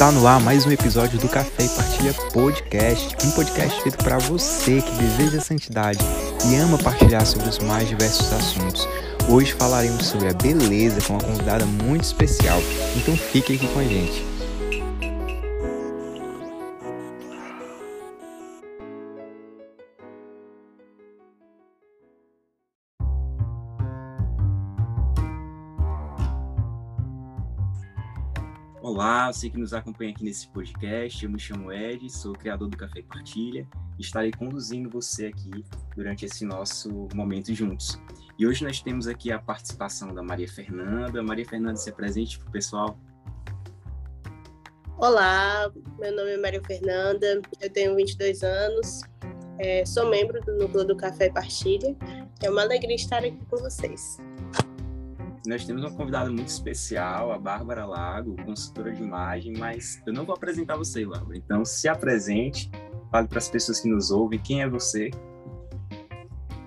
Está 0.00 0.10
no 0.12 0.26
ar 0.26 0.40
mais 0.40 0.64
um 0.64 0.72
episódio 0.72 1.18
do 1.18 1.28
Café 1.28 1.64
e 1.64 1.68
Partilha 1.68 2.14
Podcast, 2.32 3.14
um 3.22 3.30
podcast 3.32 3.82
feito 3.82 4.02
para 4.02 4.16
você 4.16 4.80
que 4.80 4.90
deseja 4.92 5.42
santidade 5.42 5.98
e 6.50 6.56
ama 6.56 6.78
partilhar 6.78 7.26
sobre 7.26 7.50
os 7.50 7.58
mais 7.58 7.86
diversos 7.86 8.32
assuntos. 8.32 8.88
Hoje 9.28 9.52
falaremos 9.52 10.06
sobre 10.06 10.28
a 10.28 10.32
beleza 10.32 11.02
com 11.02 11.12
uma 11.12 11.22
convidada 11.22 11.66
muito 11.66 12.04
especial, 12.04 12.62
então 12.96 13.14
fique 13.14 13.52
aqui 13.52 13.68
com 13.68 13.78
a 13.78 13.84
gente. 13.84 14.29
Você 29.32 29.48
que 29.48 29.58
nos 29.58 29.72
acompanha 29.72 30.10
aqui 30.10 30.24
nesse 30.24 30.48
podcast, 30.48 31.24
eu 31.24 31.30
me 31.30 31.38
chamo 31.38 31.72
Ed, 31.72 32.10
sou 32.10 32.32
criador 32.32 32.68
do 32.68 32.76
Café 32.76 33.00
Partilha 33.00 33.64
e 33.96 34.02
estarei 34.02 34.32
conduzindo 34.32 34.90
você 34.90 35.26
aqui 35.26 35.64
durante 35.94 36.24
esse 36.24 36.44
nosso 36.44 37.06
momento 37.14 37.54
juntos. 37.54 37.96
E 38.36 38.44
hoje 38.44 38.64
nós 38.64 38.82
temos 38.82 39.06
aqui 39.06 39.30
a 39.30 39.38
participação 39.38 40.12
da 40.12 40.20
Maria 40.20 40.48
Fernanda. 40.48 41.22
Maria 41.22 41.46
Fernanda, 41.46 41.76
se 41.76 41.92
presente 41.92 42.40
para 42.40 42.48
o 42.48 42.50
pessoal. 42.50 42.98
Olá, 44.98 45.70
meu 46.00 46.16
nome 46.16 46.32
é 46.32 46.36
Maria 46.36 46.62
Fernanda, 46.64 47.40
eu 47.60 47.70
tenho 47.70 47.94
22 47.94 48.42
anos, 48.42 49.02
é, 49.60 49.86
sou 49.86 50.10
membro 50.10 50.40
do 50.40 50.58
Núcleo 50.58 50.84
do 50.84 50.96
Café 50.96 51.30
Partilha. 51.30 51.96
É 52.42 52.50
uma 52.50 52.62
alegria 52.62 52.96
estar 52.96 53.18
aqui 53.18 53.38
com 53.48 53.58
vocês 53.58 54.18
nós 55.50 55.64
temos 55.64 55.82
uma 55.82 55.90
convidada 55.90 56.30
muito 56.30 56.46
especial, 56.46 57.32
a 57.32 57.38
Bárbara 57.38 57.84
Lago, 57.84 58.36
consultora 58.44 58.92
de 58.92 59.02
imagem, 59.02 59.52
mas 59.58 60.00
eu 60.06 60.12
não 60.12 60.24
vou 60.24 60.36
apresentar 60.36 60.76
você, 60.76 61.04
Bárbara. 61.04 61.36
Então, 61.36 61.64
se 61.64 61.88
apresente, 61.88 62.70
fale 63.10 63.26
para 63.26 63.38
as 63.38 63.48
pessoas 63.48 63.80
que 63.80 63.88
nos 63.88 64.12
ouvem 64.12 64.38
quem 64.38 64.62
é 64.62 64.68
você. 64.68 65.10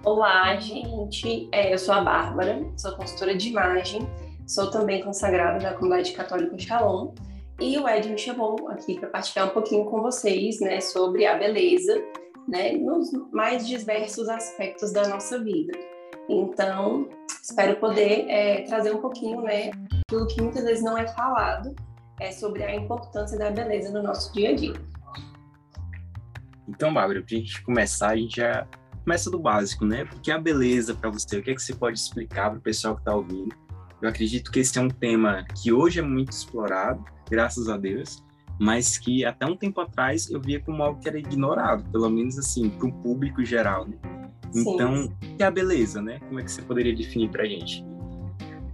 Olá, 0.04 0.54
gente. 0.58 1.48
É, 1.54 1.74
eu 1.74 1.80
sou 1.80 1.94
a 1.94 2.02
Bárbara, 2.02 2.62
sou 2.76 2.94
consultora 2.98 3.38
de 3.38 3.48
imagem, 3.48 4.02
sou 4.46 4.70
também 4.70 5.02
consagrada 5.02 5.60
da 5.60 5.74
comunidade 5.76 6.12
católica 6.12 6.60
Shalom. 6.60 7.14
E 7.62 7.78
o 7.78 7.88
Ed 7.88 8.10
me 8.10 8.18
chamou 8.18 8.68
aqui 8.68 9.00
para 9.00 9.08
partilhar 9.08 9.48
um 9.48 9.52
pouquinho 9.52 9.86
com 9.86 10.02
vocês 10.02 10.60
né, 10.60 10.82
sobre 10.82 11.26
a 11.26 11.38
beleza, 11.38 12.04
né, 12.50 12.74
nos 12.74 13.14
mais 13.32 13.66
diversos 13.66 14.28
aspectos 14.28 14.92
da 14.92 15.08
nossa 15.08 15.42
vida. 15.42 15.72
Então, 16.30 17.10
espero 17.42 17.76
poder 17.78 18.30
é, 18.30 18.62
trazer 18.64 18.94
um 18.94 19.02
pouquinho, 19.02 19.42
né, 19.42 19.72
aquilo 20.08 20.28
que 20.28 20.42
muitas 20.42 20.64
vezes 20.64 20.84
não 20.84 20.98
é 20.98 21.08
falado, 21.08 21.76
é 22.20 22.32
sobre 22.32 22.64
a 22.64 22.76
importância 22.76 23.38
da 23.38 23.52
beleza 23.52 23.92
no 23.92 24.02
nosso 24.02 24.34
dia 24.34 24.50
a 24.50 24.56
dia. 24.56 24.74
Então, 26.68 26.94
Bárbara, 26.94 27.22
para 27.22 27.36
a 27.36 27.40
gente 27.40 27.62
começar, 27.64 28.12
a 28.12 28.16
gente 28.16 28.38
já 28.38 28.66
começa 29.04 29.30
do 29.30 29.38
básico, 29.38 29.86
né? 29.86 30.06
Porque 30.06 30.32
a 30.32 30.38
beleza 30.38 30.94
para 30.94 31.10
você, 31.10 31.38
o 31.38 31.44
que 31.44 31.52
é 31.52 31.56
que 31.56 31.62
você 31.62 31.76
pode 31.76 32.00
explicar 32.00 32.50
para 32.50 32.60
o 32.60 32.62
pessoal 32.62 32.96
que 32.96 33.02
está 33.02 33.14
ouvindo? 33.14 33.54
Eu 34.02 34.10
acredito 34.10 34.52
que 34.52 34.60
esse 34.60 34.78
é 34.78 34.82
um 34.82 34.90
tema 34.90 35.46
que 35.62 35.72
hoje 35.72 36.00
é 36.00 36.02
muito 36.02 36.32
explorado, 36.32 37.04
graças 37.30 37.68
a 37.68 37.78
Deus, 37.78 38.24
mas 38.60 38.98
que 38.98 39.26
até 39.26 39.46
um 39.46 39.58
tempo 39.58 39.82
atrás 39.82 40.30
eu 40.30 40.40
via 40.40 40.60
como 40.62 40.82
algo 40.84 41.02
que 41.02 41.10
era 41.10 41.18
ignorado, 41.18 41.84
pelo 41.92 42.10
menos 42.10 42.38
assim, 42.38 42.70
para 42.70 42.88
o 42.88 42.94
público 42.94 43.44
geral, 43.44 43.88
né? 43.88 43.98
Então, 44.56 45.06
o 45.06 45.38
que 45.38 45.44
é 45.44 45.46
a 45.46 45.52
beleza, 45.52 46.02
né? 46.02 46.20
Como 46.28 46.40
é 46.40 46.44
que 46.44 46.52
você 46.52 46.62
poderia 46.62 46.96
definir 46.96 47.30
para 47.30 47.44
a 47.44 47.46
gente? 47.46 47.84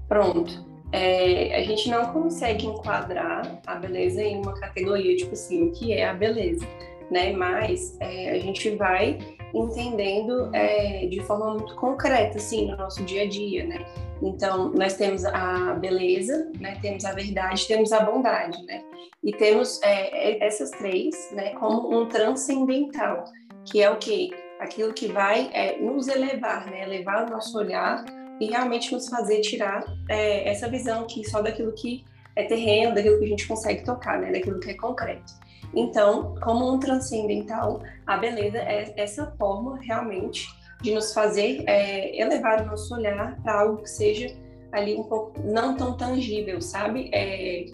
Pronto. 0.08 0.68
É, 0.92 1.56
a 1.56 1.64
gente 1.64 1.90
não 1.90 2.12
consegue 2.12 2.66
enquadrar 2.66 3.62
a 3.68 3.76
beleza 3.76 4.24
em 4.24 4.38
uma 4.38 4.54
categoria, 4.60 5.16
tipo 5.16 5.34
assim, 5.34 5.70
o 5.70 5.72
que 5.72 5.94
é 5.94 6.08
a 6.08 6.14
beleza, 6.14 6.66
né? 7.12 7.32
Mas 7.32 7.96
é, 8.00 8.32
a 8.32 8.40
gente 8.40 8.72
vai 8.72 9.20
entendendo 9.54 10.50
é, 10.54 11.06
de 11.08 11.20
forma 11.22 11.54
muito 11.54 11.76
concreta, 11.76 12.38
assim, 12.38 12.70
no 12.70 12.78
nosso 12.78 13.04
dia 13.04 13.24
a 13.24 13.28
dia, 13.28 13.66
né? 13.66 13.86
Então, 14.22 14.72
nós 14.72 14.96
temos 14.96 15.24
a 15.26 15.76
beleza, 15.76 16.52
né? 16.60 16.78
Temos 16.82 17.06
a 17.06 17.14
verdade, 17.14 17.68
temos 17.68 17.92
a 17.92 18.02
bondade, 18.02 18.62
né? 18.66 18.84
E 19.24 19.32
temos 19.32 19.80
é, 19.84 20.44
essas 20.44 20.72
três, 20.72 21.30
né? 21.32 21.52
Como 21.52 21.96
um 21.96 22.08
transcendental, 22.08 23.26
que 23.66 23.82
é 23.82 23.90
o 23.90 23.98
quê? 23.98 24.30
Aquilo 24.60 24.94
que 24.94 25.08
vai 25.08 25.50
é, 25.54 25.80
nos 25.80 26.08
elevar, 26.08 26.70
né? 26.70 26.84
Elevar 26.84 27.26
o 27.26 27.32
nosso 27.32 27.58
olhar 27.58 28.04
e 28.40 28.48
realmente 28.48 28.92
nos 28.92 29.08
fazer 29.08 29.42
tirar 29.42 29.84
é, 30.10 30.50
essa 30.50 30.68
visão 30.70 31.08
que 31.08 31.28
só 31.28 31.42
daquilo 31.42 31.72
que 31.74 32.06
é 32.36 32.44
terreno, 32.44 32.94
daquilo 32.94 33.20
que 33.20 33.26
a 33.26 33.30
gente 33.30 33.48
consegue 33.48 33.84
tocar, 33.84 34.20
né? 34.20 34.32
Daquilo 34.32 34.60
que 34.60 34.72
é 34.72 34.74
concreto. 34.74 35.34
Então, 35.74 36.36
como 36.42 36.72
um 36.72 36.80
transcendental, 36.80 37.82
a 38.06 38.18
beleza 38.18 38.58
é 38.58 38.94
essa 38.98 39.32
forma 39.38 39.80
realmente 39.82 40.48
de 40.82 40.94
nos 40.94 41.14
fazer 41.14 41.64
é, 41.68 42.20
elevar 42.20 42.62
o 42.62 42.66
nosso 42.66 42.94
olhar 42.96 43.40
para 43.42 43.62
algo 43.62 43.84
que 43.84 43.90
seja 43.90 44.34
ali 44.72 44.96
um 44.96 45.04
pouco 45.04 45.40
não 45.44 45.76
tão 45.76 45.96
tangível, 45.98 46.62
sabe? 46.62 47.10
É, 47.14 47.66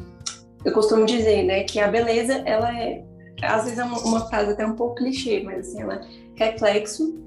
eu 0.63 0.73
costumo 0.73 1.05
dizer, 1.05 1.43
né, 1.43 1.63
que 1.63 1.79
a 1.79 1.87
beleza 1.87 2.41
ela 2.45 2.75
é 2.75 3.03
às 3.41 3.63
vezes 3.63 3.79
é 3.79 3.83
uma, 3.83 3.99
uma 3.99 4.27
frase 4.27 4.51
até 4.51 4.65
um 4.65 4.75
pouco 4.75 4.95
clichê, 4.95 5.41
mas 5.43 5.67
assim, 5.67 5.81
ela 5.81 5.95
é 5.95 6.01
reflexo 6.35 7.25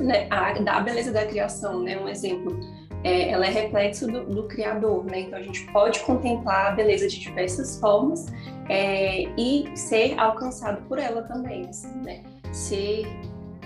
né, 0.00 0.26
a, 0.30 0.52
da 0.54 0.80
beleza 0.80 1.12
da 1.12 1.26
criação, 1.26 1.82
né? 1.82 1.98
Um 1.98 2.08
exemplo, 2.08 2.58
é, 3.04 3.30
ela 3.30 3.46
é 3.46 3.50
reflexo 3.50 4.06
do, 4.06 4.24
do, 4.24 4.42
Criador, 4.44 5.04
né? 5.04 5.20
Então 5.20 5.38
a 5.38 5.42
gente 5.42 5.64
pode 5.72 6.00
contemplar 6.00 6.68
a 6.68 6.70
beleza 6.72 7.08
de 7.08 7.18
diversas 7.18 7.78
formas 7.78 8.26
é, 8.68 9.24
e 9.36 9.70
ser 9.74 10.18
alcançado 10.18 10.82
por 10.88 10.98
ela 10.98 11.22
também, 11.22 11.66
assim, 11.68 11.94
né? 12.02 12.22
Ser, 12.52 13.06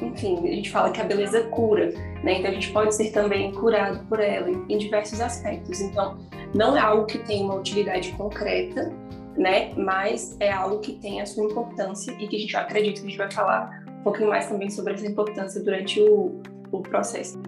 enfim, 0.01 0.39
a 0.49 0.53
gente 0.55 0.71
fala 0.71 0.91
que 0.91 1.01
a 1.01 1.05
beleza 1.05 1.43
cura, 1.45 1.93
né? 2.23 2.39
Então 2.39 2.51
a 2.51 2.55
gente 2.55 2.73
pode 2.73 2.95
ser 2.95 3.11
também 3.11 3.53
curado 3.53 4.05
por 4.07 4.21
ela 4.21 4.51
em, 4.51 4.65
em 4.69 4.79
diversos 4.79 5.21
aspectos. 5.21 5.81
Então 5.81 6.19
não 6.55 6.77
é 6.77 6.81
algo 6.81 7.07
que 7.07 7.19
tem 7.19 7.45
uma 7.45 7.57
utilidade 7.57 8.13
concreta, 8.13 8.91
né? 9.37 9.75
Mas 9.75 10.37
é 10.41 10.51
algo 10.51 10.81
que 10.81 10.99
tem 10.99 11.21
a 11.21 11.27
sua 11.27 11.45
importância 11.45 12.13
e 12.13 12.27
que 12.27 12.37
a 12.37 12.39
gente 12.39 12.57
acredita 12.57 13.01
que 13.01 13.07
a 13.07 13.11
gente 13.11 13.19
vai 13.19 13.31
falar 13.31 13.85
um 14.01 14.03
pouquinho 14.03 14.29
mais 14.29 14.49
também 14.49 14.71
sobre 14.71 14.95
essa 14.95 15.07
importância 15.07 15.63
durante 15.63 16.01
o, 16.01 16.41
o 16.73 16.83
processo. 16.83 17.39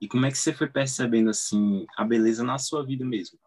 E 0.00 0.08
como 0.08 0.26
é 0.26 0.30
que 0.30 0.38
você 0.38 0.52
foi 0.52 0.68
percebendo 0.68 1.30
assim 1.30 1.84
a 1.96 2.04
beleza 2.04 2.42
na 2.44 2.58
sua 2.58 2.84
vida 2.84 3.04
mesmo? 3.04 3.38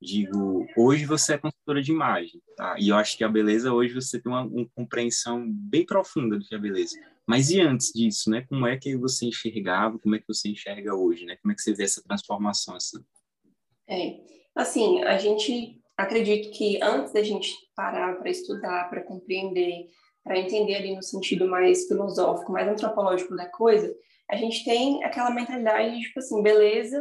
Digo, 0.00 0.66
hoje 0.76 1.06
você 1.06 1.34
é 1.34 1.38
consultora 1.38 1.80
de 1.80 1.90
imagem, 1.90 2.42
tá? 2.54 2.76
E 2.78 2.90
eu 2.90 2.96
acho 2.96 3.16
que 3.16 3.24
a 3.24 3.28
beleza 3.28 3.72
hoje 3.72 3.94
você 3.94 4.20
tem 4.20 4.30
uma, 4.30 4.42
uma 4.42 4.68
compreensão 4.74 5.50
bem 5.50 5.86
profunda 5.86 6.38
do 6.38 6.44
que 6.44 6.54
é 6.54 6.58
beleza. 6.58 6.98
Mas 7.26 7.50
e 7.50 7.60
antes 7.60 7.92
disso, 7.94 8.30
né? 8.30 8.42
Como 8.42 8.66
é 8.66 8.76
que 8.76 8.94
você 8.96 9.26
enxergava? 9.26 9.98
Como 9.98 10.14
é 10.14 10.18
que 10.18 10.28
você 10.28 10.50
enxerga 10.50 10.94
hoje, 10.94 11.24
né? 11.24 11.36
Como 11.36 11.50
é 11.50 11.54
que 11.54 11.62
você 11.62 11.72
vê 11.72 11.84
essa 11.84 12.02
transformação 12.02 12.76
assim? 12.76 12.98
É, 13.88 14.16
assim, 14.54 15.02
a 15.02 15.18
gente 15.18 15.80
acredita 15.96 16.50
que 16.50 16.80
antes 16.82 17.12
da 17.12 17.22
gente 17.22 17.50
parar 17.74 18.16
para 18.16 18.30
estudar, 18.30 18.88
para 18.90 19.02
compreender, 19.02 19.86
para 20.22 20.38
entender 20.38 20.74
ali 20.74 20.94
no 20.94 21.02
sentido 21.02 21.48
mais 21.48 21.86
filosófico, 21.86 22.52
mais 22.52 22.68
antropológico 22.68 23.36
da 23.36 23.48
coisa, 23.48 23.94
a 24.30 24.36
gente 24.36 24.64
tem 24.64 25.04
aquela 25.04 25.30
mentalidade 25.30 25.96
de, 25.96 26.02
tipo 26.02 26.18
assim, 26.18 26.42
beleza 26.42 27.00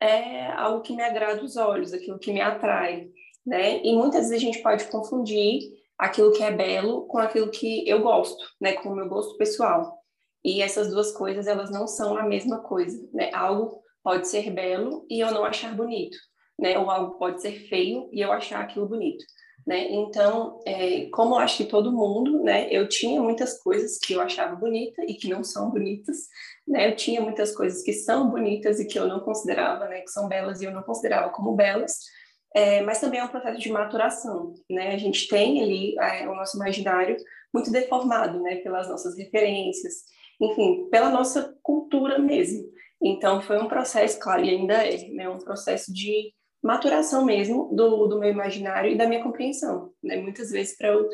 é 0.00 0.46
algo 0.52 0.82
que 0.82 0.94
me 0.94 1.02
agrada 1.02 1.42
os 1.42 1.56
olhos, 1.56 1.92
aquilo 1.92 2.18
que 2.18 2.32
me 2.32 2.40
atrai, 2.40 3.08
né? 3.44 3.82
E 3.82 3.94
muitas 3.94 4.28
vezes 4.28 4.36
a 4.36 4.46
gente 4.46 4.62
pode 4.62 4.84
confundir 4.84 5.60
aquilo 5.98 6.32
que 6.32 6.42
é 6.42 6.52
belo 6.52 7.06
com 7.06 7.18
aquilo 7.18 7.50
que 7.50 7.88
eu 7.88 8.00
gosto, 8.02 8.38
né? 8.60 8.74
Com 8.74 8.90
o 8.90 8.94
meu 8.94 9.08
gosto 9.08 9.36
pessoal. 9.36 9.98
E 10.44 10.62
essas 10.62 10.88
duas 10.90 11.10
coisas, 11.12 11.46
elas 11.46 11.70
não 11.70 11.86
são 11.86 12.16
a 12.16 12.22
mesma 12.22 12.60
coisa, 12.60 13.08
né? 13.12 13.30
Algo 13.34 13.82
pode 14.02 14.28
ser 14.28 14.50
belo 14.50 15.06
e 15.10 15.20
eu 15.20 15.30
não 15.30 15.44
achar 15.44 15.74
bonito, 15.74 16.16
né? 16.58 16.78
Ou 16.78 16.90
algo 16.90 17.18
pode 17.18 17.40
ser 17.42 17.68
feio 17.68 18.08
e 18.12 18.20
eu 18.20 18.32
achar 18.32 18.60
aquilo 18.60 18.88
bonito, 18.88 19.24
né? 19.66 19.86
Então, 19.90 20.60
é, 20.66 21.06
como 21.10 21.34
eu 21.34 21.38
acho 21.38 21.58
que 21.58 21.64
todo 21.64 21.92
mundo, 21.92 22.42
né? 22.42 22.68
Eu 22.70 22.88
tinha 22.88 23.20
muitas 23.20 23.62
coisas 23.62 23.98
que 23.98 24.14
eu 24.14 24.20
achava 24.20 24.56
bonita 24.56 25.02
e 25.06 25.14
que 25.14 25.28
não 25.28 25.44
são 25.44 25.70
bonitas, 25.70 26.16
né? 26.66 26.88
Eu 26.88 26.96
tinha 26.96 27.20
muitas 27.20 27.54
coisas 27.54 27.82
que 27.82 27.92
são 27.92 28.30
bonitas 28.30 28.80
e 28.80 28.86
que 28.86 28.98
eu 28.98 29.06
não 29.06 29.20
considerava, 29.20 29.86
né? 29.88 30.00
Que 30.00 30.10
são 30.10 30.28
belas 30.28 30.60
e 30.60 30.64
eu 30.64 30.72
não 30.72 30.82
considerava 30.82 31.30
como 31.30 31.54
belas. 31.54 31.98
É, 32.54 32.80
mas 32.82 33.00
também 33.00 33.20
é 33.20 33.24
um 33.24 33.28
processo 33.28 33.60
de 33.60 33.70
maturação, 33.70 34.54
né? 34.70 34.94
A 34.94 34.98
gente 34.98 35.28
tem 35.28 35.62
ali 35.62 35.98
é, 35.98 36.26
o 36.28 36.34
nosso 36.34 36.56
imaginário 36.56 37.16
muito 37.52 37.70
deformado, 37.70 38.40
né? 38.40 38.56
Pelas 38.56 38.88
nossas 38.88 39.16
referências, 39.16 40.04
enfim, 40.40 40.88
pela 40.90 41.10
nossa 41.10 41.54
cultura 41.62 42.18
mesmo. 42.18 42.64
Então, 43.02 43.40
foi 43.40 43.58
um 43.58 43.68
processo, 43.68 44.18
claro, 44.18 44.44
e 44.44 44.50
ainda 44.50 44.74
é, 44.74 45.08
né, 45.08 45.28
um 45.28 45.38
processo 45.38 45.92
de 45.92 46.32
maturação 46.62 47.24
mesmo 47.24 47.74
do, 47.74 48.06
do 48.06 48.18
meu 48.18 48.30
imaginário 48.30 48.90
e 48.90 48.96
da 48.96 49.06
minha 49.06 49.22
compreensão, 49.22 49.92
né? 50.02 50.16
Muitas 50.16 50.50
vezes 50.50 50.76
para 50.76 50.88
eu 50.88 51.08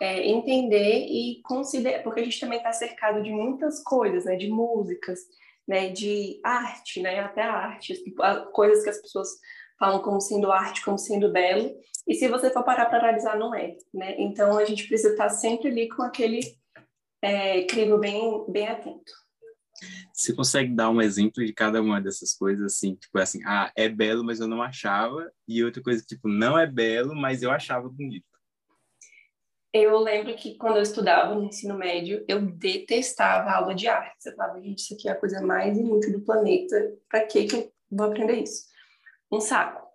é, 0.00 0.28
entender 0.28 1.06
e 1.06 1.40
considerar, 1.42 2.02
porque 2.02 2.20
a 2.20 2.24
gente 2.24 2.40
também 2.40 2.58
está 2.58 2.72
cercado 2.72 3.22
de 3.22 3.30
muitas 3.30 3.82
coisas, 3.82 4.24
né? 4.24 4.36
De 4.36 4.48
músicas, 4.48 5.20
né? 5.66 5.90
De 5.90 6.40
arte, 6.44 7.00
né? 7.00 7.20
Até 7.20 7.42
a 7.42 7.52
arte, 7.52 7.94
tipo, 8.02 8.22
coisas 8.52 8.82
que 8.82 8.90
as 8.90 9.00
pessoas 9.00 9.28
falam 9.78 10.02
como 10.02 10.20
sendo 10.20 10.50
arte, 10.50 10.84
como 10.84 10.98
sendo 10.98 11.30
belo, 11.30 11.72
e 12.06 12.14
se 12.14 12.26
você 12.26 12.50
for 12.50 12.64
parar 12.64 12.86
para 12.86 12.98
analisar, 12.98 13.38
não 13.38 13.54
é, 13.54 13.76
né? 13.94 14.16
Então, 14.18 14.58
a 14.58 14.64
gente 14.64 14.88
precisa 14.88 15.10
estar 15.10 15.28
sempre 15.28 15.68
ali 15.68 15.88
com 15.88 16.02
aquele 16.02 16.40
é, 17.22 17.62
crivo 17.64 17.98
bem, 17.98 18.44
bem 18.48 18.66
atento. 18.66 19.27
Você 20.12 20.34
consegue 20.34 20.74
dar 20.74 20.90
um 20.90 21.00
exemplo 21.00 21.44
de 21.44 21.52
cada 21.52 21.80
uma 21.80 22.00
dessas 22.00 22.34
coisas, 22.34 22.74
assim, 22.74 22.94
tipo 22.94 23.18
assim, 23.18 23.40
ah, 23.44 23.70
é 23.76 23.88
belo, 23.88 24.24
mas 24.24 24.40
eu 24.40 24.48
não 24.48 24.62
achava, 24.62 25.30
e 25.46 25.62
outra 25.62 25.82
coisa, 25.82 26.04
tipo, 26.04 26.28
não 26.28 26.58
é 26.58 26.66
belo, 26.66 27.14
mas 27.14 27.42
eu 27.42 27.50
achava 27.50 27.88
bonito. 27.88 28.26
Eu 29.72 29.98
lembro 29.98 30.34
que 30.34 30.56
quando 30.56 30.76
eu 30.76 30.82
estudava 30.82 31.34
no 31.34 31.44
ensino 31.44 31.76
médio, 31.76 32.24
eu 32.26 32.40
detestava 32.40 33.50
a 33.50 33.56
aula 33.58 33.74
de 33.74 33.86
arte. 33.86 34.16
Você 34.18 34.34
falava, 34.34 34.60
gente, 34.60 34.78
isso 34.78 34.94
aqui 34.94 35.08
é 35.08 35.12
a 35.12 35.18
coisa 35.18 35.42
mais 35.42 35.76
inútil 35.76 36.12
do 36.12 36.24
planeta, 36.24 36.74
pra 37.08 37.26
que 37.26 37.44
que 37.44 37.54
eu 37.54 37.72
vou 37.90 38.06
aprender 38.06 38.42
isso? 38.42 38.64
Um 39.30 39.40
saco. 39.40 39.86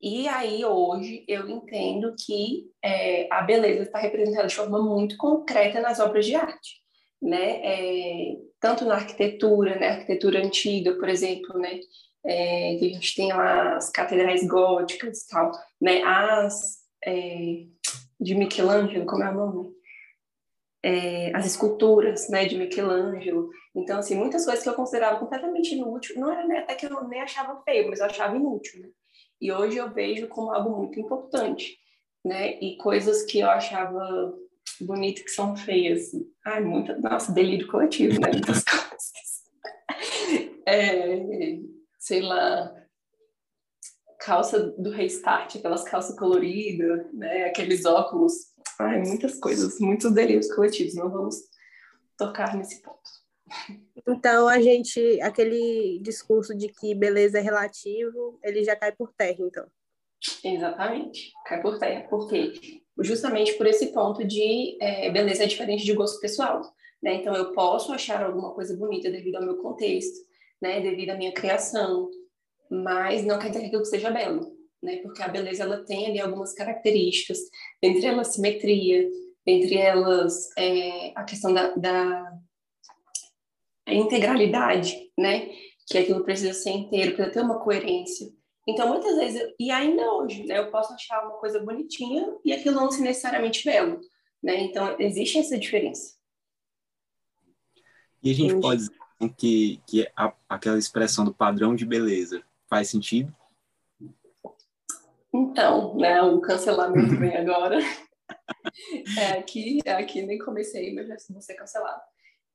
E 0.00 0.26
aí, 0.28 0.64
hoje, 0.64 1.24
eu 1.28 1.48
entendo 1.48 2.14
que 2.18 2.70
é, 2.82 3.32
a 3.32 3.42
beleza 3.42 3.82
está 3.82 3.98
representada 3.98 4.46
de 4.46 4.54
forma 4.54 4.80
muito 4.82 5.16
concreta 5.16 5.80
nas 5.80 6.00
obras 6.00 6.24
de 6.24 6.34
arte 6.34 6.78
né? 7.20 7.60
É, 7.62 8.36
tanto 8.60 8.84
na 8.84 8.94
arquitetura, 8.94 9.78
né? 9.78 9.88
Arquitetura 9.88 10.44
antiga, 10.44 10.94
por 10.94 11.08
exemplo, 11.08 11.58
né? 11.58 11.80
É, 12.24 12.76
que 12.76 12.86
a 12.86 12.88
gente 12.94 13.14
tem 13.14 13.32
lá 13.32 13.76
as 13.76 13.90
catedrais 13.90 14.46
góticas 14.46 15.22
e 15.22 15.28
tal, 15.28 15.52
né? 15.80 16.02
As 16.02 16.78
é, 17.04 17.64
de 18.20 18.34
Michelangelo, 18.34 19.06
como 19.06 19.22
é 19.22 19.30
o 19.30 19.34
nome? 19.34 19.70
É, 20.82 21.34
as 21.34 21.46
esculturas, 21.46 22.28
né? 22.28 22.44
De 22.46 22.56
Michelangelo. 22.56 23.50
Então, 23.74 23.98
assim, 23.98 24.16
muitas 24.16 24.44
coisas 24.44 24.62
que 24.62 24.68
eu 24.68 24.74
considerava 24.74 25.20
completamente 25.20 25.74
inútil, 25.74 26.18
não 26.18 26.30
era 26.32 26.46
né, 26.46 26.58
até 26.58 26.74
que 26.74 26.86
eu 26.86 27.08
nem 27.08 27.20
achava 27.20 27.62
feio, 27.62 27.88
mas 27.88 28.00
eu 28.00 28.06
achava 28.06 28.36
inútil, 28.36 28.80
né? 28.80 28.88
E 29.40 29.52
hoje 29.52 29.76
eu 29.76 29.92
vejo 29.92 30.26
como 30.28 30.52
algo 30.52 30.76
muito 30.76 30.98
importante, 30.98 31.78
né? 32.24 32.58
E 32.60 32.76
coisas 32.76 33.22
que 33.22 33.38
eu 33.38 33.48
achava 33.48 34.34
bonito 34.84 35.24
que 35.24 35.30
são 35.30 35.56
feias. 35.56 36.10
Ai, 36.44 36.62
muita, 36.62 36.98
nossa, 36.98 37.32
delírio 37.32 37.66
coletivo, 37.68 38.20
né? 38.20 38.30
Muitas 38.32 38.64
coisas. 38.64 39.28
É, 40.66 41.58
sei 41.98 42.22
lá, 42.22 42.74
calça 44.20 44.60
do 44.78 44.90
Restart, 44.90 45.56
aquelas 45.56 45.84
calças 45.84 46.16
coloridas, 46.16 47.12
né? 47.12 47.44
Aqueles 47.44 47.84
óculos. 47.84 48.32
Ai, 48.78 49.00
muitas 49.02 49.38
coisas, 49.38 49.80
muitos 49.80 50.12
delírios 50.12 50.52
coletivos. 50.54 50.94
Não 50.94 51.10
vamos 51.10 51.36
tocar 52.16 52.56
nesse 52.56 52.82
ponto. 52.82 52.98
Então, 54.06 54.46
a 54.48 54.60
gente, 54.60 55.20
aquele 55.22 55.98
discurso 56.02 56.54
de 56.54 56.68
que 56.68 56.94
beleza 56.94 57.38
é 57.38 57.40
relativo, 57.40 58.38
ele 58.42 58.62
já 58.62 58.76
cai 58.76 58.92
por 58.92 59.12
terra, 59.12 59.38
então. 59.40 59.66
Exatamente, 60.44 61.32
cai 61.46 61.62
por 61.62 61.78
terra. 61.78 62.06
Por 62.08 62.28
quê? 62.28 62.82
Justamente 63.00 63.54
por 63.54 63.66
esse 63.66 63.88
ponto 63.92 64.24
de 64.24 64.76
é, 64.80 65.10
beleza 65.10 65.44
é 65.44 65.46
diferente 65.46 65.84
de 65.84 65.92
gosto 65.92 66.20
pessoal. 66.20 66.62
Né? 67.02 67.14
Então, 67.14 67.34
eu 67.34 67.52
posso 67.52 67.92
achar 67.92 68.22
alguma 68.22 68.52
coisa 68.52 68.76
bonita 68.76 69.10
devido 69.10 69.36
ao 69.36 69.44
meu 69.44 69.56
contexto, 69.58 70.18
né? 70.60 70.80
devido 70.80 71.10
à 71.10 71.14
minha 71.14 71.32
criação, 71.32 72.10
mas 72.70 73.24
não 73.24 73.38
quer 73.38 73.48
dizer 73.48 73.60
que 73.60 73.66
aquilo 73.66 73.84
seja 73.84 74.10
belo, 74.10 74.52
né? 74.82 74.96
porque 74.96 75.22
a 75.22 75.28
beleza 75.28 75.62
ela 75.62 75.84
tem 75.84 76.06
ali 76.06 76.20
algumas 76.20 76.52
características, 76.52 77.38
entre 77.82 78.06
elas 78.06 78.28
simetria, 78.28 79.08
entre 79.46 79.76
elas 79.76 80.50
é, 80.58 81.12
a 81.14 81.24
questão 81.24 81.54
da, 81.54 81.74
da 81.74 82.38
integralidade, 83.86 84.96
né? 85.16 85.50
que 85.86 85.96
aquilo 85.96 86.24
precisa 86.24 86.52
ser 86.52 86.70
inteiro, 86.70 87.14
precisa 87.14 87.32
ter 87.32 87.40
uma 87.40 87.60
coerência. 87.60 88.28
Então, 88.68 88.86
muitas 88.86 89.16
vezes, 89.16 89.54
e 89.58 89.70
ainda 89.70 90.12
hoje, 90.12 90.44
né, 90.44 90.58
eu 90.58 90.70
posso 90.70 90.92
achar 90.92 91.24
uma 91.24 91.38
coisa 91.38 91.58
bonitinha 91.58 92.36
e 92.44 92.52
aquilo 92.52 92.76
não 92.76 92.90
ser 92.90 93.00
necessariamente 93.00 93.64
belo, 93.64 93.98
né? 94.42 94.60
Então, 94.60 94.94
existe 95.00 95.38
essa 95.38 95.58
diferença. 95.58 96.18
E 98.22 98.30
a 98.30 98.34
gente 98.34 98.50
Entendi. 98.50 98.60
pode 98.60 98.80
dizer 98.80 99.34
que, 99.38 99.80
que 99.86 100.06
a, 100.14 100.34
aquela 100.46 100.76
expressão 100.76 101.24
do 101.24 101.32
padrão 101.32 101.74
de 101.74 101.86
beleza 101.86 102.42
faz 102.68 102.90
sentido? 102.90 103.34
Então, 105.32 105.96
né, 105.96 106.20
o 106.20 106.38
cancelamento 106.42 107.16
vem 107.18 107.36
agora. 107.38 107.78
É 109.18 109.38
aqui, 109.38 109.78
é 109.84 109.92
aqui 109.92 110.22
nem 110.22 110.38
comecei, 110.38 110.94
mas 110.94 111.08
já 111.08 111.16
vou 111.30 111.40
ser 111.40 111.54
cancelado. 111.54 112.00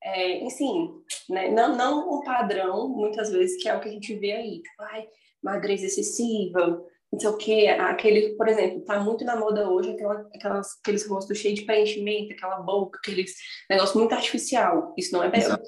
É, 0.02 0.44
enfim, 0.44 1.02
né, 1.28 1.50
não, 1.50 1.76
não 1.76 2.20
um 2.20 2.24
padrão, 2.24 2.88
muitas 2.88 3.32
vezes, 3.32 3.62
que 3.62 3.68
é 3.68 3.76
o 3.76 3.80
que 3.80 3.90
a 3.90 3.92
gente 3.92 4.14
vê 4.16 4.34
aí. 4.34 4.62
Tipo, 4.62 4.84
ai, 4.84 5.08
magreza 5.44 5.86
excessiva, 5.86 6.84
não 7.12 7.20
sei 7.20 7.30
o 7.30 7.38
quê. 7.38 7.68
Aquele, 7.80 8.36
por 8.36 8.48
exemplo, 8.48 8.82
tá 8.82 9.00
muito 9.00 9.24
na 9.24 9.36
moda 9.36 9.70
hoje 9.70 9.92
aquela, 9.92 10.28
aquelas, 10.34 10.80
aqueles 10.82 11.08
rostos 11.08 11.38
cheios 11.38 11.60
de 11.60 11.66
preenchimento, 11.66 12.34
aquela 12.34 12.60
boca, 12.60 12.98
aqueles 12.98 13.36
negócio 13.70 14.00
muito 14.00 14.14
artificial. 14.14 14.94
Isso 14.98 15.14
não 15.14 15.24
é 15.24 15.30
belo. 15.30 15.60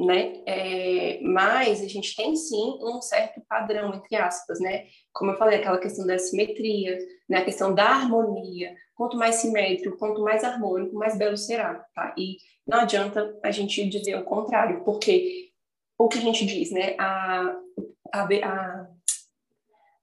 Né? 0.00 0.42
É, 0.46 1.20
mas 1.22 1.80
a 1.80 1.86
gente 1.86 2.16
tem 2.16 2.34
sim 2.34 2.78
um 2.80 3.00
certo 3.00 3.40
padrão, 3.48 3.94
entre 3.94 4.16
aspas, 4.16 4.58
né? 4.58 4.86
Como 5.12 5.30
eu 5.30 5.38
falei, 5.38 5.58
aquela 5.58 5.78
questão 5.78 6.04
da 6.06 6.18
simetria, 6.18 6.98
né? 7.28 7.38
a 7.38 7.44
questão 7.44 7.72
da 7.72 7.84
harmonia. 7.84 8.74
Quanto 8.96 9.16
mais 9.16 9.36
simétrico, 9.36 9.98
quanto 9.98 10.22
mais 10.22 10.42
harmônico, 10.42 10.96
mais 10.96 11.16
belo 11.16 11.36
será, 11.36 11.74
tá? 11.94 12.14
E 12.18 12.36
não 12.66 12.80
adianta 12.80 13.38
a 13.44 13.50
gente 13.50 13.88
dizer 13.88 14.16
o 14.16 14.24
contrário, 14.24 14.82
porque 14.84 15.50
o 15.98 16.08
que 16.08 16.18
a 16.18 16.22
gente 16.22 16.44
diz, 16.46 16.72
né? 16.72 16.96
A, 16.98 17.56
a, 18.12 18.24
a, 18.24 18.86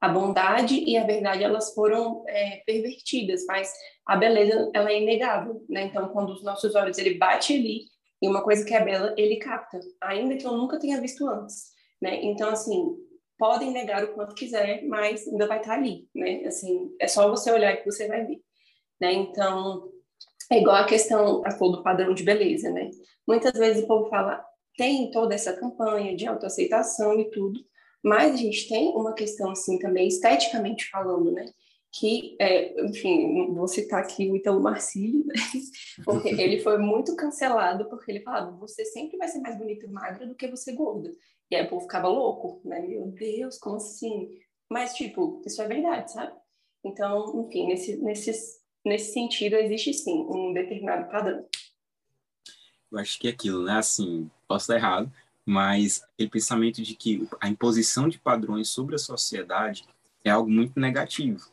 a 0.02 0.10
bondade 0.10 0.76
e 0.76 0.98
a 0.98 1.06
verdade 1.06 1.44
elas 1.44 1.74
foram 1.74 2.24
é, 2.28 2.62
pervertidas, 2.66 3.46
mas 3.46 3.72
a 4.06 4.16
beleza 4.16 4.72
ela 4.74 4.92
é 4.92 5.02
inegável, 5.02 5.64
né? 5.70 5.84
Então, 5.84 6.10
quando 6.10 6.32
os 6.32 6.44
nossos 6.44 6.76
olhos 6.76 6.98
ele 6.98 7.18
bate 7.18 7.54
ali 7.54 7.86
e 8.22 8.28
uma 8.28 8.42
coisa 8.42 8.66
que 8.66 8.74
é 8.74 8.84
bela 8.84 9.14
ele 9.18 9.38
capta, 9.38 9.80
ainda 10.02 10.36
que 10.36 10.46
eu 10.46 10.54
nunca 10.54 10.80
tenha 10.80 11.00
visto 11.00 11.28
antes, 11.28 11.72
né? 12.02 12.24
Então, 12.24 12.50
assim, 12.50 12.96
podem 13.38 13.72
negar 13.72 14.04
o 14.04 14.14
quanto 14.14 14.36
quiser, 14.36 14.84
mas 14.86 15.28
ainda 15.28 15.48
vai 15.48 15.60
estar 15.60 15.74
ali, 15.74 16.08
né? 16.16 16.46
Assim, 16.46 16.96
é 17.00 17.08
só 17.08 17.30
você 17.30 17.52
olhar 17.52 17.78
que 17.78 17.86
você 17.86 18.08
vai 18.08 18.26
ver, 18.26 18.42
né? 19.00 19.14
Então, 19.14 19.90
é 20.52 20.60
igual 20.60 20.78
a 20.78 20.86
questão 20.86 21.44
a 21.46 21.50
do 21.50 21.84
padrão 21.84 22.14
de 22.14 22.24
beleza, 22.24 22.72
né? 22.72 22.90
Muitas 23.28 23.54
vezes 23.54 23.84
o 23.84 23.88
povo 23.88 24.10
fala 24.10 24.44
tem 24.76 25.12
toda 25.12 25.36
essa 25.36 25.54
campanha 25.54 26.16
de 26.16 26.26
autoaceitação 26.26 27.20
e 27.20 27.30
tudo, 27.30 27.60
mas 28.04 28.34
a 28.34 28.38
gente 28.38 28.68
tem 28.68 28.90
uma 28.90 29.14
questão, 29.14 29.52
assim, 29.52 29.78
também 29.78 30.08
esteticamente 30.08 30.90
falando, 30.90 31.32
né? 31.32 31.46
Que, 31.92 32.36
é, 32.40 32.82
enfim, 32.86 33.54
vou 33.54 33.68
citar 33.68 34.02
aqui 34.02 34.30
o 34.30 34.36
Italo 34.36 34.62
Marcílio, 34.62 35.26
né? 35.26 35.36
porque 36.06 36.30
ele 36.30 36.60
foi 36.60 36.78
muito 36.78 37.16
cancelado, 37.16 37.90
porque 37.90 38.12
ele 38.12 38.22
falava, 38.22 38.52
você 38.52 38.86
sempre 38.86 39.18
vai 39.18 39.28
ser 39.28 39.40
mais 39.40 39.58
bonita 39.58 39.86
e 39.86 39.90
magra 39.90 40.26
do 40.26 40.36
que 40.36 40.48
você 40.48 40.72
gorda. 40.72 41.14
E 41.52 41.56
aí 41.56 41.66
o 41.66 41.70
povo 41.70 41.82
ficava 41.82 42.08
louco, 42.08 42.62
né? 42.64 42.80
Meu 42.80 43.08
Deus, 43.08 43.58
como 43.58 43.78
assim? 43.78 44.30
Mas, 44.70 44.94
tipo, 44.94 45.42
isso 45.46 45.62
é 45.62 45.68
verdade, 45.68 46.12
sabe? 46.12 46.32
Então, 46.84 47.46
enfim, 47.46 47.68
nesse, 47.68 47.98
nesse, 47.98 48.32
nesse 48.86 49.14
sentido, 49.14 49.56
existe 49.56 49.94
sim 49.94 50.26
um 50.30 50.54
determinado 50.54 51.10
padrão. 51.10 51.46
Eu 52.92 53.00
acho 53.00 53.20
que 53.20 53.28
é 53.28 53.32
aquilo, 53.32 53.64
né? 53.64 53.74
Assim, 53.74 54.30
posso 54.48 54.64
estar 54.64 54.76
errado, 54.76 55.12
mas 55.50 56.04
aquele 56.14 56.30
pensamento 56.30 56.80
de 56.84 56.94
que 56.94 57.28
a 57.42 57.50
imposição 57.50 58.08
de 58.08 58.20
padrões 58.20 58.70
sobre 58.70 58.94
a 58.94 59.00
sociedade 59.00 59.84
é 60.24 60.30
algo 60.30 60.48
muito 60.48 60.80
negativo. 60.80 61.50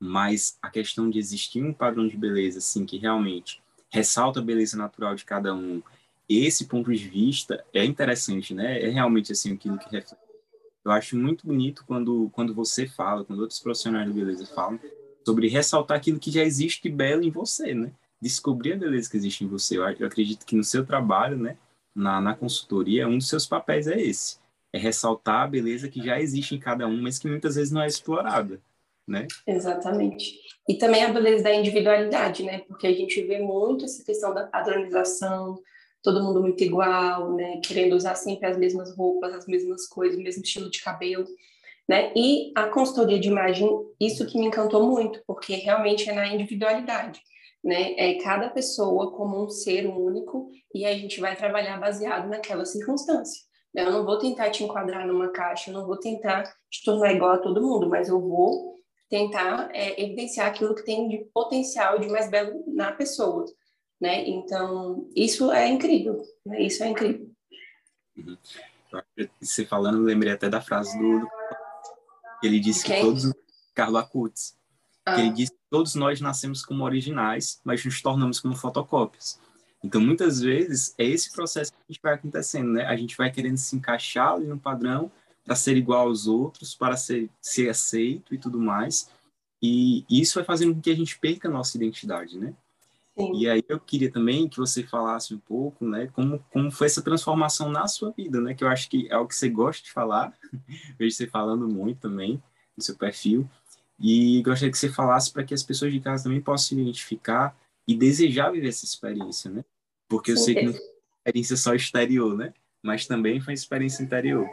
Mas 0.00 0.56
a 0.62 0.70
questão 0.70 1.10
de 1.10 1.18
existir 1.18 1.62
um 1.62 1.70
padrão 1.70 2.08
de 2.08 2.16
beleza, 2.16 2.56
assim, 2.60 2.86
que 2.86 2.96
realmente 2.96 3.62
ressalta 3.90 4.40
a 4.40 4.42
beleza 4.42 4.78
natural 4.78 5.14
de 5.14 5.26
cada 5.26 5.54
um, 5.54 5.82
esse 6.26 6.64
ponto 6.64 6.90
de 6.90 7.06
vista 7.06 7.62
é 7.74 7.84
interessante, 7.84 8.54
né? 8.54 8.80
É 8.80 8.88
realmente, 8.88 9.30
assim, 9.32 9.52
aquilo 9.52 9.76
que 9.76 9.90
reflete. 9.90 10.16
Eu 10.82 10.90
acho 10.90 11.14
muito 11.14 11.46
bonito 11.46 11.84
quando, 11.86 12.30
quando 12.32 12.54
você 12.54 12.86
fala, 12.86 13.26
quando 13.26 13.40
outros 13.40 13.60
profissionais 13.60 14.08
de 14.08 14.14
beleza 14.14 14.46
falam, 14.46 14.80
sobre 15.22 15.48
ressaltar 15.48 15.98
aquilo 15.98 16.18
que 16.18 16.30
já 16.30 16.42
existe 16.42 16.84
de 16.84 16.88
belo 16.88 17.22
em 17.22 17.30
você, 17.30 17.74
né? 17.74 17.92
Descobrir 18.22 18.72
a 18.72 18.76
beleza 18.76 19.10
que 19.10 19.18
existe 19.18 19.44
em 19.44 19.48
você. 19.48 19.76
Eu, 19.76 20.06
acredito 20.06 20.46
que 20.46 20.56
no 20.56 20.64
seu 20.64 20.82
trabalho, 20.82 21.36
né? 21.36 21.58
Na, 21.94 22.20
na 22.20 22.34
consultoria, 22.34 23.06
um 23.06 23.18
dos 23.18 23.28
seus 23.28 23.46
papéis 23.46 23.86
é 23.86 24.00
esse. 24.00 24.38
É 24.72 24.78
ressaltar 24.78 25.42
a 25.42 25.46
beleza 25.46 25.88
que 25.88 26.04
já 26.04 26.20
existe 26.20 26.54
em 26.54 26.58
cada 26.58 26.86
um, 26.86 27.00
mas 27.00 27.18
que 27.18 27.28
muitas 27.28 27.54
vezes 27.54 27.72
não 27.72 27.82
é 27.82 27.86
explorada, 27.86 28.60
né? 29.06 29.28
Exatamente. 29.46 30.40
E 30.68 30.74
também 30.74 31.04
a 31.04 31.12
beleza 31.12 31.44
da 31.44 31.54
individualidade, 31.54 32.42
né? 32.42 32.60
Porque 32.66 32.86
a 32.86 32.92
gente 32.92 33.22
vê 33.22 33.38
muito 33.38 33.84
essa 33.84 34.04
questão 34.04 34.34
da 34.34 34.46
padronização, 34.46 35.62
todo 36.02 36.22
mundo 36.22 36.40
muito 36.40 36.64
igual, 36.64 37.34
né? 37.34 37.60
Querendo 37.64 37.94
usar 37.94 38.16
sempre 38.16 38.48
as 38.48 38.58
mesmas 38.58 38.96
roupas, 38.96 39.32
as 39.32 39.46
mesmas 39.46 39.86
coisas, 39.86 40.18
o 40.18 40.22
mesmo 40.22 40.42
estilo 40.42 40.68
de 40.68 40.82
cabelo, 40.82 41.24
né? 41.88 42.12
E 42.16 42.50
a 42.56 42.66
consultoria 42.66 43.20
de 43.20 43.28
imagem, 43.28 43.68
isso 44.00 44.26
que 44.26 44.38
me 44.38 44.46
encantou 44.46 44.84
muito, 44.84 45.22
porque 45.24 45.54
realmente 45.54 46.10
é 46.10 46.12
na 46.12 46.26
individualidade 46.26 47.22
né? 47.64 47.94
É 47.96 48.22
cada 48.22 48.50
pessoa 48.50 49.10
como 49.12 49.42
um 49.42 49.48
ser 49.48 49.86
único 49.86 50.50
e 50.74 50.84
a 50.84 50.92
gente 50.92 51.18
vai 51.20 51.34
trabalhar 51.34 51.80
baseado 51.80 52.28
naquela 52.28 52.66
circunstância, 52.66 53.42
Eu 53.74 53.90
não 53.90 54.04
vou 54.04 54.18
tentar 54.18 54.50
te 54.50 54.62
enquadrar 54.62 55.06
numa 55.06 55.30
caixa, 55.30 55.70
eu 55.70 55.74
não 55.74 55.86
vou 55.86 55.96
tentar 55.96 56.42
te 56.70 56.84
tornar 56.84 57.12
igual 57.12 57.32
a 57.32 57.38
todo 57.38 57.62
mundo, 57.62 57.88
mas 57.88 58.08
eu 58.08 58.20
vou 58.20 58.74
tentar 59.08 59.70
é, 59.72 60.00
evidenciar 60.02 60.48
aquilo 60.48 60.74
que 60.74 60.84
tem 60.84 61.08
de 61.08 61.18
potencial 61.32 61.98
de 61.98 62.08
mais 62.08 62.30
belo 62.30 62.62
na 62.66 62.92
pessoa, 62.92 63.46
né? 64.00 64.28
Então, 64.28 65.08
isso 65.16 65.50
é 65.50 65.68
incrível, 65.68 66.22
né? 66.44 66.62
Isso 66.62 66.84
é 66.84 66.88
incrível. 66.88 67.30
Uhum. 68.16 68.36
Você 69.40 69.64
falando, 69.64 69.98
eu 69.98 70.04
lembrei 70.04 70.32
até 70.32 70.48
da 70.48 70.60
frase 70.60 70.96
do, 70.98 71.26
ele 72.42 72.60
disse 72.60 72.84
que 72.84 73.00
todos 73.00 73.32
Carlo 73.74 73.96
Acutis, 73.96 74.56
ah. 75.04 75.14
que 75.14 75.20
ele 75.22 75.30
disse 75.30 75.52
todos 75.74 75.96
nós 75.96 76.20
nascemos 76.20 76.64
como 76.64 76.84
originais, 76.84 77.60
mas 77.64 77.84
nos 77.84 78.00
tornamos 78.00 78.38
como 78.38 78.54
fotocópias. 78.54 79.40
Então, 79.82 80.00
muitas 80.00 80.40
vezes, 80.40 80.94
é 80.96 81.04
esse 81.04 81.32
processo 81.32 81.72
que 81.72 81.78
a 81.78 81.92
gente 81.92 82.00
vai 82.00 82.14
acontecendo, 82.14 82.70
né? 82.74 82.86
A 82.86 82.96
gente 82.96 83.16
vai 83.16 83.28
querendo 83.28 83.56
se 83.56 83.74
encaixar 83.74 84.34
ali 84.34 84.46
no 84.46 84.56
padrão 84.56 85.10
para 85.44 85.56
ser 85.56 85.76
igual 85.76 86.06
aos 86.06 86.28
outros, 86.28 86.76
para 86.76 86.96
ser, 86.96 87.28
ser 87.42 87.70
aceito 87.70 88.32
e 88.32 88.38
tudo 88.38 88.56
mais. 88.56 89.10
E 89.60 90.04
isso 90.08 90.36
vai 90.36 90.44
fazendo 90.44 90.76
com 90.76 90.80
que 90.80 90.92
a 90.92 90.94
gente 90.94 91.18
perca 91.18 91.48
a 91.48 91.50
nossa 91.50 91.76
identidade, 91.76 92.38
né? 92.38 92.54
Sim. 93.18 93.32
E 93.34 93.50
aí 93.50 93.64
eu 93.68 93.80
queria 93.80 94.12
também 94.12 94.48
que 94.48 94.58
você 94.58 94.84
falasse 94.84 95.34
um 95.34 95.40
pouco, 95.40 95.84
né, 95.84 96.06
como, 96.12 96.38
como 96.52 96.70
foi 96.70 96.86
essa 96.86 97.02
transformação 97.02 97.68
na 97.68 97.88
sua 97.88 98.12
vida, 98.12 98.40
né, 98.40 98.54
que 98.54 98.62
eu 98.62 98.68
acho 98.68 98.88
que 98.88 99.08
é 99.08 99.16
o 99.16 99.26
que 99.26 99.36
você 99.36 99.48
gosta 99.48 99.84
de 99.84 99.92
falar, 99.92 100.32
vejo 100.98 101.16
você 101.16 101.26
falando 101.26 101.68
muito 101.68 102.00
também 102.00 102.42
no 102.76 102.82
seu 102.82 102.96
perfil, 102.96 103.48
e 104.00 104.42
gostaria 104.42 104.70
que 104.70 104.78
você 104.78 104.88
falasse 104.88 105.32
para 105.32 105.44
que 105.44 105.54
as 105.54 105.62
pessoas 105.62 105.92
de 105.92 106.00
casa 106.00 106.24
também 106.24 106.40
possam 106.40 106.68
se 106.68 106.74
identificar 106.74 107.56
e 107.86 107.94
desejar 107.94 108.50
viver 108.50 108.68
essa 108.68 108.84
experiência, 108.84 109.50
né? 109.50 109.64
Porque 110.08 110.32
eu 110.32 110.36
Sim. 110.36 110.44
sei 110.44 110.54
que 110.54 110.62
não 110.62 110.72
foi 110.72 110.82
uma 110.82 111.18
experiência 111.18 111.56
só 111.56 111.74
exterior, 111.74 112.36
né? 112.36 112.52
Mas 112.82 113.06
também 113.06 113.40
foi 113.40 113.52
uma 113.52 113.54
experiência 113.54 114.02
interior. 114.02 114.46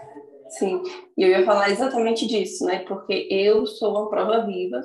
Sim, 0.49 0.83
e 1.17 1.23
eu 1.23 1.29
ia 1.29 1.45
falar 1.45 1.69
exatamente 1.69 2.27
disso, 2.27 2.65
né? 2.65 2.79
Porque 2.79 3.27
eu 3.31 3.65
sou 3.65 3.91
uma 3.91 4.09
prova 4.09 4.45
viva, 4.45 4.81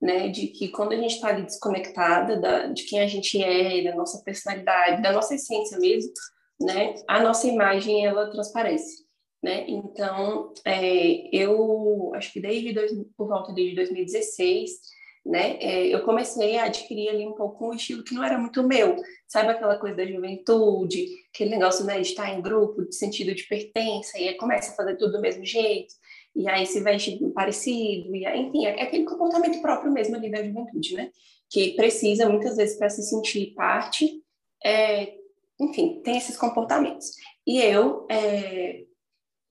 né? 0.00 0.28
De 0.28 0.48
que 0.48 0.68
quando 0.68 0.92
a 0.92 0.96
gente 0.96 1.14
está 1.14 1.28
ali 1.28 1.42
desconectada 1.42 2.38
da, 2.38 2.66
de 2.66 2.84
quem 2.84 3.00
a 3.00 3.06
gente 3.06 3.42
é, 3.42 3.82
da 3.84 3.96
nossa 3.96 4.22
personalidade, 4.22 5.02
da 5.02 5.12
nossa 5.12 5.34
essência 5.34 5.78
mesmo, 5.78 6.12
né? 6.60 6.94
A 7.06 7.22
nossa 7.22 7.46
imagem, 7.46 8.04
ela 8.04 8.30
transparece, 8.30 9.04
né? 9.42 9.64
Então, 9.68 10.52
é, 10.64 11.34
eu 11.34 12.12
acho 12.14 12.32
que 12.32 12.40
desde 12.40 12.72
dois, 12.72 12.92
por 13.16 13.28
volta 13.28 13.52
de 13.52 13.74
2016 13.74 14.98
né? 15.28 15.58
É, 15.60 15.86
eu 15.88 16.02
comecei 16.04 16.56
a 16.56 16.64
adquirir 16.64 17.10
ali 17.10 17.26
um 17.26 17.34
pouco 17.34 17.68
um 17.68 17.74
estilo 17.74 18.02
que 18.02 18.14
não 18.14 18.24
era 18.24 18.38
muito 18.38 18.62
meu, 18.62 18.96
sabe 19.26 19.50
aquela 19.50 19.76
coisa 19.76 19.96
da 19.96 20.06
juventude, 20.06 21.06
aquele 21.32 21.50
negócio 21.50 21.84
né, 21.84 22.00
de 22.00 22.08
estar 22.08 22.32
em 22.32 22.40
grupo, 22.40 22.86
de 22.86 22.94
sentido 22.94 23.34
de 23.34 23.44
pertença, 23.44 24.18
e 24.18 24.28
aí 24.28 24.34
começa 24.36 24.72
a 24.72 24.74
fazer 24.74 24.96
tudo 24.96 25.12
do 25.12 25.20
mesmo 25.20 25.44
jeito, 25.44 25.94
e 26.34 26.48
aí 26.48 26.64
se 26.64 26.80
veste 26.80 27.18
parecido, 27.34 28.16
e 28.16 28.24
aí, 28.24 28.40
enfim, 28.40 28.64
é 28.64 28.82
aquele 28.82 29.04
comportamento 29.04 29.60
próprio 29.60 29.92
mesmo 29.92 30.16
ali 30.16 30.30
da 30.30 30.42
juventude, 30.42 30.94
né? 30.94 31.10
Que 31.50 31.74
precisa 31.74 32.28
muitas 32.28 32.56
vezes 32.56 32.78
para 32.78 32.88
se 32.88 33.02
sentir 33.02 33.52
parte, 33.54 34.22
é, 34.64 35.14
enfim, 35.60 36.00
tem 36.02 36.16
esses 36.16 36.36
comportamentos. 36.36 37.12
E 37.46 37.60
eu 37.60 38.06
é, 38.10 38.84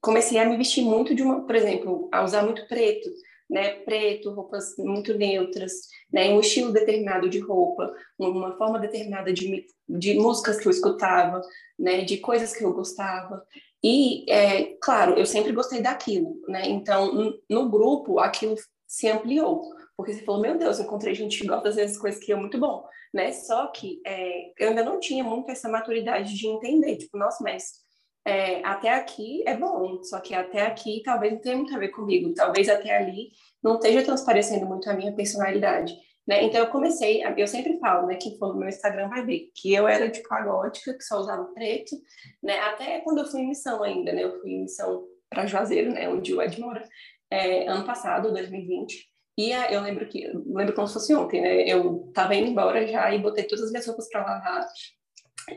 comecei 0.08 0.40
a 0.40 0.46
me 0.46 0.56
vestir 0.56 0.86
muito 0.86 1.14
de 1.14 1.22
uma, 1.22 1.46
por 1.46 1.54
exemplo, 1.54 2.08
a 2.14 2.24
usar 2.24 2.42
muito 2.42 2.66
preto, 2.66 3.10
né, 3.50 3.72
preto, 3.82 4.32
roupas 4.32 4.74
muito 4.78 5.14
neutras, 5.14 5.74
né, 6.10 6.30
um 6.30 6.40
estilo 6.40 6.72
determinado 6.72 7.30
de 7.30 7.40
roupa, 7.40 7.94
uma 8.18 8.58
forma 8.58 8.80
determinada 8.80 9.34
de, 9.34 9.66
de 9.88 10.14
músicas 10.14 10.60
que 10.60 10.66
eu 10.66 10.72
escutava, 10.72 11.42
né, 11.78 12.06
de 12.06 12.20
coisas 12.20 12.56
que 12.56 12.64
eu 12.64 12.72
gostava. 12.72 13.46
E, 13.84 14.24
é, 14.32 14.78
claro, 14.82 15.16
eu 15.20 15.26
sempre 15.26 15.52
gostei 15.52 15.82
daquilo, 15.82 16.42
né? 16.48 16.68
Então, 16.68 17.36
no 17.50 17.70
grupo, 17.70 18.18
aquilo 18.20 18.56
se 18.88 19.10
ampliou, 19.10 19.62
porque 19.98 20.14
você 20.14 20.24
falou, 20.24 20.42
meu 20.42 20.58
Deus, 20.58 20.80
encontrei 20.80 21.14
gente 21.14 21.38
que 21.38 21.48
gosta 21.48 21.70
dessas 21.72 21.98
coisas 21.98 22.24
que 22.24 22.32
é 22.32 22.36
muito 22.36 22.58
bom, 22.58 22.86
né? 23.14 23.34
Só 23.34 23.68
que 23.68 24.02
é, 24.06 24.52
eu 24.58 24.70
ainda 24.70 24.86
não 24.86 25.00
tinha 25.02 25.24
muito 25.24 25.52
essa 25.52 25.68
maturidade 25.68 26.34
de 26.34 26.48
entender, 26.48 26.96
tipo, 26.96 27.18
nossa, 27.18 27.44
mas 27.44 27.86
é, 28.28 28.62
até 28.66 28.90
aqui 28.90 29.42
é 29.48 29.56
bom, 29.56 30.04
só 30.04 30.20
que 30.20 30.34
até 30.34 30.64
aqui 30.64 31.02
talvez 31.02 31.32
não 31.32 31.40
tenha 31.40 31.56
muito 31.56 31.74
a 31.74 31.80
ver 31.80 31.88
comigo, 31.88 32.34
talvez 32.34 32.68
até 32.68 32.94
ali 32.94 33.30
não 33.64 33.76
esteja 33.76 34.04
transparecendo 34.04 34.66
muito 34.66 34.90
a 34.90 34.94
minha 34.94 35.14
personalidade. 35.14 35.98
Né? 36.28 36.44
Então 36.44 36.60
eu 36.60 36.68
comecei, 36.68 37.24
eu 37.38 37.48
sempre 37.48 37.80
falo, 37.80 38.06
né, 38.06 38.18
quem 38.22 38.38
for 38.38 38.54
no 38.54 38.60
meu 38.60 38.68
Instagram 38.68 39.08
vai 39.08 39.26
ver 39.26 39.50
que 39.56 39.74
eu 39.74 39.88
era 39.88 40.10
de 40.10 40.22
gótica, 40.22 40.94
que 40.94 41.04
só 41.06 41.20
usava 41.20 41.46
preto, 41.54 41.96
né, 42.44 42.60
até 42.60 43.00
quando 43.00 43.20
eu 43.20 43.26
fui 43.28 43.40
em 43.40 43.48
missão 43.48 43.82
ainda, 43.82 44.12
né, 44.12 44.26
eu 44.26 44.42
fui 44.42 44.52
em 44.52 44.64
missão 44.64 45.06
para 45.30 45.46
Juazeiro, 45.46 45.94
né, 45.94 46.10
onde 46.10 46.34
o 46.34 46.42
Ed 46.42 46.60
mora, 46.60 46.84
é, 47.32 47.66
ano 47.70 47.86
passado, 47.86 48.34
2020, 48.34 49.10
e 49.38 49.54
a, 49.54 49.72
eu 49.72 49.80
lembro 49.80 50.06
que, 50.06 50.28
lembro 50.48 50.76
como 50.76 50.88
se 50.88 50.96
fosse 50.96 51.16
ontem, 51.16 51.40
né, 51.40 51.62
eu 51.62 52.12
tava 52.14 52.36
indo 52.36 52.50
embora 52.50 52.86
já 52.86 53.10
e 53.14 53.20
botei 53.20 53.46
todas 53.46 53.64
as 53.64 53.72
minhas 53.72 53.88
roupas 53.88 54.10
para 54.10 54.26
lavar, 54.26 54.68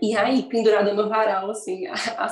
e 0.01 0.17
aí, 0.17 0.43
pendurada 0.45 0.95
no 0.95 1.09
varal, 1.09 1.51
assim, 1.51 1.87
a, 1.87 1.95
a, 2.17 2.27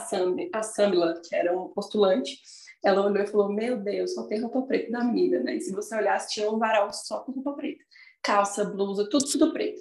a 0.53 0.63
Samila, 0.63 1.21
que 1.27 1.35
era 1.35 1.59
um 1.59 1.69
postulante, 1.69 2.39
ela 2.85 3.05
olhou 3.05 3.23
e 3.23 3.27
falou: 3.27 3.53
Meu 3.53 3.77
Deus, 3.79 4.15
só 4.15 4.27
tem 4.27 4.41
roupa 4.41 4.63
preta 4.63 4.93
da 4.93 5.03
mina, 5.03 5.41
né? 5.41 5.57
E 5.57 5.61
se 5.61 5.73
você 5.73 5.97
olhasse, 5.97 6.35
tinha 6.35 6.51
um 6.51 6.59
varal 6.59 6.93
só 6.93 7.21
com 7.21 7.33
roupa 7.33 7.55
preta, 7.55 7.85
calça, 8.23 8.65
blusa, 8.65 9.09
tudo, 9.11 9.25
tudo 9.25 9.53
preto, 9.53 9.81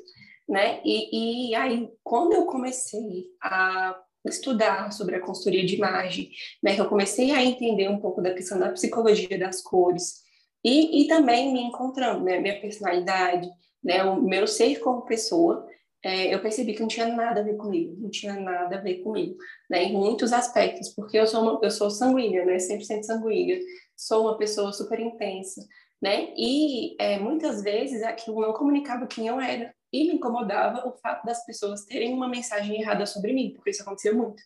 né? 0.49 0.81
E, 0.83 1.51
e 1.51 1.55
aí, 1.55 1.89
quando 2.03 2.33
eu 2.33 2.45
comecei 2.45 3.27
a 3.41 3.99
estudar 4.25 4.91
sobre 4.91 5.15
a 5.15 5.21
consultoria 5.21 5.65
de 5.65 5.75
imagem, 5.75 6.31
né? 6.63 6.77
Eu 6.77 6.89
comecei 6.89 7.31
a 7.31 7.43
entender 7.43 7.87
um 7.89 7.99
pouco 7.99 8.21
da 8.21 8.33
questão 8.33 8.59
da 8.59 8.71
psicologia 8.71 9.37
das 9.37 9.61
cores 9.61 10.23
e, 10.63 11.03
e 11.03 11.07
também 11.07 11.53
me 11.53 11.61
encontrando, 11.61 12.23
né? 12.23 12.39
Minha 12.39 12.59
personalidade, 12.59 13.47
né? 13.83 14.03
O 14.03 14.21
meu 14.21 14.47
ser 14.47 14.79
como 14.79 15.05
pessoa 15.05 15.67
é, 16.07 16.33
eu 16.33 16.41
percebi 16.41 16.73
que 16.73 16.79
não 16.79 16.87
tinha 16.87 17.05
nada 17.05 17.41
a 17.41 17.43
ver 17.43 17.57
comigo, 17.57 17.93
não 17.99 18.09
tinha 18.09 18.33
nada 18.39 18.77
a 18.77 18.81
ver 18.81 19.03
comigo, 19.03 19.35
né, 19.69 19.83
em 19.83 19.91
muitos 19.91 20.31
aspectos, 20.31 20.93
porque 20.95 21.19
eu 21.19 21.27
sou 21.27 21.41
uma, 21.41 21.59
eu 21.61 21.69
sou 21.69 21.89
sanguínea, 21.89 22.45
né, 22.45 22.55
100% 22.55 23.03
sanguínea, 23.03 23.59
sou 23.93 24.21
uma 24.21 24.37
pessoa 24.37 24.71
super 24.71 25.01
intensa, 25.01 25.61
né, 26.01 26.29
e 26.37 26.95
é, 26.97 27.19
muitas 27.19 27.61
vezes 27.61 28.03
aquilo 28.03 28.39
não 28.39 28.53
comunicava 28.53 29.05
quem 29.05 29.27
eu 29.27 29.37
era, 29.37 29.75
e 29.91 30.07
me 30.07 30.13
incomodava 30.13 30.87
o 30.87 30.93
fato 30.93 31.25
das 31.25 31.45
pessoas 31.45 31.83
terem 31.83 32.13
uma 32.13 32.29
mensagem 32.29 32.79
errada 32.79 33.05
sobre 33.05 33.33
mim, 33.33 33.51
porque 33.53 33.71
isso 33.71 33.81
acontecia 33.81 34.13
muito, 34.13 34.41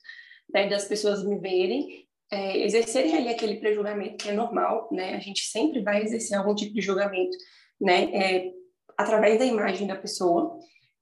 né, 0.52 0.68
das 0.68 0.86
pessoas 0.86 1.24
me 1.24 1.38
verem, 1.38 2.08
é, 2.32 2.58
exercerem 2.58 3.16
ali 3.16 3.30
aquele 3.30 3.58
pré-julgamento 3.58 4.18
que 4.18 4.30
é 4.30 4.34
normal, 4.34 4.90
né, 4.92 5.14
a 5.14 5.20
gente 5.20 5.44
sempre 5.44 5.84
vai 5.84 6.02
exercer 6.02 6.36
algum 6.36 6.56
tipo 6.56 6.74
de 6.74 6.82
julgamento, 6.82 7.38
né, 7.80 8.06
é, 8.16 8.52
através 8.98 9.38
da 9.38 9.46
imagem 9.46 9.86
da 9.86 9.96
pessoa, 9.96 10.58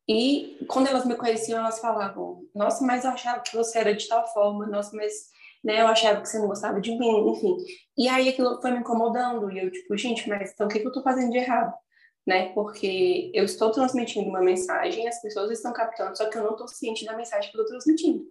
e 0.10 0.58
quando 0.68 0.88
elas 0.88 1.06
me 1.06 1.16
conheciam, 1.16 1.60
elas 1.60 1.80
falavam: 1.80 2.44
Nossa, 2.56 2.84
mas 2.84 3.06
eu 3.06 3.12
achava 3.12 3.42
que 3.42 3.56
você 3.56 3.78
era 3.78 3.94
de 3.94 4.08
tal 4.08 4.26
forma, 4.34 4.66
nossa, 4.66 4.96
mas 4.96 5.14
né, 5.64 5.82
eu 5.82 5.88
achava 5.88 6.20
que 6.20 6.28
você 6.28 6.40
não 6.40 6.48
gostava 6.48 6.82
de 6.82 6.98
mim, 6.98 7.30
enfim. 7.30 7.56
E 7.96 8.10
aí 8.10 8.28
aquilo 8.28 8.60
foi 8.60 8.72
me 8.72 8.80
incomodando, 8.80 9.52
e 9.52 9.60
eu, 9.60 9.72
tipo, 9.72 9.96
gente, 9.96 10.28
mas 10.28 10.52
então 10.52 10.66
o 10.66 10.70
que, 10.70 10.80
que 10.80 10.88
eu 10.88 10.92
tô 10.92 11.04
fazendo 11.04 11.30
de 11.30 11.38
errado? 11.38 11.72
Né? 12.26 12.52
Porque 12.54 13.32
eu 13.36 13.46
estou 13.46 13.72
transmitindo 13.72 14.28
uma 14.30 14.42
mensagem, 14.42 15.08
as 15.08 15.22
pessoas 15.22 15.52
estão 15.52 15.72
captando, 15.74 16.18
só 16.18 16.28
que 16.28 16.38
eu 16.38 16.44
não 16.44 16.52
estou 16.52 16.68
ciente 16.68 17.06
da 17.06 17.16
mensagem 17.16 17.52
que 17.52 17.58
eu 17.58 17.62
estou 17.62 17.78
transmitindo. 17.78 18.24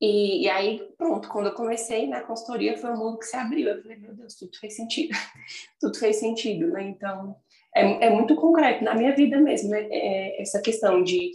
E, 0.00 0.44
e, 0.44 0.48
aí, 0.50 0.80
pronto, 0.98 1.28
quando 1.28 1.46
eu 1.46 1.54
comecei 1.54 2.06
na 2.06 2.20
consultoria, 2.20 2.76
foi 2.76 2.90
um 2.90 2.98
mundo 2.98 3.18
que 3.18 3.26
se 3.26 3.36
abriu. 3.36 3.68
Eu 3.68 3.82
falei, 3.82 3.96
meu 3.96 4.14
Deus, 4.14 4.34
tudo 4.34 4.56
fez 4.58 4.76
sentido. 4.76 5.10
tudo 5.80 5.98
fez 5.98 6.16
sentido, 6.16 6.68
né? 6.68 6.82
Então, 6.82 7.36
é, 7.74 8.06
é 8.06 8.10
muito 8.10 8.36
concreto 8.36 8.84
na 8.84 8.94
minha 8.94 9.14
vida 9.14 9.40
mesmo, 9.40 9.70
né? 9.70 9.86
É, 9.90 10.42
essa 10.42 10.60
questão 10.60 11.02
de 11.02 11.32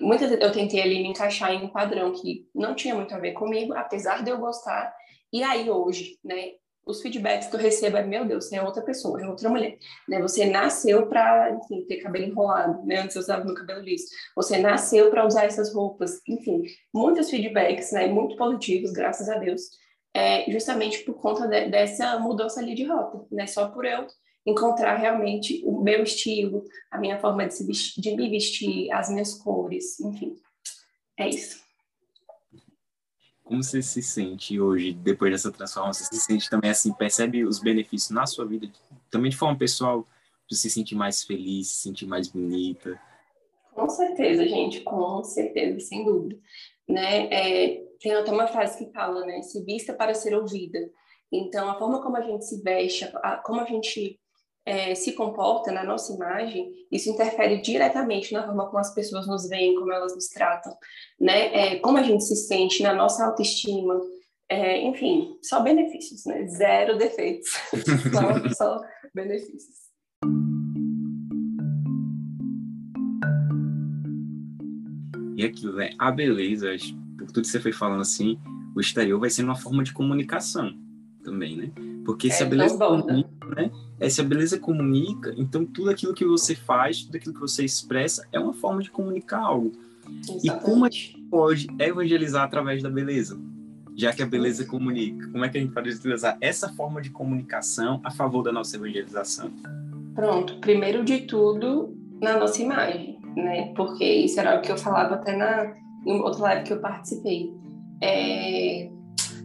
muitas 0.00 0.30
eu 0.30 0.52
tentei 0.52 0.80
ali 0.80 1.02
me 1.02 1.08
encaixar 1.08 1.52
em 1.52 1.64
um 1.64 1.68
padrão 1.68 2.12
que 2.12 2.48
não 2.54 2.74
tinha 2.74 2.94
muito 2.94 3.14
a 3.14 3.18
ver 3.18 3.32
comigo, 3.32 3.72
apesar 3.74 4.22
de 4.22 4.30
eu 4.30 4.38
gostar. 4.38 4.94
E 5.32 5.42
aí 5.42 5.68
hoje, 5.68 6.18
né, 6.24 6.52
os 6.86 7.02
feedbacks 7.02 7.48
que 7.48 7.56
eu 7.56 7.60
recebo 7.60 7.96
é 7.96 8.04
meu 8.04 8.24
Deus, 8.24 8.44
você 8.44 8.56
é 8.56 8.62
outra 8.62 8.80
pessoa, 8.80 9.20
é 9.20 9.26
outra 9.26 9.50
mulher, 9.50 9.76
né? 10.08 10.22
Você 10.22 10.46
nasceu 10.46 11.06
para, 11.08 11.58
ter 11.88 11.96
cabelo 11.96 12.26
enrolado, 12.26 12.86
né? 12.86 13.00
Antes 13.00 13.16
eu 13.16 13.22
usava 13.22 13.44
meu 13.44 13.54
cabelo 13.54 13.80
liso. 13.80 14.06
Você 14.36 14.58
nasceu 14.58 15.10
para 15.10 15.26
usar 15.26 15.44
essas 15.44 15.74
roupas, 15.74 16.20
enfim, 16.28 16.62
muitos 16.94 17.28
feedbacks, 17.28 17.90
né? 17.90 18.06
Muito 18.06 18.36
positivos, 18.36 18.92
graças 18.92 19.28
a 19.28 19.36
Deus. 19.36 19.62
É, 20.14 20.50
justamente 20.50 21.00
por 21.00 21.14
conta 21.14 21.46
de, 21.48 21.68
dessa 21.68 22.18
mudança 22.20 22.60
ali 22.60 22.74
de 22.74 22.84
rota, 22.84 23.26
né? 23.32 23.48
Só 23.48 23.68
por 23.68 23.84
eu 23.84 24.06
encontrar 24.46 24.94
realmente 24.94 25.60
o 25.66 25.82
meu 25.82 26.04
estilo, 26.04 26.62
a 26.88 26.98
minha 26.98 27.18
forma 27.18 27.48
de, 27.48 27.66
vestir, 27.66 28.00
de 28.00 28.14
me 28.14 28.30
vestir, 28.30 28.92
as 28.92 29.10
minhas 29.10 29.34
cores, 29.34 29.98
enfim. 29.98 30.36
É 31.18 31.28
isso. 31.28 31.65
Como 33.46 33.62
você 33.62 33.80
se 33.80 34.02
sente 34.02 34.60
hoje, 34.60 34.92
depois 34.92 35.30
dessa 35.30 35.52
transformação? 35.52 35.92
Você 35.92 36.04
se 36.12 36.20
sente 36.20 36.50
também 36.50 36.68
assim, 36.68 36.92
percebe 36.92 37.44
os 37.44 37.60
benefícios 37.60 38.10
na 38.10 38.26
sua 38.26 38.44
vida, 38.44 38.68
também 39.08 39.30
de 39.30 39.36
forma 39.36 39.56
pessoal, 39.56 40.04
você 40.50 40.62
se 40.62 40.70
sentir 40.70 40.96
mais 40.96 41.22
feliz, 41.22 41.68
se 41.68 41.82
sentir 41.82 42.06
mais 42.06 42.26
bonita? 42.26 43.00
Com 43.72 43.88
certeza, 43.88 44.44
gente, 44.48 44.80
com 44.80 45.22
certeza, 45.22 45.78
sem 45.78 46.04
dúvida. 46.04 46.36
Né? 46.88 47.28
É, 47.32 47.84
tem 48.00 48.12
até 48.14 48.32
uma 48.32 48.48
frase 48.48 48.84
que 48.84 48.92
fala, 48.92 49.24
né? 49.24 49.40
Se 49.42 49.62
vista 49.62 49.94
para 49.94 50.12
ser 50.12 50.34
ouvida. 50.34 50.90
Então, 51.30 51.70
a 51.70 51.78
forma 51.78 52.02
como 52.02 52.16
a 52.16 52.22
gente 52.22 52.44
se 52.44 52.60
veste, 52.62 53.04
a, 53.22 53.36
como 53.36 53.60
a 53.60 53.64
gente 53.64 54.18
é, 54.66 54.96
se 54.96 55.12
comporta 55.12 55.70
na 55.70 55.84
nossa 55.84 56.12
imagem, 56.12 56.72
isso 56.90 57.08
interfere 57.08 57.60
diretamente 57.60 58.32
na 58.32 58.44
forma 58.44 58.66
como 58.66 58.78
as 58.78 58.92
pessoas 58.92 59.24
nos 59.24 59.48
veem, 59.48 59.76
como 59.76 59.92
elas 59.92 60.12
nos 60.12 60.26
tratam, 60.26 60.76
né? 61.20 61.54
É, 61.54 61.78
como 61.78 61.98
a 61.98 62.02
gente 62.02 62.24
se 62.24 62.34
sente 62.34 62.82
na 62.82 62.92
nossa 62.92 63.24
autoestima, 63.24 63.96
é, 64.48 64.82
enfim, 64.82 65.38
só 65.40 65.60
benefícios, 65.60 66.24
né? 66.26 66.48
Zero 66.48 66.98
defeitos, 66.98 67.48
só, 68.12 68.54
só 68.54 68.80
benefícios. 69.14 69.86
E 75.36 75.44
aquilo, 75.44 75.76
né? 75.76 75.90
A 75.96 76.10
beleza, 76.10 76.74
por 77.16 77.28
tudo 77.28 77.42
que 77.42 77.48
você 77.48 77.60
foi 77.60 77.72
falando 77.72 78.00
assim, 78.00 78.36
o 78.74 78.80
exterior 78.80 79.20
vai 79.20 79.30
ser 79.30 79.44
uma 79.44 79.54
forma 79.54 79.84
de 79.84 79.92
comunicação 79.92 80.76
também, 81.22 81.56
né? 81.56 81.70
Porque 82.04 82.30
se 82.30 82.42
a 82.42 82.46
é, 82.46 82.48
beleza 82.48 82.78
comunica, 82.78 83.35
né? 83.54 83.70
É, 84.00 84.08
se 84.08 84.20
a 84.20 84.24
beleza 84.24 84.58
comunica, 84.58 85.34
então 85.36 85.64
tudo 85.64 85.90
aquilo 85.90 86.14
que 86.14 86.24
você 86.24 86.54
faz, 86.54 87.02
tudo 87.04 87.16
aquilo 87.16 87.34
que 87.34 87.40
você 87.40 87.64
expressa 87.64 88.26
é 88.32 88.38
uma 88.38 88.52
forma 88.52 88.82
de 88.82 88.90
comunicar 88.90 89.40
algo. 89.40 89.72
Exatamente. 90.06 90.46
E 90.46 90.50
como 90.50 90.84
a 90.84 90.90
gente 90.90 91.18
pode 91.30 91.66
evangelizar 91.78 92.44
através 92.44 92.82
da 92.82 92.90
beleza? 92.90 93.38
Já 93.94 94.12
que 94.12 94.22
a 94.22 94.26
beleza 94.26 94.64
comunica, 94.66 95.26
como 95.28 95.44
é 95.44 95.48
que 95.48 95.56
a 95.56 95.60
gente 95.60 95.72
pode 95.72 95.90
utilizar 95.90 96.36
essa 96.40 96.68
forma 96.74 97.00
de 97.00 97.10
comunicação 97.10 98.00
a 98.04 98.10
favor 98.10 98.42
da 98.42 98.52
nossa 98.52 98.76
evangelização? 98.76 99.50
Pronto, 100.14 100.58
primeiro 100.60 101.04
de 101.04 101.22
tudo, 101.22 101.96
na 102.20 102.38
nossa 102.38 102.62
imagem, 102.62 103.18
né? 103.34 103.72
Porque 103.74 104.04
isso 104.04 104.38
era 104.38 104.58
o 104.58 104.62
que 104.62 104.70
eu 104.70 104.76
falava 104.76 105.14
até 105.14 105.34
na 105.34 105.74
em 106.06 106.20
outra 106.20 106.42
live 106.42 106.64
que 106.64 106.72
eu 106.72 106.80
participei. 106.80 107.52
É, 108.00 108.88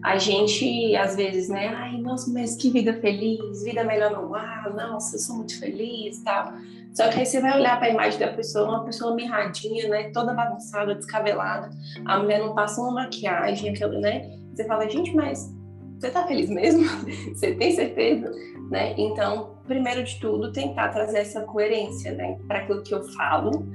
a 0.04 0.18
gente, 0.18 0.96
às 0.96 1.16
vezes, 1.16 1.48
né? 1.48 1.68
Ai, 1.68 1.98
nossa, 1.98 2.32
mas 2.32 2.56
que 2.56 2.72
vida 2.72 2.94
feliz, 3.00 3.64
vida 3.64 3.84
melhor 3.84 4.12
no 4.12 4.34
ar, 4.34 4.74
nossa, 4.74 5.16
eu 5.16 5.20
sou 5.20 5.36
muito 5.36 5.60
feliz 5.60 6.22
tal. 6.24 6.54
Só 6.94 7.08
que 7.10 7.20
aí 7.20 7.26
você 7.26 7.40
vai 7.40 7.58
olhar 7.58 7.78
para 7.78 7.88
a 7.88 7.92
imagem 7.92 8.20
da 8.20 8.28
pessoa, 8.30 8.68
uma 8.68 8.84
pessoa 8.84 9.16
mirradinha, 9.16 9.88
né? 9.88 10.10
Toda 10.12 10.34
bagunçada, 10.34 10.96
descabelada. 10.96 11.70
A 12.06 12.20
mulher 12.20 12.40
não 12.40 12.54
passa 12.54 12.82
uma 12.82 12.92
maquiagem, 12.92 13.70
aquilo, 13.70 14.00
né? 14.00 14.30
Você 14.54 14.66
fala, 14.66 14.90
gente, 14.90 15.16
mas 15.16 15.54
você 16.00 16.10
tá 16.10 16.26
feliz 16.26 16.50
mesmo? 16.50 16.84
você 17.34 17.54
tem 17.54 17.72
certeza? 17.72 18.32
Né? 18.72 18.96
Então, 18.98 19.58
primeiro 19.68 20.04
de 20.04 20.20
tudo, 20.20 20.52
tentar 20.52 20.90
trazer 20.90 21.20
essa 21.20 21.42
coerência, 21.42 22.12
né? 22.14 22.40
Para 22.48 22.60
aquilo 22.60 22.82
que 22.82 22.94
eu 22.94 23.04
falo, 23.04 23.68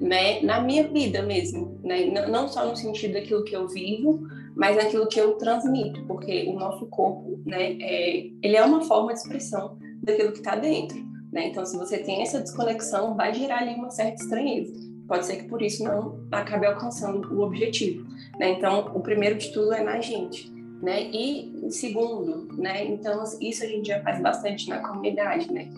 né? 0.00 0.40
Na 0.40 0.60
minha 0.60 0.88
vida 0.88 1.22
mesmo, 1.22 1.78
né? 1.84 2.06
Não 2.28 2.48
só 2.48 2.64
no 2.66 2.74
sentido 2.74 3.14
daquilo 3.14 3.44
que 3.44 3.54
eu 3.54 3.68
vivo, 3.68 4.26
mas 4.56 4.76
naquilo 4.76 5.08
que 5.08 5.20
eu 5.20 5.34
transmito, 5.34 6.04
porque 6.06 6.46
o 6.48 6.52
nosso 6.54 6.86
corpo, 6.86 7.40
né, 7.44 7.76
é, 7.80 8.26
ele 8.42 8.56
é 8.56 8.64
uma 8.64 8.82
forma 8.82 9.12
de 9.12 9.18
expressão 9.18 9.76
daquilo 10.02 10.32
que 10.32 10.38
está 10.38 10.54
dentro, 10.56 10.98
né? 11.32 11.48
Então, 11.48 11.66
se 11.66 11.76
você 11.76 11.98
tem 11.98 12.22
essa 12.22 12.40
desconexão, 12.40 13.16
vai 13.16 13.34
gerar 13.34 13.58
ali 13.58 13.74
uma 13.74 13.90
certa 13.90 14.22
estranheza. 14.22 14.72
Pode 15.08 15.26
ser 15.26 15.36
que 15.36 15.48
por 15.48 15.60
isso 15.60 15.82
não 15.82 16.20
acabe 16.30 16.64
alcançando 16.64 17.34
o 17.34 17.42
objetivo, 17.42 18.06
né? 18.38 18.50
Então, 18.50 18.92
o 18.94 19.00
primeiro 19.00 19.36
de 19.36 19.52
tudo 19.52 19.72
é 19.72 19.82
na 19.82 20.00
gente, 20.00 20.50
né? 20.80 21.02
E 21.02 21.52
segundo, 21.70 22.48
né? 22.56 22.84
Então, 22.84 23.24
isso 23.40 23.64
a 23.64 23.66
gente 23.66 23.88
já 23.88 24.00
faz 24.02 24.22
bastante 24.22 24.68
na 24.68 24.78
comunidade, 24.78 25.52
né? 25.52 25.68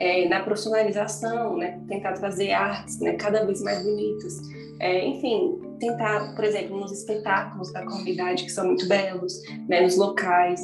É, 0.00 0.28
na 0.28 0.40
profissionalização, 0.40 1.56
né? 1.56 1.80
Tentar 1.86 2.14
trazer 2.14 2.50
artes, 2.50 2.98
né? 2.98 3.12
Cada 3.14 3.44
vez 3.44 3.62
mais 3.62 3.84
bonitas. 3.84 4.42
É, 4.80 5.06
enfim, 5.06 5.60
tentar, 5.78 6.34
por 6.34 6.44
exemplo, 6.44 6.78
nos 6.78 6.92
espetáculos 6.92 7.72
da 7.72 7.84
comunidade 7.84 8.44
que 8.44 8.52
são 8.52 8.66
muito 8.66 8.86
belos, 8.88 9.40
né, 9.68 9.80
nos 9.80 9.96
locais. 9.96 10.60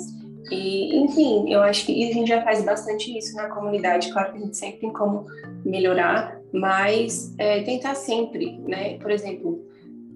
E, 0.50 0.96
enfim, 0.96 1.52
eu 1.52 1.60
acho 1.60 1.86
que 1.86 2.10
a 2.10 2.12
gente 2.12 2.28
já 2.28 2.42
faz 2.42 2.64
bastante 2.64 3.16
isso 3.16 3.36
na 3.36 3.48
comunidade. 3.48 4.12
Claro 4.12 4.32
que 4.32 4.38
a 4.38 4.40
gente 4.40 4.56
sempre 4.56 4.80
tem 4.80 4.92
como 4.92 5.26
melhorar, 5.64 6.40
mas 6.52 7.34
é, 7.38 7.62
tentar 7.62 7.94
sempre, 7.94 8.58
né, 8.60 8.98
por 8.98 9.10
exemplo, 9.10 9.64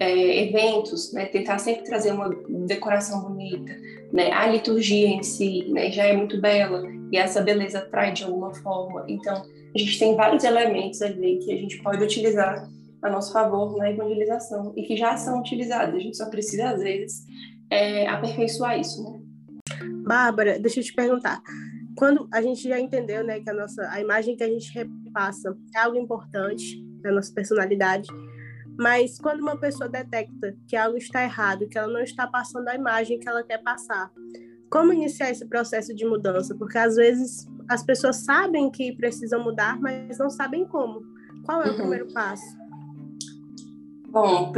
é, 0.00 0.48
eventos, 0.48 1.12
né, 1.12 1.26
tentar 1.26 1.59
sempre 1.59 1.85
trazer 1.85 2.12
uma 2.12 2.28
decoração 2.66 3.22
bonita, 3.22 3.76
né, 4.12 4.33
a 4.33 4.46
liturgia 4.46 5.09
em 5.09 5.22
si, 5.22 5.66
né, 5.68 5.90
já 5.90 6.04
é 6.04 6.16
muito 6.16 6.40
bela 6.40 6.83
e 7.12 7.16
essa 7.16 7.40
beleza 7.40 7.78
atrai 7.78 8.12
de 8.12 8.24
alguma 8.24 8.52
forma. 8.54 9.04
Então, 9.09 9.44
a 9.74 9.78
gente 9.78 9.98
tem 9.98 10.16
vários 10.16 10.44
elementos 10.44 11.02
ali 11.02 11.38
que 11.38 11.52
a 11.52 11.57
gente 11.57 11.83
pode 11.83 12.02
utilizar 12.02 12.68
a 13.04 13.10
nosso 13.10 13.32
favor 13.32 13.76
na 13.76 13.90
evangelização 13.90 14.72
e 14.76 14.82
que 14.82 14.96
já 14.96 15.16
são 15.16 15.40
utilizadas. 15.40 15.94
A 15.94 15.98
gente 15.98 16.16
só 16.16 16.28
precisa, 16.30 16.70
às 16.70 16.82
vezes, 16.82 17.26
é, 17.70 18.08
aperfeiçoar 18.08 18.80
isso, 18.80 19.04
né? 19.04 19.20
Bárbara, 20.06 20.58
deixa 20.58 20.80
eu 20.80 20.84
te 20.84 20.92
perguntar. 20.94 21.40
Quando 21.96 22.26
a 22.32 22.40
gente 22.40 22.66
já 22.68 22.80
entendeu, 22.80 23.22
né, 23.22 23.40
que 23.40 23.48
a 23.48 23.54
nossa 23.54 23.88
a 23.90 24.00
imagem 24.00 24.36
que 24.36 24.42
a 24.42 24.48
gente 24.48 24.72
repassa 24.72 25.56
é 25.74 25.78
algo 25.80 25.98
importante 25.98 26.82
na 27.02 27.12
nossa 27.12 27.32
personalidade, 27.32 28.08
mas 28.78 29.18
quando 29.18 29.40
uma 29.40 29.56
pessoa 29.56 29.88
detecta 29.88 30.56
que 30.66 30.74
algo 30.74 30.96
está 30.96 31.22
errado, 31.22 31.68
que 31.68 31.78
ela 31.78 31.92
não 31.92 32.00
está 32.00 32.26
passando 32.26 32.68
a 32.68 32.74
imagem 32.74 33.20
que 33.20 33.28
ela 33.28 33.44
quer 33.44 33.62
passar, 33.62 34.10
como 34.70 34.92
iniciar 34.92 35.30
esse 35.30 35.46
processo 35.46 35.94
de 35.94 36.04
mudança? 36.04 36.54
Porque 36.54 36.78
às 36.78 36.96
vezes 36.96 37.46
as 37.68 37.84
pessoas 37.84 38.16
sabem 38.24 38.70
que 38.70 38.96
precisam 38.96 39.44
mudar, 39.44 39.78
mas 39.78 40.18
não 40.18 40.28
sabem 40.28 40.66
como. 40.66 41.02
Qual 41.44 41.62
é 41.62 41.66
o 41.66 41.70
uhum. 41.70 41.76
primeiro 41.76 42.12
passo? 42.12 42.63
Bom, 44.14 44.53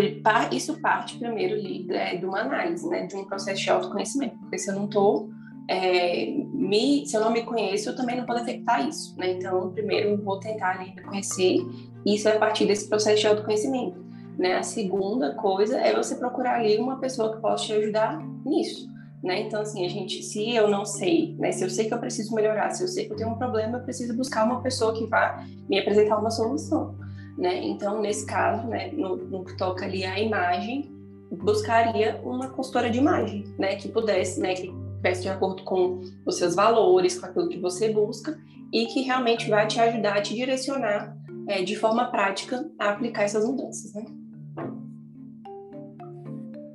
isso 0.53 0.79
parte 0.83 1.19
primeiro 1.19 1.59
de 1.59 2.27
uma 2.27 2.41
análise, 2.41 2.87
né, 2.91 3.07
de 3.07 3.17
um 3.17 3.25
processo 3.25 3.63
de 3.63 3.71
autoconhecimento, 3.71 4.37
porque 4.37 4.59
se 4.59 4.71
eu 4.71 4.75
não 4.75 4.85
estou 4.85 5.31
é, 5.67 6.27
me, 6.53 7.07
se 7.07 7.17
eu 7.17 7.23
não 7.23 7.31
me 7.31 7.43
conheço, 7.43 7.89
eu 7.89 7.97
também 7.97 8.19
não 8.19 8.27
vou 8.27 8.37
detectar 8.37 8.87
isso, 8.87 9.17
né? 9.17 9.33
Então, 9.33 9.73
primeiro 9.73 10.11
eu 10.11 10.23
vou 10.23 10.39
tentar 10.39 10.79
me 10.79 10.95
conhecer, 11.03 11.57
e 12.05 12.15
isso 12.15 12.29
é 12.29 12.37
a 12.37 12.39
partir 12.39 12.67
desse 12.67 12.87
processo 12.87 13.19
de 13.19 13.27
autoconhecimento, 13.27 14.05
né? 14.39 14.57
A 14.57 14.63
segunda 14.63 15.35
coisa 15.35 15.81
é 15.81 15.97
você 15.97 16.17
procurar 16.17 16.57
ali 16.57 16.77
uma 16.77 17.01
pessoa 17.01 17.35
que 17.35 17.41
possa 17.41 17.65
te 17.65 17.73
ajudar 17.73 18.23
nisso, 18.45 18.87
né? 19.25 19.41
Então, 19.41 19.63
assim, 19.63 19.87
a 19.87 19.89
gente, 19.89 20.23
se 20.23 20.55
eu 20.55 20.69
não 20.69 20.85
sei, 20.85 21.35
né? 21.39 21.51
Se 21.51 21.65
eu 21.65 21.71
sei 21.71 21.87
que 21.87 21.95
eu 21.95 21.99
preciso 21.99 22.35
melhorar, 22.35 22.73
se 22.73 22.85
eu 22.85 22.89
sei 22.89 23.07
que 23.07 23.15
eu 23.15 23.17
tenho 23.17 23.31
um 23.31 23.39
problema, 23.39 23.79
eu 23.79 23.85
preciso 23.85 24.15
buscar 24.15 24.45
uma 24.45 24.61
pessoa 24.61 24.93
que 24.93 25.07
vá 25.07 25.43
me 25.67 25.79
apresentar 25.79 26.19
uma 26.19 26.31
solução 26.31 26.95
né? 27.37 27.63
Então, 27.65 28.01
nesse 28.01 28.25
caso, 28.27 28.67
né, 28.67 28.91
no, 28.93 29.17
no 29.17 29.45
que 29.45 29.57
toca 29.57 29.85
ali 29.85 30.05
a 30.05 30.19
imagem, 30.19 30.91
buscaria 31.31 32.21
uma 32.23 32.49
consultora 32.49 32.89
de 32.89 32.99
imagem, 32.99 33.45
né, 33.59 33.77
que 33.77 33.89
pudesse, 33.89 34.41
né, 34.41 34.55
que 34.55 34.73
estivesse 34.95 35.23
de 35.23 35.29
acordo 35.29 35.63
com 35.65 36.01
os 36.25 36.37
seus 36.37 36.55
valores, 36.55 37.19
com 37.19 37.27
aquilo 37.27 37.49
que 37.49 37.59
você 37.59 37.93
busca 37.93 38.39
e 38.73 38.87
que 38.87 39.03
realmente 39.03 39.49
vai 39.49 39.67
te 39.67 39.81
ajudar 39.81 40.17
a 40.17 40.23
te 40.23 40.35
direcionar 40.35 41.17
é, 41.49 41.63
de 41.63 41.77
forma 41.77 42.07
prática 42.07 42.69
a 42.79 42.91
aplicar 42.91 43.23
essas 43.23 43.45
mudanças, 43.45 43.93
né? 43.95 44.05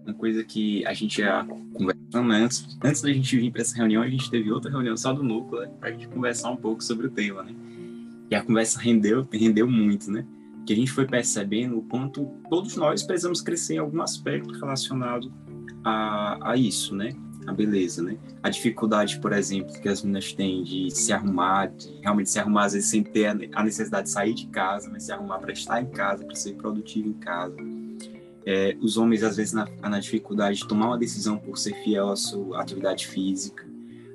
Uma 0.05 0.13
coisa 0.13 0.43
que 0.43 0.85
a 0.85 0.93
gente 0.93 1.21
já 1.21 1.45
conversando 1.73 2.31
antes, 2.31 2.77
antes 2.83 3.01
da 3.01 3.11
gente 3.11 3.37
vir 3.37 3.51
para 3.51 3.61
essa 3.61 3.75
reunião, 3.75 4.01
a 4.03 4.09
gente 4.09 4.29
teve 4.29 4.51
outra 4.51 4.69
reunião 4.69 4.95
só 4.95 5.11
do 5.13 5.23
núcleo, 5.23 5.61
né, 5.61 5.71
para 5.79 5.89
a 5.89 5.91
gente 5.91 6.07
conversar 6.07 6.51
um 6.51 6.57
pouco 6.57 6.83
sobre 6.83 7.07
o 7.07 7.09
tema, 7.09 7.43
né? 7.43 7.53
E 8.29 8.35
a 8.35 8.43
conversa 8.43 8.79
rendeu, 8.79 9.27
rendeu 9.31 9.67
muito, 9.67 10.09
né? 10.09 10.25
Que 10.65 10.73
a 10.73 10.75
gente 10.75 10.91
foi 10.91 11.05
percebendo 11.05 11.79
o 11.79 11.83
quanto 11.83 12.25
todos 12.49 12.75
nós 12.75 13.03
precisamos 13.03 13.41
crescer 13.41 13.75
em 13.75 13.77
algum 13.79 14.01
aspecto 14.01 14.53
relacionado 14.53 15.31
a, 15.83 16.51
a 16.51 16.57
isso, 16.57 16.95
né? 16.95 17.11
A 17.47 17.53
beleza, 17.53 18.03
né? 18.03 18.17
A 18.43 18.49
dificuldade, 18.49 19.19
por 19.19 19.33
exemplo, 19.33 19.73
que 19.81 19.89
as 19.89 20.03
meninas 20.03 20.31
têm 20.31 20.63
de 20.63 20.91
se 20.91 21.11
arrumar, 21.11 21.67
de 21.67 21.89
realmente 22.01 22.29
se 22.29 22.39
arrumar 22.39 22.65
às 22.65 22.73
vezes 22.73 22.89
sem 22.89 23.03
ter 23.03 23.27
a 23.53 23.63
necessidade 23.63 24.07
de 24.07 24.13
sair 24.13 24.33
de 24.33 24.47
casa, 24.47 24.89
mas 24.91 25.03
se 25.03 25.11
arrumar 25.11 25.39
para 25.39 25.51
estar 25.51 25.81
em 25.81 25.87
casa, 25.87 26.23
para 26.23 26.35
ser 26.35 26.53
produtivo 26.53 27.09
em 27.09 27.13
casa. 27.13 27.55
É, 28.45 28.75
os 28.79 28.97
homens, 28.97 29.23
às 29.23 29.37
vezes, 29.37 29.53
na, 29.53 29.67
na 29.81 29.99
dificuldade 29.99 30.59
de 30.59 30.67
tomar 30.67 30.87
uma 30.87 30.97
decisão 30.97 31.37
por 31.37 31.57
ser 31.57 31.73
fiel 31.83 32.09
à 32.09 32.15
sua 32.15 32.61
atividade 32.61 33.07
física, 33.07 33.65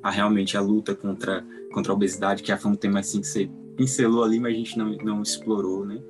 a 0.03 0.11
realmente 0.11 0.57
a 0.57 0.61
luta 0.61 0.95
contra, 0.95 1.45
contra 1.73 1.93
a 1.93 1.95
obesidade, 1.95 2.43
que 2.43 2.57
foi 2.57 2.71
um 2.71 2.77
tema 2.77 3.01
assim 3.01 3.21
que 3.21 3.27
você 3.27 3.51
pincelou 3.77 4.25
ali, 4.25 4.39
mas 4.39 4.55
a 4.55 4.57
gente 4.57 4.79
não, 4.79 4.91
não 4.97 5.23
explorou, 5.23 5.85
né? 5.85 6.01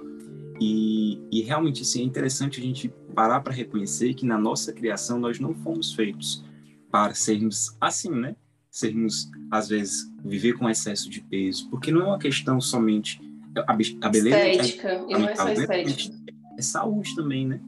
E, 0.61 1.21
e 1.31 1.43
realmente 1.43 1.83
assim, 1.83 2.01
é 2.01 2.05
interessante 2.05 2.61
a 2.61 2.63
gente 2.63 2.89
parar 3.15 3.41
para 3.41 3.53
reconhecer 3.53 4.15
que 4.15 4.25
na 4.27 4.39
nossa 4.39 4.73
criação 4.73 5.19
nós 5.19 5.39
não 5.39 5.55
fomos 5.55 5.95
feitos 5.95 6.45
para 6.91 7.15
sermos 7.15 7.77
assim, 7.81 8.11
né? 8.11 8.37
Sermos, 8.71 9.31
às 9.51 9.69
vezes, 9.69 10.11
viver 10.25 10.55
com 10.55 10.69
excesso 10.69 11.09
de 11.09 11.21
peso, 11.21 11.69
porque 11.71 11.91
não 11.91 12.03
é 12.03 12.05
uma 12.05 12.19
questão 12.19 12.61
somente. 12.61 13.21
A, 13.57 13.73
a 13.73 14.09
beleza. 14.09 14.49
Estética, 14.49 14.89
é, 14.89 15.05
e 15.09 15.13
não 15.13 15.29
é 15.29 15.35
só 15.37 15.49
estética. 15.49 16.17
É 16.59 16.63
saúde 16.63 17.15
também, 17.15 17.47
né? 17.47 17.61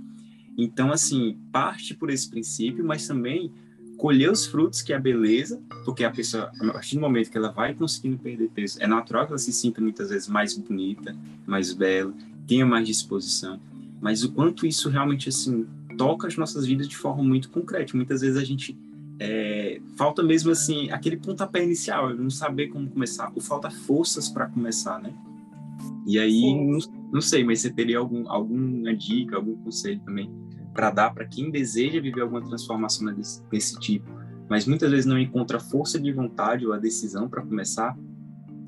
Então, 0.57 0.93
assim, 0.93 1.39
parte 1.53 1.95
por 1.95 2.11
esse 2.11 2.29
princípio, 2.29 2.85
mas 2.85 3.07
também 3.07 3.53
colher 3.97 4.31
os 4.31 4.47
frutos 4.47 4.81
que 4.81 4.93
é 4.93 4.97
a 4.97 5.01
beleza, 5.01 5.61
porque 5.85 6.05
a 6.05 6.11
pessoa, 6.11 6.51
a 6.61 6.73
partir 6.73 6.95
do 6.95 7.01
momento 7.01 7.31
que 7.31 7.37
ela 7.37 7.51
vai 7.51 7.75
conseguindo 7.75 8.19
perder 8.19 8.49
peso, 8.51 8.79
é 8.81 8.87
natural 8.87 9.27
que 9.27 9.33
ela 9.33 9.39
se 9.39 9.53
sinta 9.53 9.81
muitas 9.81 10.11
vezes 10.11 10.29
mais 10.29 10.57
bonita, 10.57 11.17
mais 11.47 11.73
bela, 11.73 12.15
tenha 12.49 12.67
mais 12.67 12.87
disposição, 12.87 13.61
mas 14.01 14.25
o 14.25 14.33
quanto 14.33 14.67
isso 14.67 14.89
realmente 14.89 15.29
assim 15.29 15.67
toca 15.97 16.27
as 16.27 16.37
nossas 16.37 16.67
vidas 16.67 16.89
de 16.89 16.97
forma 16.97 17.23
muito 17.23 17.51
concreta. 17.51 17.97
Muitas 17.97 18.23
vezes 18.23 18.37
a 18.37 18.45
gente 18.45 18.77
é, 19.21 19.81
falta 19.97 20.23
mesmo 20.23 20.51
assim 20.51 20.91
aquele 20.91 21.17
pontapé 21.17 21.63
inicial, 21.63 22.15
não 22.15 22.31
saber 22.31 22.69
como 22.69 22.89
começar, 22.89 23.31
ou 23.35 23.43
falta 23.43 23.71
forças 23.71 24.29
para 24.29 24.47
começar, 24.47 25.01
né? 25.01 25.13
E 26.07 26.19
aí, 26.19 26.55
não, 26.55 26.79
não, 27.13 27.21
sei, 27.21 27.45
mas 27.45 27.61
você 27.61 27.71
teria 27.71 27.99
algum, 27.99 28.29
alguma 28.31 28.97
dica, 28.97 29.37
algum 29.37 29.55
conselho 29.57 30.01
também 30.01 30.31
para 30.73 30.91
dar 30.91 31.13
para 31.13 31.27
quem 31.27 31.51
deseja 31.51 32.01
viver 32.01 32.23
alguma 32.23 32.41
transformação 32.41 33.13
desse, 33.13 33.43
desse 33.51 33.79
tipo, 33.81 34.09
mas 34.49 34.65
muitas 34.65 34.91
vezes 34.91 35.07
não 35.07 35.19
encontra 35.19 35.59
força 35.59 36.01
de 36.01 36.13
vontade 36.13 36.65
ou 36.65 36.73
a 36.73 36.79
decisão 36.79 37.29
para 37.29 37.43
começar? 37.43 37.99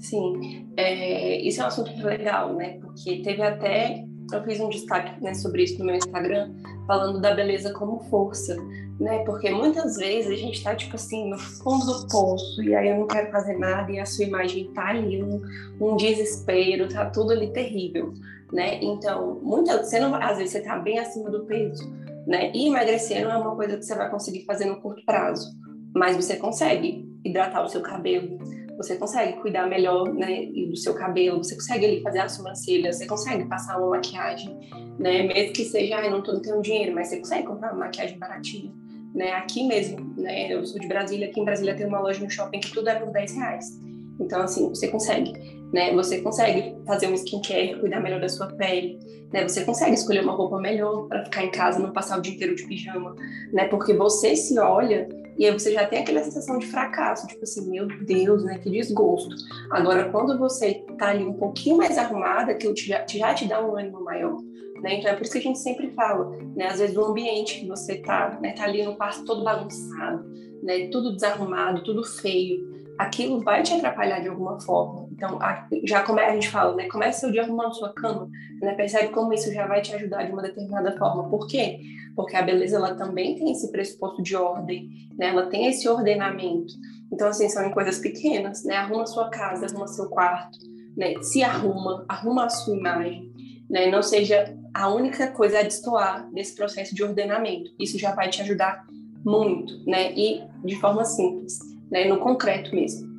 Sim, 0.00 0.66
é, 0.76 1.40
isso 1.42 1.60
é 1.60 1.64
um 1.64 1.68
assunto 1.68 2.04
legal, 2.04 2.54
né? 2.54 2.78
Porque 2.80 3.22
teve 3.22 3.42
até 3.42 4.04
eu 4.32 4.42
fiz 4.44 4.60
um 4.60 4.68
destaque 4.68 5.22
né, 5.22 5.34
sobre 5.34 5.64
isso 5.64 5.78
no 5.78 5.84
meu 5.84 5.96
Instagram, 5.96 6.52
falando 6.86 7.20
da 7.20 7.34
beleza 7.34 7.72
como 7.72 8.00
força, 8.04 8.56
né? 8.98 9.24
Porque 9.24 9.50
muitas 9.50 9.96
vezes 9.96 10.30
a 10.30 10.36
gente 10.36 10.58
está 10.58 10.74
tipo 10.74 10.94
assim 10.96 11.30
no 11.30 11.38
fundo 11.38 11.84
do 11.84 12.08
poço 12.08 12.62
e 12.62 12.74
aí 12.74 12.88
eu 12.88 12.98
não 12.98 13.06
quero 13.06 13.30
fazer 13.30 13.58
nada 13.58 13.90
e 13.90 13.98
a 13.98 14.06
sua 14.06 14.24
imagem 14.24 14.72
tá 14.72 14.88
ali 14.88 15.22
um, 15.22 15.42
um 15.80 15.96
desespero, 15.96 16.88
tá 16.88 17.06
tudo 17.10 17.32
ali 17.32 17.52
terrível, 17.52 18.12
né? 18.52 18.78
Então, 18.82 19.40
muitas 19.42 19.88
você 19.88 19.98
não, 19.98 20.14
às 20.14 20.36
vezes 20.36 20.52
você 20.52 20.60
tá 20.60 20.78
bem 20.78 20.98
acima 20.98 21.30
do 21.30 21.44
peso, 21.44 21.90
né? 22.26 22.52
E 22.54 22.68
emagrecer 22.68 23.24
não 23.24 23.32
é 23.32 23.36
uma 23.36 23.56
coisa 23.56 23.76
que 23.76 23.84
você 23.84 23.94
vai 23.94 24.10
conseguir 24.10 24.44
fazer 24.44 24.66
no 24.66 24.80
curto 24.80 25.04
prazo, 25.04 25.50
mas 25.94 26.16
você 26.16 26.36
consegue 26.36 27.08
hidratar 27.24 27.62
o 27.64 27.68
seu 27.68 27.80
cabelo, 27.80 28.38
você 28.82 28.96
consegue 28.96 29.34
cuidar 29.34 29.68
melhor 29.68 30.10
né, 30.14 30.46
do 30.46 30.74
seu 30.74 30.94
cabelo, 30.94 31.44
você 31.44 31.54
consegue 31.54 31.84
ali 31.84 32.00
fazer 32.00 32.20
a 32.20 32.28
sobrancelha, 32.30 32.90
você 32.90 33.06
consegue 33.06 33.44
passar 33.44 33.78
uma 33.78 33.90
maquiagem, 33.90 34.58
né, 34.98 35.22
mesmo 35.22 35.52
que 35.52 35.66
seja, 35.66 36.00
não, 36.08 36.22
tô, 36.22 36.32
não 36.32 36.40
tenho 36.40 36.62
dinheiro, 36.62 36.94
mas 36.94 37.08
você 37.08 37.18
consegue 37.18 37.46
comprar 37.46 37.72
uma 37.72 37.84
maquiagem 37.84 38.18
baratinha, 38.18 38.72
né, 39.14 39.32
aqui 39.32 39.66
mesmo, 39.66 40.14
né, 40.16 40.50
eu 40.50 40.64
sou 40.64 40.80
de 40.80 40.88
Brasília, 40.88 41.28
aqui 41.28 41.40
em 41.40 41.44
Brasília 41.44 41.76
tem 41.76 41.86
uma 41.86 42.00
loja 42.00 42.24
no 42.24 42.30
shopping 42.30 42.60
que 42.60 42.72
tudo 42.72 42.88
é 42.88 42.94
por 42.94 43.12
10 43.12 43.34
reais, 43.34 43.78
então 44.18 44.40
assim, 44.40 44.66
você 44.70 44.88
consegue, 44.88 45.32
né, 45.74 45.92
você 45.92 46.22
consegue 46.22 46.74
fazer 46.86 47.06
um 47.08 47.14
skincare, 47.14 47.78
cuidar 47.80 48.00
melhor 48.00 48.18
da 48.18 48.30
sua 48.30 48.46
pele, 48.46 48.98
né, 49.30 49.46
você 49.46 49.62
consegue 49.62 49.92
escolher 49.92 50.22
uma 50.22 50.32
roupa 50.32 50.58
melhor 50.58 51.06
para 51.06 51.22
ficar 51.26 51.44
em 51.44 51.50
casa, 51.50 51.78
não 51.78 51.92
passar 51.92 52.18
o 52.18 52.22
dia 52.22 52.32
inteiro 52.32 52.54
de 52.54 52.66
pijama, 52.66 53.14
né, 53.52 53.68
porque 53.68 53.92
você 53.92 54.34
se 54.34 54.58
olha 54.58 55.06
e 55.38 55.46
aí 55.46 55.52
você 55.52 55.72
já 55.72 55.86
tem 55.86 56.00
aquela 56.00 56.22
sensação 56.22 56.58
de 56.58 56.66
fracasso, 56.66 57.26
tipo 57.26 57.42
assim, 57.42 57.68
meu 57.70 57.86
Deus, 58.04 58.44
né, 58.44 58.58
que 58.58 58.70
desgosto. 58.70 59.34
Agora, 59.70 60.10
quando 60.10 60.38
você 60.38 60.84
tá 60.98 61.08
ali 61.08 61.24
um 61.24 61.34
pouquinho 61.34 61.76
mais 61.76 61.96
arrumada, 61.96 62.54
que 62.54 62.74
já, 62.76 63.06
já 63.06 63.34
te 63.34 63.46
dá 63.46 63.64
um 63.64 63.76
ânimo 63.76 64.02
maior. 64.02 64.36
Né? 64.82 64.94
Então 64.98 65.10
é 65.10 65.14
por 65.14 65.22
isso 65.22 65.32
que 65.32 65.38
a 65.38 65.42
gente 65.42 65.58
sempre 65.58 65.90
fala, 65.90 66.30
né? 66.56 66.68
Às 66.68 66.78
vezes 66.78 66.96
o 66.96 67.04
ambiente 67.04 67.60
que 67.60 67.68
você 67.68 67.96
tá, 67.96 68.38
né, 68.40 68.52
tá 68.52 68.64
ali 68.64 68.82
no 68.82 68.96
quarto 68.96 69.24
todo 69.26 69.44
bagunçado, 69.44 70.24
né, 70.62 70.88
tudo 70.88 71.12
desarrumado, 71.12 71.84
tudo 71.84 72.02
feio, 72.02 72.66
aquilo 72.98 73.40
vai 73.40 73.62
te 73.62 73.74
atrapalhar 73.74 74.20
de 74.20 74.28
alguma 74.28 74.58
forma. 74.60 75.09
Então, 75.20 75.38
já 75.85 76.02
como 76.02 76.18
a 76.18 76.33
gente 76.33 76.48
fala, 76.48 76.74
né, 76.74 76.88
começa 76.88 77.28
o 77.28 77.30
dia 77.30 77.42
arrumando 77.42 77.74
sua 77.74 77.92
cama, 77.92 78.26
né, 78.62 78.72
percebe 78.72 79.09
como 79.09 79.35
isso 79.35 79.52
já 79.52 79.66
vai 79.66 79.83
te 79.83 79.94
ajudar 79.94 80.24
de 80.24 80.33
uma 80.33 80.40
determinada 80.40 80.96
forma. 80.96 81.28
Por 81.28 81.46
quê? 81.46 81.78
Porque 82.16 82.35
a 82.35 82.42
beleza 82.42 82.76
ela 82.76 82.94
também 82.94 83.35
tem 83.35 83.52
esse 83.52 83.70
pressuposto 83.70 84.22
de 84.22 84.35
ordem, 84.35 84.88
né? 85.18 85.28
Ela 85.28 85.46
tem 85.46 85.66
esse 85.66 85.87
ordenamento. 85.88 86.72
Então, 87.12 87.28
assim, 87.28 87.48
são 87.50 87.64
em 87.66 87.70
coisas 87.70 87.98
pequenas, 87.98 88.64
né? 88.64 88.76
Arruma 88.76 89.06
sua 89.06 89.28
casa, 89.28 89.66
arruma 89.66 89.87
seu 89.87 90.09
quarto, 90.09 90.59
né? 90.96 91.14
Se 91.22 91.42
arruma, 91.42 92.04
arruma 92.09 92.46
a 92.46 92.48
sua 92.48 92.76
imagem, 92.76 93.30
né? 93.68 93.90
Não 93.90 94.02
seja 94.02 94.56
a 94.72 94.88
única 94.88 95.28
coisa 95.28 95.61
a 95.61 95.62
destoar 95.62 96.28
desse 96.33 96.54
processo 96.54 96.94
de 96.94 97.02
ordenamento. 97.02 97.70
Isso 97.78 97.98
já 97.98 98.14
vai 98.14 98.28
te 98.30 98.40
ajudar 98.42 98.87
muito, 99.24 99.85
né? 99.85 100.12
E 100.12 100.42
de 100.64 100.76
forma 100.76 101.04
simples, 101.04 101.59
né? 101.90 102.06
No 102.06 102.18
concreto 102.18 102.74
mesmo. 102.74 103.09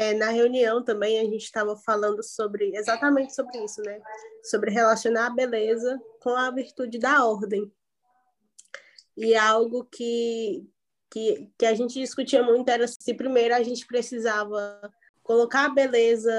É, 0.00 0.14
na 0.14 0.30
reunião 0.30 0.80
também 0.84 1.18
a 1.18 1.24
gente 1.24 1.42
estava 1.42 1.76
falando 1.76 2.22
sobre 2.22 2.70
exatamente 2.76 3.34
sobre 3.34 3.58
isso, 3.64 3.82
né? 3.82 4.00
Sobre 4.44 4.70
relacionar 4.70 5.26
a 5.26 5.34
beleza 5.34 6.00
com 6.20 6.30
a 6.30 6.52
virtude 6.52 7.00
da 7.00 7.26
ordem. 7.26 7.68
E 9.16 9.34
algo 9.34 9.84
que, 9.90 10.64
que, 11.10 11.50
que 11.58 11.66
a 11.66 11.74
gente 11.74 11.98
discutia 11.98 12.44
muito 12.44 12.68
era 12.68 12.86
se 12.86 13.12
primeiro 13.12 13.52
a 13.56 13.62
gente 13.64 13.84
precisava 13.88 14.80
colocar 15.24 15.64
a 15.64 15.74
beleza 15.74 16.32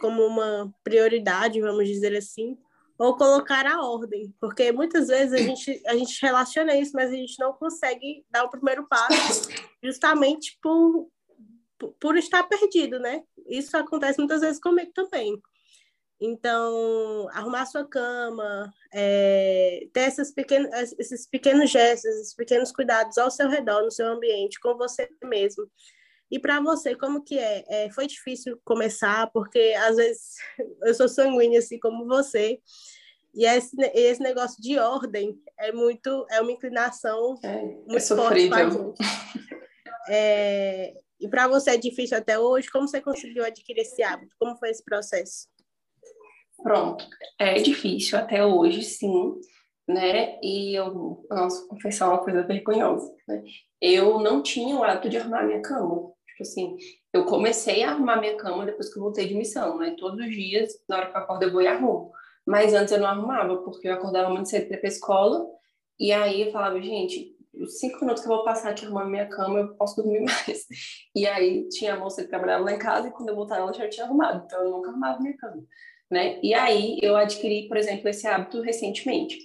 como 0.00 0.22
uma 0.26 0.74
prioridade, 0.82 1.60
vamos 1.60 1.86
dizer 1.86 2.16
assim, 2.16 2.56
ou 2.98 3.18
colocar 3.18 3.66
a 3.66 3.86
ordem, 3.86 4.34
porque 4.40 4.72
muitas 4.72 5.08
vezes 5.08 5.34
a 5.34 5.42
gente, 5.42 5.82
a 5.86 5.94
gente 5.94 6.22
relaciona 6.22 6.74
isso, 6.74 6.92
mas 6.94 7.10
a 7.10 7.14
gente 7.16 7.38
não 7.38 7.52
consegue 7.52 8.24
dar 8.30 8.44
o 8.44 8.50
primeiro 8.50 8.88
passo 8.88 9.50
justamente 9.82 10.58
por, 10.62 11.06
por 12.00 12.16
estar 12.16 12.42
perdido, 12.44 12.98
né? 12.98 13.22
Isso 13.46 13.76
acontece 13.76 14.18
muitas 14.18 14.40
vezes 14.40 14.60
comigo 14.60 14.92
também. 14.94 15.40
Então, 16.20 17.28
arrumar 17.32 17.66
sua 17.66 17.86
cama, 17.86 18.72
é, 18.92 19.86
ter 19.92 20.08
esses 20.08 20.32
pequenos, 20.32 20.70
esses 20.98 21.26
pequenos 21.26 21.70
gestos, 21.70 22.10
esses 22.10 22.34
pequenos 22.34 22.72
cuidados 22.72 23.18
ao 23.18 23.30
seu 23.30 23.48
redor, 23.48 23.82
no 23.82 23.90
seu 23.90 24.06
ambiente, 24.06 24.60
com 24.60 24.76
você 24.76 25.08
mesmo. 25.24 25.68
E 26.30 26.38
para 26.38 26.60
você, 26.60 26.94
como 26.94 27.22
que 27.22 27.38
é? 27.38 27.64
é? 27.68 27.90
Foi 27.90 28.06
difícil 28.06 28.58
começar, 28.64 29.30
porque 29.32 29.74
às 29.78 29.96
vezes 29.96 30.36
eu 30.82 30.94
sou 30.94 31.08
sanguínea, 31.08 31.58
assim 31.58 31.78
como 31.78 32.06
você, 32.06 32.60
e 33.34 33.44
esse, 33.44 33.76
esse 33.94 34.22
negócio 34.22 34.62
de 34.62 34.78
ordem 34.78 35.36
é 35.58 35.72
muito, 35.72 36.24
é 36.30 36.40
uma 36.40 36.52
inclinação 36.52 37.38
é, 37.42 37.62
muito 37.62 37.96
é 37.96 38.00
forte. 38.00 38.48
É, 40.08 40.94
e 41.24 41.28
para 41.28 41.48
você 41.48 41.70
é 41.70 41.76
difícil 41.78 42.18
até 42.18 42.38
hoje? 42.38 42.70
Como 42.70 42.86
você 42.86 43.00
conseguiu 43.00 43.42
adquirir 43.46 43.80
esse 43.80 44.02
hábito? 44.02 44.36
Como 44.38 44.54
foi 44.58 44.68
esse 44.68 44.84
processo? 44.84 45.48
Pronto, 46.62 47.02
é 47.38 47.54
difícil 47.54 48.18
até 48.18 48.44
hoje, 48.44 48.82
sim, 48.82 49.34
né? 49.88 50.38
E 50.42 50.74
eu, 50.74 51.24
nossa, 51.30 51.66
confessar 51.66 52.10
uma 52.10 52.22
coisa 52.22 52.42
vergonhosa, 52.42 53.10
né? 53.26 53.42
Eu 53.80 54.18
não 54.18 54.42
tinha 54.42 54.76
o 54.76 54.84
hábito 54.84 55.08
de 55.08 55.16
arrumar 55.16 55.44
minha 55.44 55.62
cama. 55.62 56.12
Tipo 56.26 56.42
assim, 56.42 56.76
eu 57.10 57.24
comecei 57.24 57.82
a 57.82 57.92
arrumar 57.92 58.20
minha 58.20 58.36
cama 58.36 58.66
depois 58.66 58.92
que 58.92 58.98
eu 58.98 59.02
voltei 59.02 59.26
de 59.26 59.34
missão, 59.34 59.78
né? 59.78 59.96
Todos 59.98 60.20
os 60.20 60.30
dias, 60.30 60.74
na 60.86 60.98
hora 60.98 61.10
que 61.10 61.16
eu 61.16 61.22
acordo, 61.22 61.44
eu 61.44 61.52
vou 61.52 61.62
e 61.62 61.66
arrumo. 61.66 62.12
Mas 62.46 62.74
antes 62.74 62.92
eu 62.92 63.00
não 63.00 63.08
arrumava, 63.08 63.56
porque 63.62 63.88
eu 63.88 63.94
acordava 63.94 64.28
muito 64.28 64.50
cedo 64.50 64.68
para 64.68 64.76
ir 64.76 64.80
pra 64.80 64.88
escola, 64.88 65.46
e 65.98 66.12
aí 66.12 66.42
eu 66.42 66.52
falava, 66.52 66.80
gente, 66.82 67.33
os 67.60 67.78
cinco 67.78 68.00
minutos 68.00 68.22
que 68.22 68.28
eu 68.28 68.36
vou 68.36 68.44
passar 68.44 68.70
aqui 68.70 68.84
arrumando 68.84 69.10
minha 69.10 69.28
cama, 69.28 69.60
eu 69.60 69.74
posso 69.76 69.96
dormir 69.96 70.20
mais. 70.24 70.66
E 71.14 71.26
aí 71.26 71.68
tinha 71.68 71.94
a 71.94 71.98
moça 71.98 72.22
que 72.22 72.28
trabalhava 72.28 72.64
lá 72.64 72.72
em 72.72 72.78
casa 72.78 73.08
e 73.08 73.10
quando 73.10 73.28
eu 73.28 73.36
voltava 73.36 73.62
ela 73.62 73.72
já 73.72 73.88
tinha 73.88 74.06
arrumado, 74.06 74.44
então 74.44 74.62
eu 74.62 74.70
nunca 74.70 74.90
arrumava 74.90 75.20
minha 75.20 75.36
cama, 75.36 75.62
né? 76.10 76.38
E 76.42 76.54
aí 76.54 76.98
eu 77.02 77.16
adquiri, 77.16 77.68
por 77.68 77.76
exemplo, 77.76 78.08
esse 78.08 78.26
hábito 78.26 78.60
recentemente, 78.60 79.38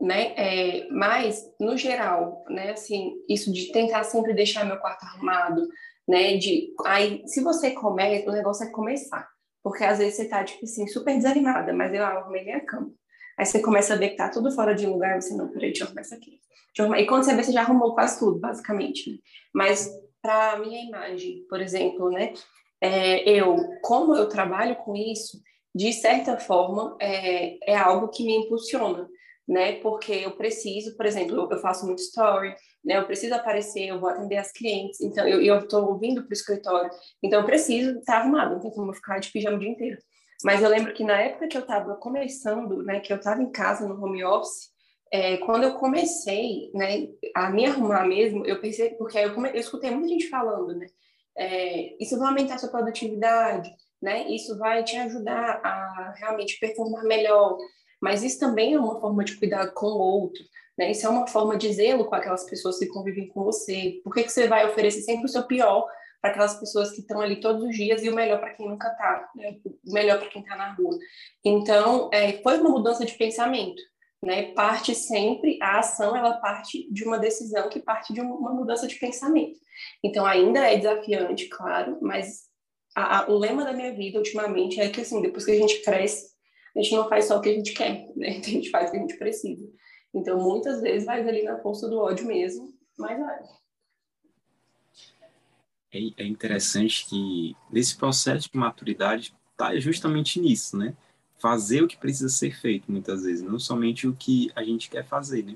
né? 0.00 0.34
É, 0.36 0.88
mas 0.90 1.44
no 1.60 1.76
geral, 1.76 2.44
né? 2.48 2.70
Assim, 2.70 3.14
isso 3.28 3.52
de 3.52 3.72
tentar 3.72 4.04
sempre 4.04 4.34
deixar 4.34 4.64
meu 4.64 4.78
quarto 4.78 5.04
arrumado, 5.04 5.66
né? 6.08 6.36
De 6.36 6.72
aí, 6.86 7.22
se 7.26 7.42
você 7.42 7.72
começa, 7.72 8.28
o 8.30 8.32
negócio 8.32 8.66
é 8.66 8.70
começar, 8.70 9.28
porque 9.62 9.84
às 9.84 9.98
vezes 9.98 10.16
você 10.16 10.28
tá 10.28 10.44
tipo 10.44 10.64
assim 10.64 10.86
super 10.86 11.14
desanimada, 11.16 11.72
mas 11.72 11.92
eu 11.92 12.04
arrumei 12.04 12.44
minha 12.44 12.64
cama. 12.64 12.90
Aí 13.36 13.46
você 13.46 13.60
começa 13.60 13.94
a 13.94 13.96
ver 13.96 14.10
que 14.10 14.16
tá 14.16 14.28
tudo 14.28 14.50
fora 14.50 14.74
de 14.74 14.86
lugar, 14.86 15.20
você 15.20 15.34
não, 15.34 15.48
peraí, 15.48 15.68
deixa 15.68 15.84
eu 15.84 15.86
arrumar 15.86 16.02
isso 16.02 16.14
aqui. 16.14 16.40
E 16.96 17.06
quando 17.06 17.24
você 17.24 17.34
vê, 17.34 17.42
você 17.42 17.52
já 17.52 17.62
arrumou 17.62 17.94
quase 17.94 18.18
tudo, 18.18 18.38
basicamente. 18.38 19.10
Né? 19.10 19.18
Mas 19.54 19.90
para 20.22 20.58
minha 20.58 20.82
imagem, 20.82 21.44
por 21.48 21.60
exemplo, 21.60 22.10
né? 22.10 22.32
É, 22.80 23.28
eu, 23.28 23.56
como 23.82 24.14
eu 24.14 24.28
trabalho 24.28 24.76
com 24.76 24.94
isso, 24.94 25.40
de 25.74 25.92
certa 25.92 26.38
forma, 26.38 26.96
é, 27.00 27.72
é 27.72 27.76
algo 27.76 28.08
que 28.08 28.24
me 28.24 28.36
impulsiona, 28.36 29.08
né? 29.46 29.80
Porque 29.80 30.12
eu 30.12 30.32
preciso, 30.36 30.96
por 30.96 31.06
exemplo, 31.06 31.48
eu 31.50 31.58
faço 31.58 31.86
muito 31.86 32.00
story, 32.00 32.54
né? 32.84 32.98
Eu 32.98 33.06
preciso 33.06 33.34
aparecer, 33.34 33.86
eu 33.88 34.00
vou 34.00 34.08
atender 34.08 34.36
as 34.36 34.52
clientes, 34.52 35.00
então 35.00 35.26
eu 35.26 35.58
estou 35.58 35.98
vindo 35.98 36.22
para 36.22 36.30
o 36.30 36.32
escritório, 36.32 36.90
então 37.22 37.40
eu 37.40 37.46
preciso 37.46 37.98
estar 37.98 38.18
arrumado, 38.18 38.54
não 38.54 38.60
tem 38.60 38.70
como 38.70 38.92
ficar 38.92 39.18
de 39.18 39.30
pijama 39.30 39.56
o 39.56 39.60
dia 39.60 39.70
inteiro. 39.70 39.98
Mas 40.44 40.62
eu 40.62 40.68
lembro 40.68 40.94
que 40.94 41.02
na 41.02 41.20
época 41.20 41.48
que 41.48 41.56
eu 41.56 41.62
estava 41.62 41.96
começando, 41.96 42.82
né, 42.84 43.00
que 43.00 43.12
eu 43.12 43.16
estava 43.16 43.42
em 43.42 43.50
casa 43.50 43.88
no 43.88 44.00
home 44.02 44.22
office, 44.24 44.68
é, 45.12 45.36
quando 45.38 45.64
eu 45.64 45.74
comecei, 45.74 46.70
né, 46.74 47.08
a 47.34 47.50
me 47.50 47.66
arrumar 47.66 48.06
mesmo, 48.06 48.44
eu 48.46 48.60
pensei, 48.60 48.90
porque 48.90 49.18
eu, 49.18 49.34
come, 49.34 49.50
eu 49.50 49.60
escutei 49.60 49.90
muita 49.90 50.08
gente 50.08 50.28
falando, 50.28 50.74
né, 50.76 50.86
é, 51.36 52.02
isso 52.02 52.18
vai 52.18 52.28
aumentar 52.28 52.58
sua 52.58 52.70
produtividade, 52.70 53.70
né, 54.00 54.28
isso 54.28 54.58
vai 54.58 54.84
te 54.84 54.96
ajudar 54.96 55.60
a 55.64 56.14
realmente 56.18 56.58
performar 56.58 57.04
melhor, 57.04 57.56
mas 58.00 58.22
isso 58.22 58.38
também 58.38 58.74
é 58.74 58.78
uma 58.78 59.00
forma 59.00 59.24
de 59.24 59.36
cuidar 59.36 59.68
com 59.68 59.86
o 59.86 59.98
outro, 59.98 60.42
né, 60.76 60.90
isso 60.90 61.06
é 61.06 61.08
uma 61.08 61.26
forma 61.26 61.56
de 61.56 61.72
zelo 61.72 62.04
com 62.04 62.14
aquelas 62.14 62.44
pessoas 62.44 62.78
que 62.78 62.86
convivem 62.86 63.28
com 63.28 63.44
você, 63.44 64.00
por 64.04 64.12
que, 64.12 64.24
que 64.24 64.32
você 64.32 64.46
vai 64.46 64.66
oferecer 64.66 65.02
sempre 65.02 65.24
o 65.24 65.28
seu 65.28 65.44
pior 65.44 65.86
para 66.20 66.30
aquelas 66.30 66.58
pessoas 66.58 66.90
que 66.90 67.00
estão 67.00 67.20
ali 67.20 67.40
todos 67.40 67.62
os 67.62 67.74
dias 67.74 68.02
e 68.02 68.10
o 68.10 68.14
melhor 68.14 68.40
para 68.40 68.52
quem 68.54 68.68
nunca 68.68 68.88
está, 68.88 69.30
né? 69.34 69.56
o 69.64 69.92
melhor 69.92 70.18
para 70.18 70.28
quem 70.28 70.42
está 70.42 70.56
na 70.56 70.72
rua. 70.74 70.98
Então, 71.44 72.10
é, 72.12 72.42
foi 72.42 72.58
uma 72.58 72.70
mudança 72.70 73.04
de 73.04 73.14
pensamento, 73.14 73.80
né? 74.22 74.52
Parte 74.52 74.94
sempre, 74.94 75.58
a 75.62 75.78
ação, 75.78 76.16
ela 76.16 76.34
parte 76.38 76.92
de 76.92 77.04
uma 77.04 77.18
decisão 77.18 77.68
que 77.68 77.80
parte 77.80 78.12
de 78.12 78.20
uma 78.20 78.52
mudança 78.52 78.86
de 78.86 78.96
pensamento. 78.96 79.58
Então, 80.02 80.26
ainda 80.26 80.60
é 80.60 80.76
desafiante, 80.76 81.48
claro, 81.48 81.98
mas 82.00 82.48
a, 82.94 83.20
a, 83.20 83.30
o 83.30 83.38
lema 83.38 83.64
da 83.64 83.72
minha 83.72 83.92
vida 83.94 84.18
ultimamente 84.18 84.80
é 84.80 84.88
que, 84.88 85.00
assim, 85.00 85.22
depois 85.22 85.44
que 85.44 85.52
a 85.52 85.56
gente 85.56 85.82
cresce, 85.82 86.32
a 86.76 86.80
gente 86.80 86.94
não 86.94 87.08
faz 87.08 87.26
só 87.26 87.38
o 87.38 87.40
que 87.40 87.48
a 87.48 87.54
gente 87.54 87.72
quer, 87.72 88.08
né? 88.16 88.38
A 88.38 88.42
gente 88.42 88.70
faz 88.70 88.88
o 88.88 88.92
que 88.92 88.98
a 88.98 89.00
gente 89.00 89.16
precisa. 89.16 89.68
Então, 90.14 90.38
muitas 90.38 90.80
vezes 90.80 91.06
vai 91.06 91.20
ali 91.26 91.42
na 91.42 91.58
força 91.58 91.88
do 91.88 91.98
ódio 91.98 92.26
mesmo, 92.26 92.72
mas 92.96 93.18
vai. 93.18 93.38
É, 95.92 95.98
é 96.22 96.26
interessante 96.26 97.06
que 97.06 97.56
nesse 97.70 97.96
processo 97.96 98.50
de 98.50 98.58
maturidade 98.58 99.34
está 99.52 99.78
justamente 99.78 100.40
nisso, 100.40 100.76
né? 100.76 100.96
Fazer 101.38 101.82
o 101.82 101.88
que 101.88 101.96
precisa 101.96 102.28
ser 102.28 102.58
feito, 102.58 102.90
muitas 102.90 103.22
vezes, 103.22 103.42
não 103.42 103.58
somente 103.58 104.06
o 104.06 104.14
que 104.14 104.50
a 104.56 104.62
gente 104.62 104.90
quer 104.90 105.06
fazer, 105.06 105.44
né? 105.44 105.54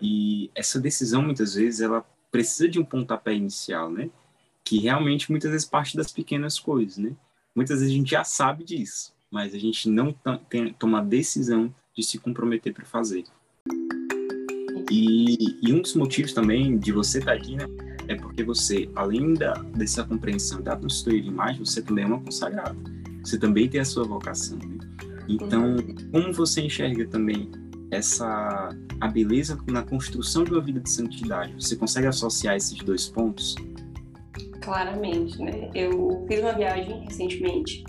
E 0.00 0.50
essa 0.54 0.80
decisão, 0.80 1.22
muitas 1.22 1.54
vezes, 1.54 1.80
ela 1.80 2.04
precisa 2.30 2.68
de 2.68 2.78
um 2.78 2.84
pontapé 2.84 3.34
inicial, 3.34 3.90
né? 3.90 4.10
Que 4.64 4.78
realmente, 4.78 5.30
muitas 5.30 5.50
vezes, 5.50 5.66
parte 5.66 5.96
das 5.96 6.10
pequenas 6.10 6.58
coisas, 6.58 6.98
né? 6.98 7.12
Muitas 7.54 7.80
vezes 7.80 7.94
a 7.94 7.96
gente 7.96 8.10
já 8.10 8.24
sabe 8.24 8.64
disso, 8.64 9.12
mas 9.30 9.54
a 9.54 9.58
gente 9.58 9.88
não 9.88 10.14
tem, 10.48 10.72
toma 10.72 11.00
a 11.00 11.04
decisão 11.04 11.72
de 11.94 12.02
se 12.02 12.18
comprometer 12.18 12.72
para 12.72 12.84
fazer. 12.84 13.24
E, 14.90 15.36
e, 15.62 15.72
um 15.72 15.80
dos 15.80 15.94
motivos 15.94 16.32
também 16.32 16.78
de 16.78 16.92
você 16.92 17.18
estar 17.18 17.32
tá 17.32 17.36
aqui, 17.36 17.56
né, 17.56 17.64
é 18.08 18.14
porque 18.14 18.42
você, 18.42 18.90
além 18.94 19.34
da, 19.34 19.54
dessa 19.54 20.04
compreensão 20.04 20.60
da 20.60 20.76
consultoria 20.76 21.22
de 21.22 21.28
imagem, 21.28 21.64
você 21.64 21.80
também 21.82 22.04
é 22.04 22.06
uma 22.06 22.20
consagrada. 22.20 22.76
Você 23.22 23.38
também 23.38 23.68
tem 23.68 23.80
a 23.80 23.84
sua 23.84 24.04
vocação. 24.04 24.58
Então, 25.28 25.76
como 26.10 26.32
você 26.32 26.62
enxerga 26.62 27.06
também 27.06 27.50
essa 27.90 28.70
a 29.00 29.08
beleza 29.08 29.58
na 29.70 29.82
construção 29.82 30.44
de 30.44 30.52
uma 30.52 30.60
vida 30.60 30.80
de 30.80 30.90
santidade? 30.90 31.54
Você 31.54 31.76
consegue 31.76 32.06
associar 32.06 32.56
esses 32.56 32.78
dois 32.78 33.08
pontos? 33.08 33.54
Claramente, 34.60 35.40
né? 35.42 35.70
Eu 35.74 36.24
fiz 36.28 36.40
uma 36.40 36.52
viagem 36.52 37.04
recentemente 37.04 37.84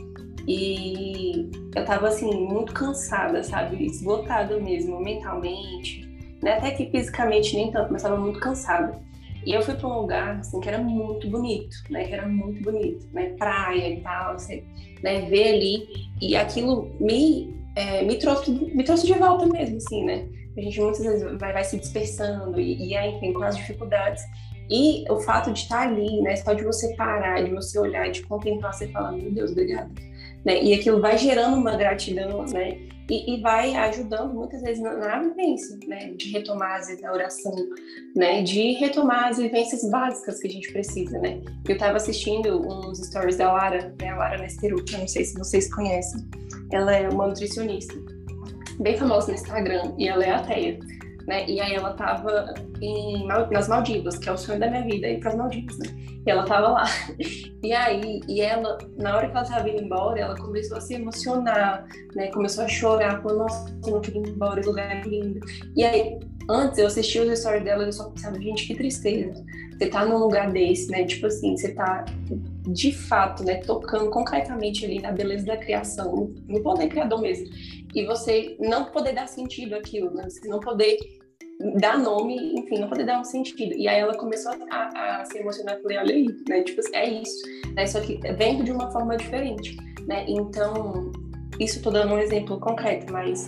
e 0.47 1.49
eu 1.75 1.85
tava 1.85 2.07
assim 2.07 2.29
muito 2.47 2.73
cansada, 2.73 3.43
sabe, 3.43 3.85
esgotada 3.85 4.59
mesmo 4.59 4.99
mentalmente, 5.01 6.09
né? 6.41 6.57
Até 6.57 6.71
que 6.71 6.89
fisicamente 6.89 7.55
nem 7.55 7.71
tanto, 7.71 7.91
mas 7.91 8.01
estava 8.01 8.19
muito 8.19 8.39
cansada. 8.39 8.99
E 9.45 9.53
eu 9.53 9.61
fui 9.61 9.75
para 9.75 9.87
um 9.87 10.01
lugar 10.01 10.39
assim 10.39 10.59
que 10.59 10.67
era 10.67 10.79
muito 10.79 11.29
bonito, 11.29 11.75
né? 11.89 12.05
Que 12.05 12.13
era 12.13 12.27
muito 12.27 12.61
bonito, 12.63 13.07
né? 13.13 13.35
Praia 13.37 13.93
e 13.93 14.01
tal, 14.01 14.33
assim, 14.33 14.63
né? 15.03 15.21
Ver 15.29 15.55
ali 15.55 15.87
e 16.21 16.35
aquilo 16.35 16.91
me 16.99 17.53
é, 17.75 18.03
me 18.03 18.15
trouxe 18.15 18.51
me 18.51 18.83
trouxe 18.83 19.05
de 19.05 19.13
volta 19.13 19.45
mesmo, 19.45 19.77
assim, 19.77 20.05
né? 20.05 20.27
A 20.57 20.61
gente 20.61 20.79
muitas 20.79 21.03
vezes 21.03 21.37
vai, 21.39 21.51
vai 21.51 21.63
se 21.63 21.77
dispersando 21.77 22.59
e, 22.59 22.93
e 22.93 22.97
enfim, 22.97 23.33
com 23.33 23.43
as 23.43 23.57
dificuldades. 23.57 24.23
E 24.69 25.03
o 25.11 25.19
fato 25.19 25.51
de 25.51 25.59
estar 25.59 25.87
ali, 25.87 26.21
né? 26.21 26.35
Só 26.37 26.53
de 26.53 26.63
você 26.63 26.95
parar, 26.95 27.43
de 27.43 27.51
você 27.51 27.77
olhar, 27.77 28.09
de 28.09 28.21
contemplar, 28.23 28.73
você 28.73 28.87
fala, 28.87 29.11
meu 29.11 29.31
Deus, 29.31 29.51
obrigada. 29.51 29.91
Né? 30.45 30.63
E 30.63 30.73
aquilo 30.73 31.01
vai 31.01 31.17
gerando 31.17 31.57
uma 31.57 31.75
gratidão, 31.75 32.45
né? 32.45 32.77
E, 33.09 33.35
e, 33.35 33.41
vai 33.41 33.75
ajudando 33.75 34.33
muitas 34.33 34.61
vezes 34.61 34.81
na, 34.81 34.93
na 34.93 35.19
vivência, 35.19 35.77
né, 35.87 36.11
de 36.11 36.31
retomar 36.31 36.79
às 36.79 37.03
a 37.03 37.11
oração, 37.11 37.53
né, 38.15 38.41
de 38.41 38.73
retomar 38.73 39.27
as 39.27 39.37
vivências 39.37 39.89
básicas 39.89 40.39
que 40.39 40.47
a 40.47 40.51
gente 40.51 40.71
precisa, 40.71 41.19
né. 41.19 41.41
Eu 41.67 41.73
estava 41.73 41.97
assistindo 41.97 42.61
uns 42.65 42.99
stories 42.99 43.37
da 43.37 43.51
Lara, 43.51 43.93
né, 43.99 44.09
a 44.09 44.15
Lara 44.15 44.37
Nesteru, 44.37 44.83
que 44.83 44.95
eu 44.95 44.99
não 44.99 45.07
sei 45.07 45.25
se 45.25 45.37
vocês 45.37 45.73
conhecem, 45.73 46.25
ela 46.71 46.95
é 46.95 47.09
uma 47.09 47.27
nutricionista, 47.27 47.93
bem 48.79 48.97
famosa 48.97 49.27
no 49.27 49.33
Instagram, 49.33 49.93
e 49.97 50.07
ela 50.07 50.23
é 50.23 50.31
ateia, 50.31 50.79
né, 51.27 51.45
e 51.47 51.59
aí 51.59 51.73
ela 51.73 51.91
estava 51.91 52.53
nas 53.51 53.67
Maldivas, 53.67 54.17
que 54.17 54.29
é 54.29 54.31
o 54.31 54.37
sonho 54.37 54.59
da 54.59 54.69
minha 54.69 54.83
vida, 54.83 55.07
ir 55.07 55.19
para 55.19 55.29
as 55.29 55.35
Maldivas, 55.35 55.77
né, 55.79 55.85
e 56.25 56.29
ela 56.29 56.43
tava 56.43 56.69
lá. 56.69 56.83
E 57.63 57.71
aí, 57.71 58.19
e 58.27 58.41
ela, 58.41 58.77
na 58.97 59.15
hora 59.15 59.29
que 59.29 59.37
ela 59.37 59.45
tava 59.45 59.69
indo 59.69 59.83
embora, 59.83 60.19
ela 60.19 60.35
começou 60.35 60.77
a 60.77 60.81
se 60.81 60.95
emocionar, 60.95 61.87
né? 62.13 62.27
Começou 62.27 62.65
a 62.65 62.67
chorar, 62.67 63.21
falou, 63.21 63.37
nossa, 63.37 63.73
eu 63.85 63.93
não 63.93 64.01
queria 64.01 64.19
ir 64.19 64.29
embora, 64.31 64.59
esse 64.59 64.67
lugar 64.67 64.91
é 64.91 65.01
lindo. 65.07 65.39
E 65.73 65.85
aí, 65.85 66.19
antes 66.49 66.77
eu 66.77 66.87
assisti 66.87 67.19
os 67.19 67.39
stories 67.39 67.63
dela, 67.63 67.83
eu 67.83 67.93
só 67.93 68.09
pensava, 68.09 68.37
gente, 68.37 68.67
que 68.67 68.75
tristeza. 68.75 69.41
Você 69.77 69.87
tá 69.87 70.05
num 70.05 70.17
lugar 70.17 70.51
desse, 70.51 70.91
né? 70.91 71.05
Tipo 71.05 71.27
assim, 71.27 71.55
você 71.55 71.73
tá 71.73 72.03
de 72.67 72.91
fato, 72.91 73.43
né, 73.43 73.55
tocando 73.55 74.09
concretamente 74.09 74.85
ali 74.85 74.99
na 74.99 75.11
beleza 75.11 75.45
da 75.45 75.57
criação, 75.57 76.33
no 76.47 76.61
poder 76.61 76.87
criador 76.87 77.21
mesmo. 77.21 77.47
E 77.93 78.05
você 78.05 78.55
não 78.59 78.85
poder 78.85 79.13
dar 79.13 79.27
sentido 79.27 79.75
àquilo, 79.75 80.11
né? 80.11 80.23
Você 80.29 80.47
não 80.47 80.59
poder 80.59 80.97
dar 81.79 81.99
nome, 81.99 82.35
enfim, 82.57 82.79
não 82.79 82.89
poder 82.89 83.05
dar 83.05 83.19
um 83.19 83.23
sentido. 83.23 83.73
E 83.75 83.87
aí 83.87 83.99
ela 83.99 84.15
começou 84.15 84.53
a, 84.71 85.21
a 85.21 85.25
se 85.25 85.37
emocionar, 85.37 85.79
falei, 85.81 85.97
olha 85.97 86.15
aí, 86.15 86.27
né? 86.47 86.63
Tipo, 86.63 86.81
é 86.93 87.09
isso, 87.09 87.43
né? 87.75 87.85
Só 87.85 87.99
que 87.99 88.19
vendo 88.35 88.63
de 88.63 88.71
uma 88.71 88.89
forma 88.91 89.15
diferente, 89.17 89.77
né? 90.07 90.25
Então, 90.27 91.11
isso 91.59 91.81
tô 91.81 91.91
dando 91.91 92.13
um 92.13 92.19
exemplo 92.19 92.59
concreto, 92.59 93.11
mas 93.11 93.47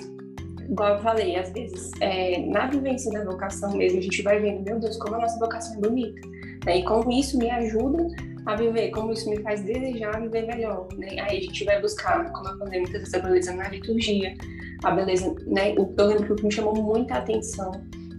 igual 0.70 0.96
eu 0.96 1.02
falei, 1.02 1.36
às 1.36 1.52
vezes, 1.52 1.92
é, 2.02 2.46
na 2.46 2.68
vivência 2.68 3.12
da 3.12 3.24
vocação 3.24 3.76
mesmo, 3.76 4.00
a 4.00 4.02
gente 4.02 4.22
vai 4.22 4.40
vendo, 4.40 4.64
meu 4.64 4.80
Deus, 4.80 4.98
como 4.98 5.16
a 5.16 5.20
nossa 5.20 5.40
vocação 5.40 5.76
é 5.78 5.80
bonita, 5.80 6.22
né? 6.66 6.80
E 6.80 6.84
como 6.84 7.12
isso 7.12 7.38
me 7.38 7.50
ajuda 7.50 8.08
a 8.46 8.56
viver, 8.56 8.92
como 8.92 9.12
isso 9.12 9.30
me 9.30 9.42
faz 9.42 9.64
desejar 9.64 10.22
viver 10.22 10.46
melhor, 10.46 10.88
né? 10.98 11.18
Aí 11.22 11.38
a 11.38 11.42
gente 11.42 11.64
vai 11.64 11.82
buscar, 11.82 12.32
como 12.32 12.48
eu 12.48 12.58
falei, 12.58 12.82
muitas 12.82 13.00
vezes 13.00 13.14
a 13.14 13.20
beleza 13.20 13.54
na 13.54 13.68
liturgia, 13.70 14.36
a 14.84 14.92
beleza, 14.92 15.36
né? 15.48 15.74
Eu 15.74 15.94
lembro 15.98 16.26
que 16.26 16.34
o 16.34 16.36
que 16.36 16.46
me 16.46 16.52
chamou 16.52 16.76
muita 16.76 17.16
atenção 17.16 17.72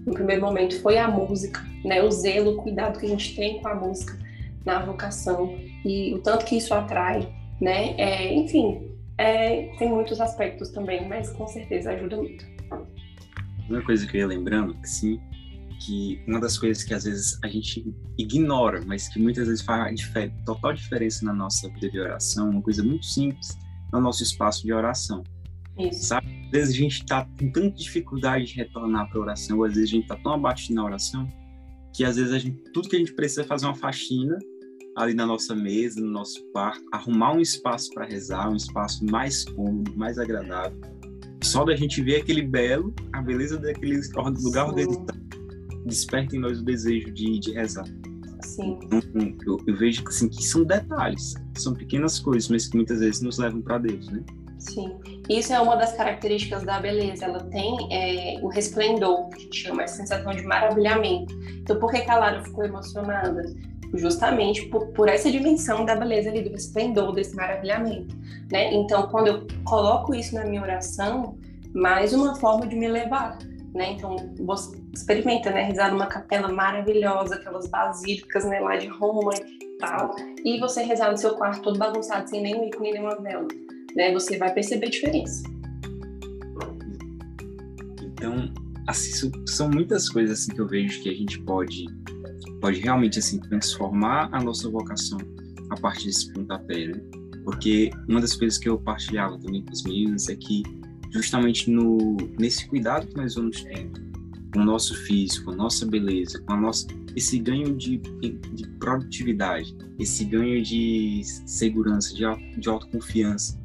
no 0.05 0.13
primeiro 0.13 0.43
momento 0.43 0.81
foi 0.81 0.99
a 0.99 1.09
música, 1.09 1.61
né? 1.85 2.03
O 2.03 2.11
zelo, 2.11 2.53
o 2.53 2.57
cuidado 2.63 2.99
que 2.99 3.07
a 3.07 3.09
gente 3.09 3.37
tem 3.37 3.61
com 3.61 3.69
a 3.69 3.75
música 3.75 4.19
na 4.65 4.85
vocação 4.85 5.57
e 5.85 6.15
o 6.15 6.19
tanto 6.19 6.45
que 6.45 6.57
isso 6.57 6.75
atrai, 6.75 7.29
né? 7.61 7.95
É, 7.97 8.35
enfim, 8.35 8.91
é, 9.19 9.69
tem 9.79 9.89
muitos 9.89 10.21
aspectos 10.21 10.71
também, 10.71 11.09
mas 11.09 11.31
com 11.31 11.47
certeza 11.47 11.93
ajuda 11.93 12.17
muito. 12.17 12.45
Uma 13.69 13.83
coisa 13.83 14.07
que 14.07 14.17
eu 14.17 14.21
ia 14.21 14.27
lembrando, 14.27 14.75
que 14.75 14.89
sim, 14.89 15.21
que 15.81 16.21
uma 16.27 16.41
das 16.41 16.59
coisas 16.59 16.83
que 16.85 16.95
às 16.95 17.05
vezes 17.05 17.39
a 17.43 17.49
gente 17.49 17.85
ignora, 18.19 18.83
mas 18.87 19.09
que 19.09 19.21
muitas 19.21 19.49
vezes 19.49 19.65
faz 19.65 20.01
total 20.45 20.73
diferença 20.73 21.25
na 21.25 21.33
nossa 21.33 21.69
vida 21.71 21.91
de 21.91 21.99
oração, 21.99 22.51
uma 22.51 22.63
coisa 22.63 22.83
muito 22.83 23.07
simples, 23.07 23.57
é 23.93 23.97
o 23.97 24.01
nosso 24.01 24.23
espaço 24.23 24.65
de 24.65 24.73
oração. 24.73 25.23
Isso. 25.79 26.07
Sabe? 26.07 26.27
Às 26.47 26.51
vezes 26.51 26.75
a 26.75 26.79
gente 26.79 27.01
está 27.03 27.25
com 27.39 27.51
tanta 27.51 27.77
dificuldade 27.77 28.47
de 28.47 28.55
retornar 28.55 29.09
para 29.09 29.19
a 29.19 29.23
oração, 29.23 29.59
ou 29.59 29.65
às 29.65 29.75
vezes 29.75 29.91
a 29.91 29.93
gente 29.93 30.03
está 30.03 30.17
tão 30.17 30.33
abatido 30.33 30.75
na 30.75 30.85
oração, 30.85 31.29
que 31.95 32.05
às 32.05 32.17
vezes 32.17 32.33
a 32.33 32.39
gente, 32.39 32.63
tudo 32.73 32.89
que 32.89 32.97
a 32.97 32.99
gente 32.99 33.15
precisa 33.15 33.43
é 33.43 33.45
fazer 33.45 33.67
uma 33.67 33.75
faxina 33.75 34.39
ali 34.97 35.13
na 35.13 35.27
nossa 35.27 35.55
mesa, 35.55 36.01
no 36.01 36.11
nosso 36.11 36.43
quarto, 36.53 36.83
arrumar 36.91 37.35
um 37.35 37.41
espaço 37.41 37.91
para 37.93 38.07
rezar, 38.07 38.51
um 38.51 38.57
espaço 38.57 39.05
mais 39.05 39.45
cômodo, 39.45 39.95
mais 39.95 40.19
agradável. 40.19 40.81
Só 41.43 41.65
da 41.65 41.77
gente 41.77 42.03
ver 42.03 42.23
aquele 42.23 42.43
belo, 42.43 42.95
a 43.13 43.21
beleza 43.21 43.59
daquele 43.59 44.01
lugar 44.43 44.77
está, 44.79 45.15
desperta 45.87 46.37
em 46.37 46.39
nós 46.39 46.61
o 46.61 46.65
desejo 46.65 47.11
de, 47.13 47.39
de 47.39 47.53
rezar. 47.53 47.87
Sim. 48.43 48.79
Eu, 49.47 49.59
eu 49.67 49.77
vejo 49.77 50.05
assim, 50.07 50.29
que 50.29 50.43
são 50.43 50.65
detalhes, 50.65 51.35
são 51.55 51.75
pequenas 51.75 52.19
coisas, 52.19 52.49
mas 52.49 52.69
que 52.69 52.77
muitas 52.77 53.01
vezes 53.01 53.21
nos 53.21 53.39
levam 53.39 53.61
para 53.63 53.79
Deus, 53.79 54.09
né? 54.09 54.23
Sim, 54.59 54.99
isso 55.29 55.53
é 55.53 55.61
uma 55.61 55.77
das 55.77 55.93
características 55.93 56.65
da 56.65 56.81
beleza. 56.81 57.25
Ela 57.25 57.41
tem 57.45 57.77
é, 57.93 58.39
o 58.43 58.49
resplendor, 58.49 59.29
que 59.29 59.37
a 59.37 59.39
gente 59.39 59.57
chama, 59.59 59.83
essa 59.83 59.97
sensação 59.97 60.33
de 60.33 60.43
maravilhamento. 60.43 61.35
Então, 61.61 61.79
por 61.79 61.91
que 61.91 61.99
a 61.99 62.19
Lara 62.19 62.43
ficou 62.43 62.65
emocionada? 62.65 63.43
Justamente 63.95 64.67
por, 64.67 64.89
por, 64.89 65.09
essa 65.09 65.31
dimensão 65.31 65.85
da 65.85 65.95
beleza 65.95 66.31
ali, 66.31 66.43
do 66.43 66.51
resplendor, 66.51 67.13
desse 67.13 67.37
maravilhamento. 67.37 68.17
Né? 68.51 68.75
Então, 68.75 69.07
quando 69.09 69.29
eu 69.29 69.47
coloco 69.65 70.15
isso 70.15 70.35
na 70.35 70.45
minha 70.45 70.63
oração, 70.63 71.39
mais 71.73 72.13
uma 72.13 72.35
forma 72.35 72.67
de 72.67 72.75
me 72.75 72.89
levar. 72.89 73.39
Né? 73.77 73.93
Então, 73.93 74.17
experimenta, 74.93 75.51
né? 75.51 75.63
Rezar 75.65 75.93
numa 75.93 76.07
capela 76.07 76.49
maravilhosa, 76.49 77.37
aquelas 77.37 77.69
basílicas 77.69 78.45
né, 78.47 78.59
lá 78.59 78.77
de 78.77 78.87
Roma 78.87 79.33
e 79.35 79.79
tal, 79.79 80.17
e 80.43 80.59
você 80.59 80.83
rezar 80.83 81.11
no 81.11 81.19
seu 81.19 81.35
quarto 81.35 81.63
todo 81.63 81.79
bagunçado, 81.79 82.29
sem 82.29 82.43
nenhum 82.43 82.67
ícone, 82.67 82.93
nenhuma 82.93 83.17
vela 83.17 83.47
né, 83.97 84.13
você 84.13 84.37
vai 84.37 84.53
perceber 84.53 84.87
a 84.87 84.91
diferença. 84.91 85.43
Então, 88.03 88.53
assim, 88.87 89.33
são 89.47 89.71
muitas 89.71 90.09
coisas 90.09 90.39
assim 90.39 90.55
que 90.55 90.61
eu 90.61 90.69
vejo 90.69 91.03
que 91.03 91.09
a 91.09 91.15
gente 91.15 91.41
pode 91.43 91.87
pode 92.61 92.81
realmente 92.81 93.19
assim 93.19 93.39
transformar 93.39 94.29
a 94.33 94.43
nossa 94.43 94.71
vocação 94.71 95.19
a 95.71 95.81
partir 95.81 96.07
desse 96.07 96.33
pontapé, 96.33 96.87
né? 96.87 97.01
Porque 97.45 97.91
uma 98.09 98.21
das 98.21 98.35
coisas 98.35 98.59
que 98.59 98.69
eu 98.69 98.79
partilhava 98.79 99.39
também 99.39 99.65
com 99.65 99.73
os 99.73 99.83
meninos 99.83 100.29
é 100.29 100.37
que 100.37 100.63
justamente 101.11 101.71
no 101.71 102.17
nesse 102.39 102.67
cuidado 102.67 103.07
que 103.07 103.17
nós 103.17 103.35
vamos 103.35 103.63
tendo 103.63 104.01
com 104.53 104.61
o 104.61 104.65
nosso 104.65 104.95
físico, 104.95 105.53
nossa 105.53 105.85
beleza, 105.85 106.41
com 106.41 106.53
a 106.55 106.61
nossa 106.61 106.87
esse 107.15 107.39
ganho 107.39 107.75
de, 107.75 107.97
de 107.97 108.69
produtividade, 108.79 109.75
esse 109.99 110.25
ganho 110.25 110.63
de 110.63 111.23
segurança, 111.47 112.15
de, 112.15 112.23
de 112.59 112.69
autoconfiança, 112.69 113.59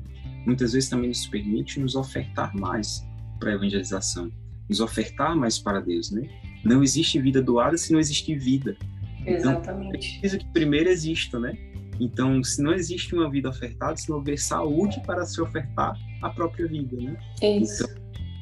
muitas 0.45 0.71
vezes 0.71 0.89
também 0.89 1.09
nos 1.09 1.27
permite 1.27 1.79
nos 1.79 1.95
ofertar 1.95 2.55
mais 2.55 3.05
para 3.39 3.51
a 3.51 3.53
evangelização, 3.55 4.31
nos 4.69 4.79
ofertar 4.79 5.35
mais 5.35 5.59
para 5.59 5.81
Deus, 5.81 6.11
né? 6.11 6.29
Não 6.63 6.81
existe 6.81 7.19
vida 7.19 7.41
doada 7.41 7.75
se 7.75 7.91
não 7.91 7.99
existe 7.99 8.33
vida. 8.35 8.77
Então, 9.21 9.33
Exatamente. 9.33 9.87
Então, 9.87 10.19
preciso 10.21 10.37
que 10.37 10.45
primeiro 10.53 10.89
exista, 10.89 11.39
né? 11.39 11.57
Então, 12.01 12.43
se 12.43 12.63
não 12.63 12.73
existe 12.73 13.13
uma 13.13 13.29
vida 13.29 13.47
ofertada, 13.47 13.95
se 13.95 14.09
não 14.09 14.17
houver 14.17 14.39
saúde 14.39 14.99
para 15.05 15.23
se 15.23 15.39
ofertar 15.39 15.95
a 16.23 16.29
própria 16.31 16.67
vida, 16.67 16.97
né? 16.97 17.15
É 17.41 17.57
isso. 17.57 17.85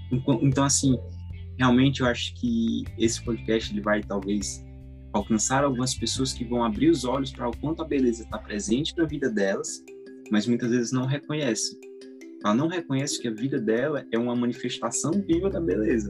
Então, 0.09 0.39
então, 0.41 0.63
assim, 0.63 0.97
realmente 1.57 1.99
eu 1.99 2.07
acho 2.07 2.33
que 2.35 2.85
esse 2.97 3.21
podcast 3.21 3.73
ele 3.73 3.81
vai 3.81 4.01
talvez 4.01 4.65
alcançar 5.11 5.65
algumas 5.65 5.93
pessoas 5.93 6.31
que 6.31 6.45
vão 6.45 6.63
abrir 6.63 6.89
os 6.89 7.03
olhos 7.03 7.33
para 7.33 7.49
o 7.49 7.57
quanto 7.57 7.81
a 7.81 7.85
beleza 7.85 8.23
está 8.23 8.37
presente 8.37 8.95
na 8.95 9.05
vida 9.05 9.29
delas, 9.29 9.83
mas 10.31 10.47
muitas 10.47 10.69
vezes 10.69 10.93
não 10.93 11.05
reconhecem. 11.05 11.77
Ela 12.45 12.55
não 12.55 12.69
reconhece 12.69 13.21
que 13.21 13.27
a 13.27 13.33
vida 13.33 13.59
dela 13.59 14.05
é 14.13 14.17
uma 14.17 14.35
manifestação 14.37 15.11
viva 15.11 15.49
da 15.49 15.59
beleza, 15.59 16.07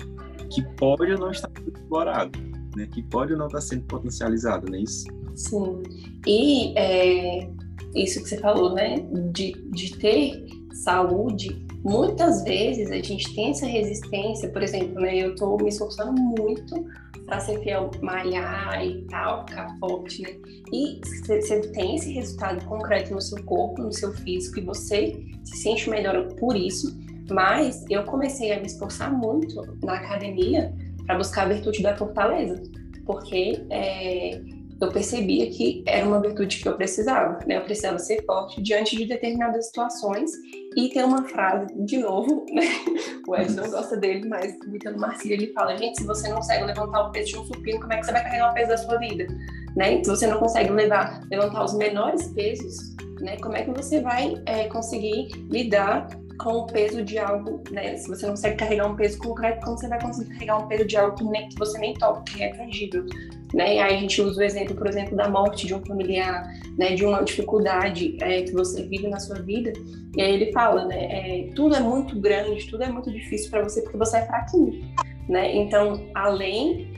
que 0.51 0.62
pode 0.75 1.12
ou 1.13 1.17
não 1.17 1.31
estar 1.31 1.49
sendo 1.57 1.75
explorada, 1.75 2.39
né? 2.75 2.85
que 2.93 3.01
pode 3.01 3.33
ou 3.33 3.39
não 3.39 3.47
estar 3.47 3.62
sendo 3.62 3.85
potencializada, 3.85 4.69
não 4.69 4.77
é 4.77 4.81
isso? 4.83 5.05
Sim. 5.39 5.82
E 6.28 6.73
é, 6.78 7.47
isso 7.95 8.21
que 8.21 8.30
você 8.30 8.38
falou, 8.38 8.73
né? 8.73 8.97
De, 9.32 9.54
de 9.71 9.97
ter 9.97 10.45
saúde, 10.73 11.65
muitas 11.84 12.43
vezes 12.43 12.91
a 12.91 12.95
gente 12.95 13.34
tem 13.34 13.52
essa 13.52 13.65
resistência, 13.65 14.49
por 14.49 14.62
exemplo, 14.62 15.02
né? 15.02 15.17
Eu 15.17 15.34
estou 15.34 15.58
me 15.58 15.69
esforçando 15.69 16.21
muito 16.21 16.86
para 17.25 17.39
ser 17.39 17.60
fiel, 17.62 17.89
malhar 18.02 18.86
e 18.86 19.02
tal, 19.06 19.47
ficar 19.47 19.78
forte, 19.80 20.21
né? 20.23 20.36
E 20.73 20.99
você 21.06 21.62
tem 21.71 21.95
esse 21.95 22.12
resultado 22.12 22.65
concreto 22.65 23.13
no 23.13 23.21
seu 23.21 23.41
corpo, 23.45 23.82
no 23.82 23.93
seu 23.93 24.12
físico, 24.13 24.60
e 24.60 24.63
você 24.63 25.25
se 25.45 25.58
sente 25.58 25.89
melhor 25.89 26.28
por 26.36 26.56
isso. 26.56 26.99
Mas 27.32 27.86
eu 27.89 28.04
comecei 28.04 28.52
a 28.52 28.60
me 28.60 28.65
esforçar 28.65 29.12
muito 29.12 29.56
na 29.84 29.93
academia 29.93 30.73
para 31.06 31.17
buscar 31.17 31.43
a 31.43 31.54
virtude 31.54 31.82
da 31.82 31.95
fortaleza, 31.95 32.62
porque 33.06 33.63
é, 33.69 34.41
eu 34.81 34.89
percebia 34.89 35.49
que 35.49 35.83
era 35.85 36.05
uma 36.07 36.21
virtude 36.21 36.61
que 36.61 36.67
eu 36.67 36.75
precisava, 36.75 37.39
né? 37.45 37.57
Eu 37.57 37.61
precisava 37.61 37.99
ser 37.99 38.23
forte 38.25 38.61
diante 38.61 38.95
de 38.95 39.05
determinadas 39.05 39.67
situações 39.67 40.31
e 40.75 40.89
tem 40.89 41.03
uma 41.03 41.23
frase, 41.23 41.73
de 41.83 41.97
novo, 41.97 42.45
né? 42.51 42.63
O 43.27 43.35
Ed 43.35 43.53
não 43.53 43.69
gosta 43.69 43.97
dele, 43.97 44.27
mas 44.27 44.53
imitando 44.65 44.97
Marcia, 44.97 45.33
ele 45.33 45.51
fala, 45.53 45.75
gente, 45.75 45.99
se 45.99 46.05
você 46.05 46.29
não 46.29 46.37
consegue 46.37 46.63
levantar 46.63 47.07
o 47.07 47.11
peso 47.11 47.31
de 47.31 47.37
um 47.39 47.45
supino, 47.45 47.79
como 47.79 47.93
é 47.93 47.97
que 47.97 48.05
você 48.05 48.11
vai 48.11 48.23
carregar 48.23 48.51
o 48.51 48.53
peso 48.53 48.69
da 48.69 48.77
sua 48.77 48.97
vida? 48.97 49.27
Né? 49.75 50.03
Se 50.03 50.09
você 50.09 50.27
não 50.27 50.39
consegue 50.39 50.71
levar, 50.71 51.21
levantar 51.29 51.65
os 51.65 51.73
menores 51.73 52.27
pesos, 52.29 52.95
né? 53.19 53.37
Como 53.37 53.55
é 53.55 53.63
que 53.63 53.71
você 53.71 53.99
vai 53.99 54.41
é, 54.45 54.67
conseguir 54.69 55.27
lidar 55.49 56.07
com 56.39 56.60
o 56.60 56.67
peso 56.67 57.04
de 57.04 57.19
algo, 57.19 57.62
né? 57.69 57.97
Se 57.97 58.08
você 58.08 58.25
não 58.25 58.34
consegue 58.34 58.56
carregar 58.56 58.88
um 58.88 58.95
peso 58.95 59.19
concreto, 59.19 59.63
como 59.63 59.78
você 59.78 59.88
vai 59.88 60.02
conseguir 60.02 60.30
carregar 60.32 60.58
um 60.58 60.67
peso 60.67 60.86
de 60.86 60.97
algo 60.97 61.15
que, 61.15 61.23
nem, 61.25 61.49
que 61.49 61.60
você 61.60 61.78
nem 61.78 61.93
toca, 61.93 62.23
que 62.23 62.41
é 62.41 62.49
tangível, 62.54 63.06
né? 63.54 63.75
E 63.75 63.80
aí 63.80 63.95
a 63.95 63.99
gente 63.99 64.21
usa 64.21 64.39
o 64.39 64.43
exemplo, 64.43 64.75
por 64.75 64.88
exemplo, 64.88 65.17
da 65.17 65.30
morte 65.30 65.67
de 65.67 65.75
um 65.75 65.86
familiar, 65.86 66.49
né? 66.78 66.95
De 66.95 67.06
uma 67.06 67.21
dificuldade 67.23 68.17
é, 68.21 68.41
que 68.41 68.54
você 68.54 68.84
vive 68.84 69.08
na 69.10 69.19
sua 69.19 69.39
vida. 69.41 69.73
E 70.15 70.21
aí 70.21 70.34
ele 70.34 70.52
fala, 70.54 70.86
né? 70.86 71.06
É, 71.12 71.54
tudo 71.54 71.75
é 71.75 71.82
muito 71.82 72.17
grande, 72.19 72.65
tudo 72.67 72.84
é 72.84 72.89
muito 72.89 73.12
difícil 73.12 73.52
para 73.52 73.62
você 73.62 73.82
porque 73.82 73.97
você 73.97 74.17
é 74.17 74.25
fraquinho, 74.25 74.82
né? 75.28 75.54
Então, 75.54 76.10
além 76.15 76.93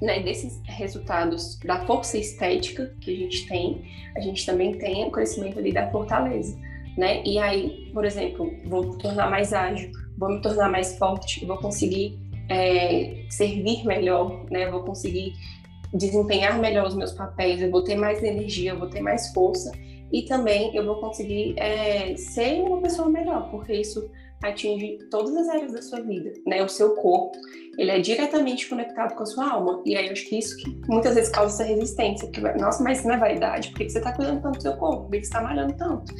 né, 0.00 0.20
desses 0.20 0.60
resultados 0.64 1.58
da 1.58 1.84
força 1.84 2.16
estética 2.16 2.92
que 3.00 3.12
a 3.12 3.16
gente 3.16 3.46
tem, 3.46 3.84
a 4.16 4.20
gente 4.20 4.44
também 4.46 4.72
tem 4.72 5.04
o 5.04 5.10
crescimento 5.10 5.58
ali 5.58 5.72
da 5.72 5.88
fortaleza 5.90 6.56
né? 6.96 7.22
E 7.24 7.38
aí, 7.38 7.90
por 7.92 8.04
exemplo, 8.04 8.50
vou 8.66 8.84
me 8.84 8.98
tornar 8.98 9.30
mais 9.30 9.52
ágil, 9.52 9.90
vou 10.18 10.30
me 10.30 10.40
tornar 10.40 10.70
mais 10.70 10.96
forte, 10.98 11.44
vou 11.44 11.56
conseguir 11.58 12.18
é, 12.48 13.24
servir 13.30 13.84
melhor, 13.84 14.44
né? 14.50 14.70
Vou 14.70 14.82
conseguir 14.82 15.32
desempenhar 15.94 16.58
melhor 16.58 16.86
os 16.86 16.94
meus 16.94 17.12
papéis, 17.12 17.60
eu 17.60 17.70
vou 17.70 17.82
ter 17.82 17.96
mais 17.96 18.22
energia, 18.22 18.70
eu 18.72 18.78
vou 18.78 18.88
ter 18.88 19.00
mais 19.00 19.32
força 19.32 19.70
e 20.12 20.22
também 20.22 20.74
eu 20.76 20.84
vou 20.84 20.96
conseguir 21.00 21.54
é, 21.58 22.14
ser 22.16 22.62
uma 22.62 22.80
pessoa 22.80 23.08
melhor, 23.08 23.50
porque 23.50 23.72
isso 23.72 24.10
atinge 24.42 24.98
todas 25.10 25.34
as 25.36 25.48
áreas 25.48 25.72
da 25.72 25.80
sua 25.80 26.00
vida, 26.00 26.32
né? 26.46 26.62
O 26.62 26.68
seu 26.68 26.94
corpo, 26.96 27.38
ele 27.78 27.90
é 27.90 28.00
diretamente 28.00 28.68
conectado 28.68 29.14
com 29.14 29.22
a 29.22 29.26
sua 29.26 29.50
alma. 29.50 29.80
E 29.86 29.96
aí 29.96 30.06
eu 30.06 30.12
acho 30.12 30.28
que 30.28 30.36
isso 30.36 30.56
que 30.56 30.80
muitas 30.88 31.14
vezes 31.14 31.30
causa 31.30 31.54
essa 31.54 31.64
resistência, 31.64 32.26
porque, 32.26 32.40
nossa, 32.58 32.82
mas 32.82 33.04
não 33.04 33.14
é 33.14 33.18
vaidade, 33.18 33.70
por 33.70 33.78
que 33.78 33.88
você 33.88 33.98
está 33.98 34.12
cuidando 34.12 34.42
tanto 34.42 34.56
do 34.56 34.62
seu 34.62 34.76
corpo? 34.76 35.04
Por 35.04 35.12
que 35.12 35.18
você 35.18 35.22
está 35.22 35.40
malhando 35.40 35.74
tanto? 35.74 36.12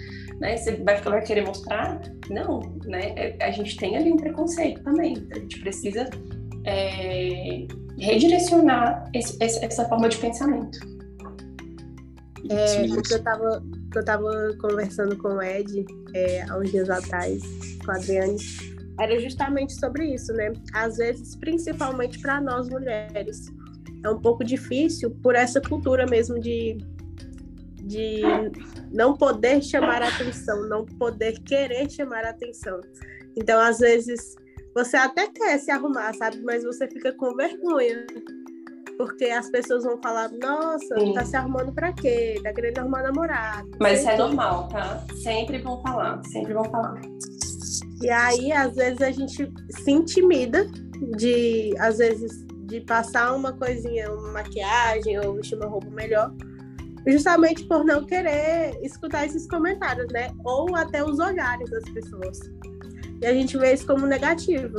Né? 0.43 0.57
Você 0.57 0.73
vai, 0.73 1.01
vai 1.01 1.23
querer 1.23 1.47
mostrar? 1.47 2.03
Não, 2.29 2.61
né? 2.85 3.15
É, 3.17 3.45
a 3.45 3.53
gente 3.53 3.77
tem 3.77 3.97
ali 3.97 4.11
um 4.11 4.17
preconceito 4.17 4.83
também. 4.83 5.15
A 5.31 5.39
gente 5.39 5.61
precisa 5.61 6.11
é, 6.65 7.65
redirecionar 7.97 9.09
esse, 9.15 9.39
essa 9.41 9.89
forma 9.89 10.09
de 10.09 10.17
pensamento. 10.19 10.81
É, 12.51 12.83
o 12.83 13.03
que 13.03 13.15
eu 13.15 13.19
estava 13.19 13.63
eu 13.95 14.05
tava 14.05 14.57
conversando 14.59 15.17
com 15.17 15.29
o 15.29 15.43
Ed 15.43 15.85
é, 16.15 16.43
há 16.49 16.59
uns 16.59 16.73
dias 16.73 16.91
atrás, 16.91 17.43
com 17.85 17.93
a 17.93 17.97
Adriane, 17.97 18.37
era 18.99 19.21
justamente 19.21 19.75
sobre 19.75 20.13
isso, 20.13 20.33
né? 20.33 20.53
Às 20.73 20.97
vezes, 20.97 21.37
principalmente 21.37 22.19
para 22.19 22.41
nós 22.41 22.69
mulheres, 22.69 23.47
é 24.03 24.11
um 24.11 24.19
pouco 24.19 24.43
difícil 24.43 25.11
por 25.23 25.37
essa 25.37 25.61
cultura 25.61 26.07
mesmo 26.07 26.41
de, 26.41 26.79
de 27.83 28.23
não 28.93 29.17
poder 29.17 29.63
chamar 29.63 30.03
a 30.03 30.09
atenção, 30.09 30.69
não 30.69 30.85
poder 30.85 31.39
querer 31.43 31.91
chamar 31.91 32.25
a 32.25 32.31
atenção. 32.31 32.81
Então, 33.37 33.61
às 33.61 33.79
vezes, 33.79 34.37
você 34.75 34.97
até 34.97 35.29
quer 35.29 35.59
se 35.59 35.71
arrumar, 35.71 36.15
sabe? 36.15 36.41
Mas 36.43 36.65
você 36.65 36.89
fica 36.89 37.13
com 37.13 37.35
vergonha. 37.35 38.07
Porque 38.99 39.25
as 39.25 39.51
pessoas 39.51 39.85
vão 39.85 40.01
falar, 40.01 40.31
nossa, 40.41 40.99
Sim. 40.99 41.15
tá 41.15 41.25
se 41.25 41.35
arrumando 41.35 41.73
pra 41.73 41.93
quê? 41.93 42.39
Tá 42.43 42.53
querendo 42.53 42.79
arrumar 42.79 43.03
namorado. 43.03 43.71
Mas 43.81 44.01
isso 44.01 44.11
é 44.11 44.17
normal, 44.17 44.69
tá? 44.69 45.05
Sempre 45.23 45.59
vão 45.59 45.83
falar, 45.83 46.23
sempre 46.27 46.53
vão 46.53 46.65
falar. 46.65 47.01
E 48.03 48.11
aí, 48.11 48.53
às 48.53 48.75
vezes, 48.75 49.01
a 49.01 49.11
gente 49.11 49.51
se 49.71 49.91
intimida 49.91 50.67
de, 51.17 51.75
às 51.79 51.99
vezes, 51.99 52.47
de 52.67 52.81
passar 52.83 53.35
uma 53.35 53.53
coisinha, 53.53 54.13
uma 54.13 54.33
maquiagem 54.33 55.19
ou 55.19 55.35
vestir 55.35 55.57
uma 55.57 55.67
roupa 55.67 55.89
melhor 55.91 56.33
justamente 57.07 57.65
por 57.65 57.85
não 57.85 58.05
querer 58.05 58.79
escutar 58.83 59.27
esses 59.27 59.47
comentários, 59.49 60.07
né? 60.13 60.31
Ou 60.45 60.75
até 60.77 61.03
os 61.03 61.19
olhares 61.19 61.69
das 61.71 61.85
pessoas. 61.91 62.39
E 63.21 63.27
a 63.27 63.33
gente 63.33 63.57
vê 63.57 63.73
isso 63.73 63.87
como 63.87 64.07
negativo. 64.07 64.79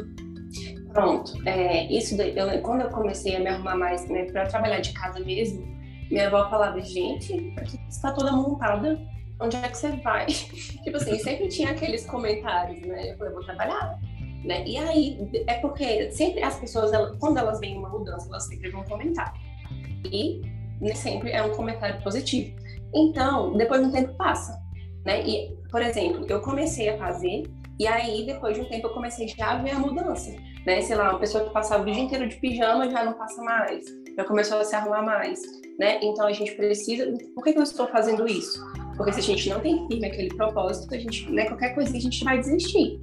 Pronto, 0.91 1.33
é, 1.47 1.91
isso 1.91 2.15
daí, 2.15 2.37
eu, 2.37 2.61
quando 2.61 2.81
eu 2.81 2.89
comecei 2.89 3.35
a 3.35 3.39
me 3.39 3.47
arrumar 3.47 3.75
mais, 3.75 4.07
né, 4.09 4.25
para 4.25 4.45
trabalhar 4.45 4.79
de 4.79 4.93
casa 4.93 5.19
mesmo, 5.19 5.65
minha 6.11 6.27
avó 6.27 6.47
falava, 6.49 6.79
gente, 6.81 7.51
você 7.55 7.79
está 7.89 8.11
toda 8.11 8.31
montada, 8.31 8.99
onde 9.39 9.57
é 9.57 9.67
que 9.67 9.75
você 9.75 9.91
vai? 9.97 10.27
tipo 10.83 10.95
assim, 10.95 11.17
sempre 11.17 11.47
tinha 11.47 11.71
aqueles 11.71 12.05
comentários, 12.05 12.79
né? 12.85 13.11
Eu 13.11 13.17
falei, 13.17 13.33
vou 13.33 13.43
trabalhar. 13.43 13.99
Né? 14.43 14.63
E 14.67 14.77
aí, 14.77 15.31
é 15.47 15.55
porque 15.55 16.11
sempre 16.11 16.43
as 16.43 16.59
pessoas, 16.59 16.91
quando 17.17 17.37
elas 17.37 17.59
veem 17.59 17.77
uma 17.77 17.89
mudança, 17.89 18.27
elas 18.27 18.45
sempre 18.45 18.69
vão 18.69 18.83
comentar. 18.83 19.33
E 20.11 20.41
nem 20.81 20.95
sempre 20.95 21.31
é 21.31 21.41
um 21.43 21.51
comentário 21.51 22.01
positivo. 22.01 22.55
Então, 22.93 23.55
depois 23.57 23.81
de 23.81 23.87
um 23.87 23.91
tempo 23.91 24.13
passa, 24.15 24.59
né? 25.05 25.23
E, 25.25 25.55
por 25.69 25.81
exemplo, 25.81 26.25
eu 26.29 26.41
comecei 26.41 26.89
a 26.89 26.97
fazer 26.97 27.43
e 27.79 27.87
aí 27.87 28.25
depois 28.25 28.55
de 28.55 28.61
um 28.61 28.69
tempo 28.69 28.87
eu 28.87 28.93
comecei 28.93 29.27
já 29.27 29.51
a 29.51 29.57
ver 29.57 29.71
a 29.71 29.79
mudança, 29.79 30.31
né? 30.65 30.81
Sei 30.81 30.95
lá, 30.95 31.09
uma 31.09 31.19
pessoa 31.19 31.43
que 31.43 31.51
passava 31.51 31.81
o 31.81 31.85
dia 31.85 32.01
inteiro 32.01 32.27
de 32.29 32.35
pijama 32.35 32.89
já 32.89 33.03
não 33.03 33.13
passa 33.13 33.41
mais, 33.41 33.85
já 34.15 34.23
começou 34.23 34.59
a 34.59 34.63
se 34.63 34.75
arrumar 34.75 35.01
mais, 35.01 35.41
né? 35.79 35.99
Então 36.01 36.27
a 36.27 36.31
gente 36.31 36.53
precisa. 36.53 37.11
Por 37.33 37.43
que, 37.43 37.53
que 37.53 37.59
eu 37.59 37.63
estou 37.63 37.87
fazendo 37.87 38.27
isso? 38.27 38.63
Porque 38.95 39.11
se 39.11 39.19
a 39.19 39.23
gente 39.23 39.49
não 39.49 39.59
tem 39.59 39.87
firme 39.87 40.05
aquele 40.05 40.29
propósito, 40.35 40.93
a 40.93 40.99
gente, 40.99 41.29
né, 41.31 41.45
qualquer 41.45 41.73
coisinha 41.73 41.97
a 41.97 42.01
gente 42.01 42.23
vai 42.23 42.37
desistir. 42.37 42.99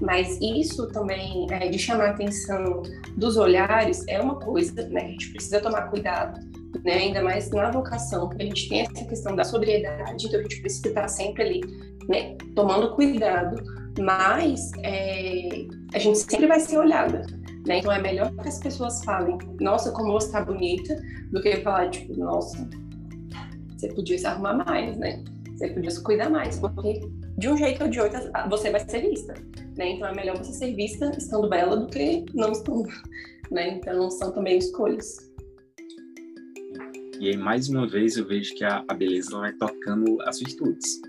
Mas 0.00 0.40
isso 0.40 0.88
também, 0.88 1.46
é, 1.50 1.68
de 1.68 1.78
chamar 1.78 2.06
a 2.06 2.10
atenção 2.10 2.82
dos 3.16 3.36
olhares, 3.36 4.04
é 4.08 4.20
uma 4.20 4.36
coisa, 4.40 4.88
né? 4.88 5.02
A 5.02 5.08
gente 5.08 5.30
precisa 5.30 5.60
tomar 5.60 5.82
cuidado 5.90 6.40
né? 6.84 6.94
Ainda 6.94 7.22
mais 7.22 7.50
na 7.50 7.70
vocação, 7.70 8.28
porque 8.28 8.42
a 8.42 8.46
gente 8.46 8.68
tem 8.68 8.80
essa 8.80 9.04
questão 9.04 9.34
da 9.34 9.44
sobriedade, 9.44 10.26
então 10.26 10.38
a 10.38 10.42
gente 10.42 10.60
precisa 10.60 10.88
estar 10.88 11.08
sempre 11.08 11.42
ali, 11.42 11.60
né? 12.08 12.36
Tomando 12.54 12.94
cuidado, 12.94 13.62
mas 13.98 14.70
é, 14.82 15.66
a 15.94 15.98
gente 15.98 16.18
sempre 16.18 16.46
vai 16.46 16.60
ser 16.60 16.78
olhada, 16.78 17.26
né? 17.66 17.78
Então 17.78 17.90
é 17.90 18.00
melhor 18.00 18.30
que 18.36 18.48
as 18.48 18.58
pessoas 18.58 19.02
falem, 19.04 19.38
nossa, 19.60 19.90
como 19.92 20.12
você 20.12 20.26
está 20.26 20.42
bonita, 20.42 20.94
do 21.32 21.40
que 21.40 21.56
falar, 21.56 21.90
tipo, 21.90 22.16
nossa, 22.18 22.68
você 23.76 23.88
podia 23.88 24.18
se 24.18 24.26
arrumar 24.26 24.64
mais, 24.64 24.96
né? 24.98 25.24
Você 25.56 25.68
podia 25.68 25.90
se 25.90 26.02
cuidar 26.02 26.30
mais, 26.30 26.58
porque 26.58 27.00
de 27.38 27.48
um 27.48 27.56
jeito 27.56 27.84
ou 27.84 27.90
de 27.90 28.00
outro 28.00 28.20
você 28.48 28.70
vai 28.70 28.80
ser 28.88 29.00
vista, 29.00 29.34
né? 29.76 29.90
Então 29.90 30.08
é 30.08 30.14
melhor 30.14 30.36
você 30.36 30.52
ser 30.52 30.74
vista 30.74 31.10
estando 31.16 31.48
bela 31.48 31.76
do 31.76 31.86
que 31.86 32.24
não 32.34 32.52
estando, 32.52 32.88
né? 33.50 33.74
Então 33.76 34.10
são 34.10 34.32
também 34.32 34.58
escolhas. 34.58 35.23
E 37.20 37.28
aí, 37.28 37.36
mais 37.36 37.68
uma 37.68 37.86
vez, 37.86 38.16
eu 38.16 38.26
vejo 38.26 38.54
que 38.54 38.64
a, 38.64 38.84
a 38.88 38.94
beleza 38.94 39.38
vai 39.38 39.52
tocando 39.52 40.20
as 40.22 40.38
virtudes. 40.40 41.00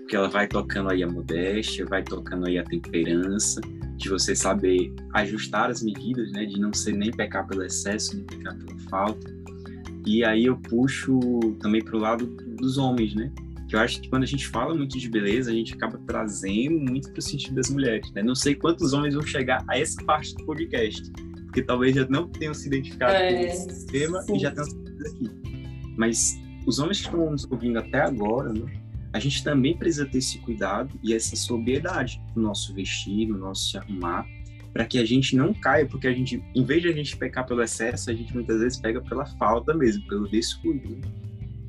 Porque 0.00 0.14
ela 0.14 0.28
vai 0.28 0.46
tocando 0.46 0.90
aí 0.90 1.02
a 1.02 1.08
modéstia, 1.08 1.86
vai 1.86 2.02
tocando 2.02 2.46
aí 2.46 2.58
a 2.58 2.64
temperança, 2.64 3.60
de 3.96 4.08
você 4.08 4.36
saber 4.36 4.92
ajustar 5.14 5.70
as 5.70 5.82
medidas, 5.82 6.30
né? 6.32 6.44
De 6.44 6.60
não 6.60 6.72
ser 6.72 6.92
nem 6.92 7.10
pecar 7.10 7.46
pelo 7.46 7.64
excesso, 7.64 8.14
nem 8.16 8.26
pecar 8.26 8.56
pela 8.58 8.78
falta. 8.90 9.34
E 10.06 10.22
aí 10.22 10.44
eu 10.44 10.56
puxo 10.56 11.18
também 11.60 11.82
para 11.82 11.96
o 11.96 12.00
lado 12.00 12.26
dos 12.26 12.76
homens, 12.76 13.14
né? 13.14 13.32
Que 13.68 13.76
eu 13.76 13.80
acho 13.80 14.00
que 14.02 14.10
quando 14.10 14.24
a 14.24 14.26
gente 14.26 14.46
fala 14.48 14.74
muito 14.74 14.98
de 14.98 15.08
beleza, 15.08 15.50
a 15.50 15.54
gente 15.54 15.72
acaba 15.72 15.98
trazendo 16.06 16.78
muito 16.78 17.10
para 17.10 17.18
o 17.18 17.22
sentido 17.22 17.54
das 17.54 17.70
mulheres, 17.70 18.12
né? 18.12 18.22
Não 18.22 18.34
sei 18.34 18.54
quantos 18.54 18.92
homens 18.92 19.14
vão 19.14 19.24
chegar 19.24 19.64
a 19.66 19.78
essa 19.78 20.02
parte 20.04 20.34
do 20.34 20.44
podcast, 20.44 21.10
porque 21.46 21.62
talvez 21.62 21.96
já 21.96 22.06
não 22.08 22.28
tenham 22.28 22.52
se 22.52 22.66
identificado 22.66 23.14
é, 23.14 23.32
com 23.32 23.40
esse 23.46 23.86
tema 23.86 24.20
sim. 24.22 24.36
e 24.36 24.38
já 24.40 24.50
tenham 24.50 24.68
aqui. 24.68 25.53
Mas 25.96 26.40
os 26.66 26.78
homens 26.78 27.00
que 27.00 27.06
estão 27.06 27.30
nos 27.30 27.50
ouvindo 27.50 27.78
até 27.78 28.00
agora, 28.00 28.52
né? 28.52 28.84
a 29.12 29.18
gente 29.18 29.44
também 29.44 29.76
precisa 29.76 30.06
ter 30.06 30.18
esse 30.18 30.38
cuidado 30.38 30.98
e 31.02 31.14
essa 31.14 31.36
sobriedade 31.36 32.20
no 32.34 32.42
nosso 32.42 32.74
vestir, 32.74 33.28
no 33.28 33.38
nosso 33.38 33.70
se 33.70 33.78
arrumar, 33.78 34.26
para 34.72 34.84
que 34.84 34.98
a 34.98 35.04
gente 35.04 35.36
não 35.36 35.54
caia, 35.54 35.86
porque 35.86 36.08
a 36.08 36.12
gente, 36.12 36.42
em 36.52 36.64
vez 36.64 36.82
de 36.82 36.88
a 36.88 36.92
gente 36.92 37.16
pecar 37.16 37.46
pelo 37.46 37.62
excesso, 37.62 38.10
a 38.10 38.12
gente 38.12 38.34
muitas 38.34 38.58
vezes 38.58 38.76
pega 38.76 39.00
pela 39.00 39.24
falta 39.24 39.72
mesmo, 39.72 40.04
pelo 40.08 40.28
descuido. 40.28 41.00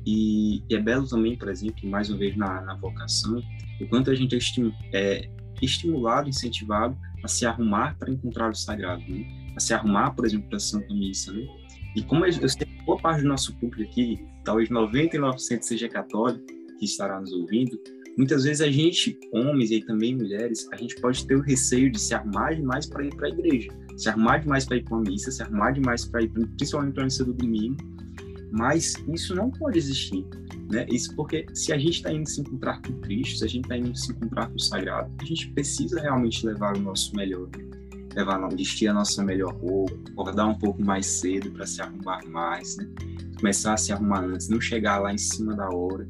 E, 0.04 0.60
e, 0.68 0.74
é 0.74 0.80
belo 0.80 1.06
também, 1.06 1.36
por 1.36 1.48
exemplo, 1.48 1.88
mais 1.88 2.10
uma 2.10 2.18
vez 2.18 2.36
na, 2.36 2.62
na 2.62 2.74
vocação, 2.74 3.40
o 3.80 3.86
quanto 3.86 4.10
a 4.10 4.14
gente 4.14 4.34
é, 4.34 4.38
estim, 4.38 4.72
é 4.92 5.28
estimulado, 5.62 6.28
incentivado 6.28 6.98
a 7.22 7.28
se 7.28 7.46
arrumar 7.46 7.96
para 7.96 8.10
encontrar 8.10 8.50
o 8.50 8.54
sagrado, 8.56 9.02
né? 9.08 9.24
a 9.56 9.60
se 9.60 9.72
arrumar, 9.72 10.10
por 10.10 10.26
exemplo, 10.26 10.48
para 10.48 10.56
a 10.56 10.60
Santa 10.60 10.92
Missa. 10.92 11.32
Né? 11.32 11.46
E 11.96 12.02
como 12.02 12.26
eu 12.26 12.32
sei 12.32 12.66
que 12.66 12.84
boa 12.84 12.98
parte 12.98 13.22
do 13.22 13.28
nosso 13.28 13.56
público 13.56 13.90
aqui, 13.90 14.22
talvez 14.44 14.68
99% 14.68 15.62
seja 15.62 15.88
católico, 15.88 16.44
que 16.78 16.84
estará 16.84 17.18
nos 17.18 17.32
ouvindo, 17.32 17.80
muitas 18.18 18.44
vezes 18.44 18.60
a 18.60 18.70
gente, 18.70 19.18
homens 19.32 19.70
e 19.70 19.80
também 19.80 20.14
mulheres, 20.14 20.68
a 20.72 20.76
gente 20.76 20.94
pode 21.00 21.26
ter 21.26 21.34
o 21.34 21.40
receio 21.40 21.90
de 21.90 21.98
se 21.98 22.14
arrumar 22.14 22.52
demais 22.52 22.86
para 22.86 23.02
ir 23.02 23.14
para 23.16 23.28
a 23.28 23.30
igreja, 23.30 23.70
se 23.96 24.10
arrumar 24.10 24.38
demais 24.38 24.66
para 24.66 24.76
ir 24.76 24.84
para 24.84 24.98
a 24.98 25.00
missa, 25.00 25.30
se 25.30 25.42
arrumar 25.42 25.70
demais 25.70 26.04
para 26.04 26.22
ir, 26.22 26.28
principalmente 26.28 26.92
para 26.92 27.02
a 27.02 27.06
missa 27.06 27.24
do 27.24 27.32
domingo, 27.32 27.76
mas 28.52 28.94
isso 29.08 29.34
não 29.34 29.50
pode 29.50 29.78
existir, 29.78 30.24
né? 30.70 30.86
Isso 30.90 31.16
porque 31.16 31.46
se 31.54 31.72
a 31.72 31.78
gente 31.78 31.96
está 31.96 32.12
indo 32.12 32.28
se 32.28 32.42
encontrar 32.42 32.80
com 32.82 32.92
Cristo, 33.00 33.38
se 33.38 33.44
a 33.44 33.48
gente 33.48 33.64
está 33.64 33.76
indo 33.78 33.96
se 33.96 34.12
encontrar 34.12 34.48
com 34.48 34.56
o 34.56 34.60
Sagrado, 34.60 35.10
a 35.18 35.24
gente 35.24 35.50
precisa 35.52 36.00
realmente 36.00 36.44
levar 36.46 36.76
o 36.76 36.80
nosso 36.80 37.16
melhor, 37.16 37.48
levar, 38.16 38.48
vestir 38.48 38.88
a 38.88 38.94
nossa 38.94 39.22
melhor 39.22 39.54
roupa, 39.54 39.94
acordar 40.10 40.46
um 40.46 40.58
pouco 40.58 40.82
mais 40.82 41.06
cedo 41.06 41.50
para 41.50 41.66
se 41.66 41.82
arrumar 41.82 42.24
mais, 42.26 42.76
né? 42.76 42.88
Começar 43.38 43.74
a 43.74 43.76
se 43.76 43.92
arrumar 43.92 44.24
antes, 44.24 44.48
não 44.48 44.60
chegar 44.60 44.98
lá 44.98 45.12
em 45.12 45.18
cima 45.18 45.54
da 45.54 45.68
hora, 45.68 46.06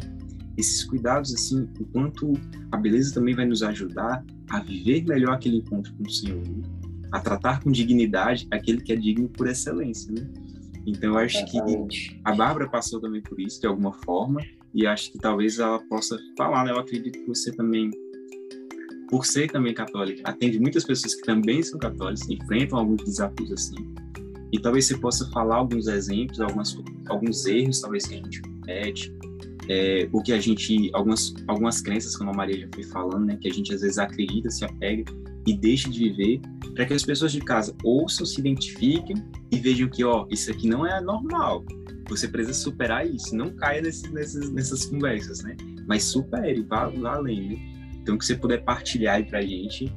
esses 0.57 0.85
cuidados, 0.85 1.35
assim, 1.35 1.69
enquanto 1.79 2.33
a 2.73 2.77
beleza 2.77 3.13
também 3.13 3.35
vai 3.35 3.45
nos 3.45 3.63
ajudar 3.63 4.25
a 4.49 4.61
viver 4.61 5.05
melhor 5.05 5.35
aquele 5.35 5.57
encontro 5.57 5.93
com 5.95 6.05
o 6.05 6.11
Senhor, 6.11 6.43
né? 6.49 6.63
a 7.13 7.21
tratar 7.21 7.63
com 7.63 7.71
dignidade 7.71 8.47
aquele 8.51 8.81
que 8.81 8.93
é 8.93 8.97
digno 8.97 9.29
por 9.29 9.47
excelência, 9.47 10.13
né? 10.13 10.27
Então, 10.87 11.15
eu 11.15 11.19
acho 11.19 11.45
que 11.47 11.59
a 12.25 12.33
Bárbara 12.33 12.69
passou 12.69 13.01
também 13.01 13.21
por 13.21 13.41
isso, 13.41 13.61
de 13.61 13.67
alguma 13.67 13.93
forma, 13.93 14.41
e 14.73 14.87
acho 14.87 15.11
que 15.11 15.19
talvez 15.19 15.59
ela 15.59 15.81
possa 15.89 16.17
falar, 16.39 16.65
né? 16.65 16.71
Eu 16.71 16.79
acredito 16.79 17.19
que 17.19 17.27
você 17.27 17.51
também, 17.53 17.91
por 19.09 19.25
ser 19.25 19.51
também 19.51 19.75
católica, 19.75 20.23
atende 20.25 20.59
muitas 20.59 20.85
pessoas 20.85 21.15
que 21.15 21.23
também 21.23 21.63
são 21.63 21.79
católicas, 21.79 22.29
enfrentam 22.29 22.79
alguns 22.79 23.05
desafios 23.05 23.53
assim, 23.53 23.95
e 24.53 24.59
talvez 24.59 24.87
você 24.87 24.97
possa 24.97 25.29
falar 25.31 25.57
alguns 25.57 25.87
exemplos, 25.87 26.41
algumas, 26.41 26.77
alguns 27.09 27.47
erros, 27.47 27.81
talvez, 27.81 28.07
que 28.07 28.15
a 28.15 28.19
gente 28.19 28.41
comete, 28.41 29.13
é, 29.69 30.09
o 30.13 30.23
que 30.23 30.33
a 30.33 30.41
gente, 30.41 30.91
algumas, 30.95 31.35
algumas 31.49 31.81
crenças, 31.81 32.17
como 32.17 32.31
a 32.31 32.35
Maria 32.35 32.61
já 32.61 32.69
foi 32.73 32.85
falando, 32.85 33.27
né, 33.27 33.39
que 33.41 33.49
a 33.49 33.53
gente 33.53 33.75
às 33.75 33.81
vezes 33.81 33.99
acredita, 33.99 34.49
se 34.51 34.65
apega 34.65 35.05
e 35.47 35.57
deixa 35.57 35.89
de 35.91 35.99
viver, 35.99 36.41
para 36.75 36.87
que 36.87 36.95
as 36.95 37.03
pessoas 37.03 37.33
de 37.33 37.41
casa 37.41 37.75
ouçam, 37.85 38.25
se 38.25 38.41
identifiquem 38.41 39.17
e 39.51 39.59
vejam 39.59 39.89
que, 39.89 40.05
ó, 40.05 40.27
isso 40.31 40.51
aqui 40.51 40.69
não 40.69 40.87
é 40.87 41.01
normal. 41.01 41.65
Você 42.09 42.29
precisa 42.29 42.55
superar 42.55 43.07
isso, 43.07 43.35
não 43.35 43.51
caia 43.51 43.83
nesse, 43.83 44.09
nessas, 44.13 44.51
nessas 44.53 44.87
conversas, 44.87 45.43
né? 45.43 45.57
Mas 45.89 46.05
supere, 46.05 46.63
vá, 46.63 46.89
vá 46.89 47.15
além, 47.15 47.49
né? 47.49 47.76
Então, 48.07 48.17
que 48.17 48.25
você 48.25 48.37
puder 48.37 48.63
partilhar 48.63 49.17
aí 49.17 49.25
pra 49.25 49.43
gente. 49.43 49.93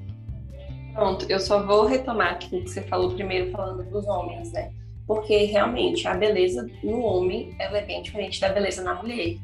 Pronto, 0.95 1.27
eu 1.29 1.39
só 1.39 1.63
vou 1.63 1.85
retomar 1.85 2.33
aqui 2.33 2.55
o 2.55 2.63
que 2.63 2.69
você 2.69 2.81
falou 2.81 3.13
primeiro, 3.13 3.51
falando 3.51 3.87
dos 3.87 4.07
homens, 4.07 4.51
né? 4.51 4.71
Porque 5.05 5.45
realmente 5.45 6.07
a 6.07 6.15
beleza 6.15 6.67
no 6.83 7.01
homem 7.01 7.55
ela 7.59 7.77
é 7.77 7.85
bem 7.85 8.01
diferente 8.01 8.41
da 8.41 8.49
beleza 8.49 8.83
na 8.83 8.95
mulher 8.95 9.35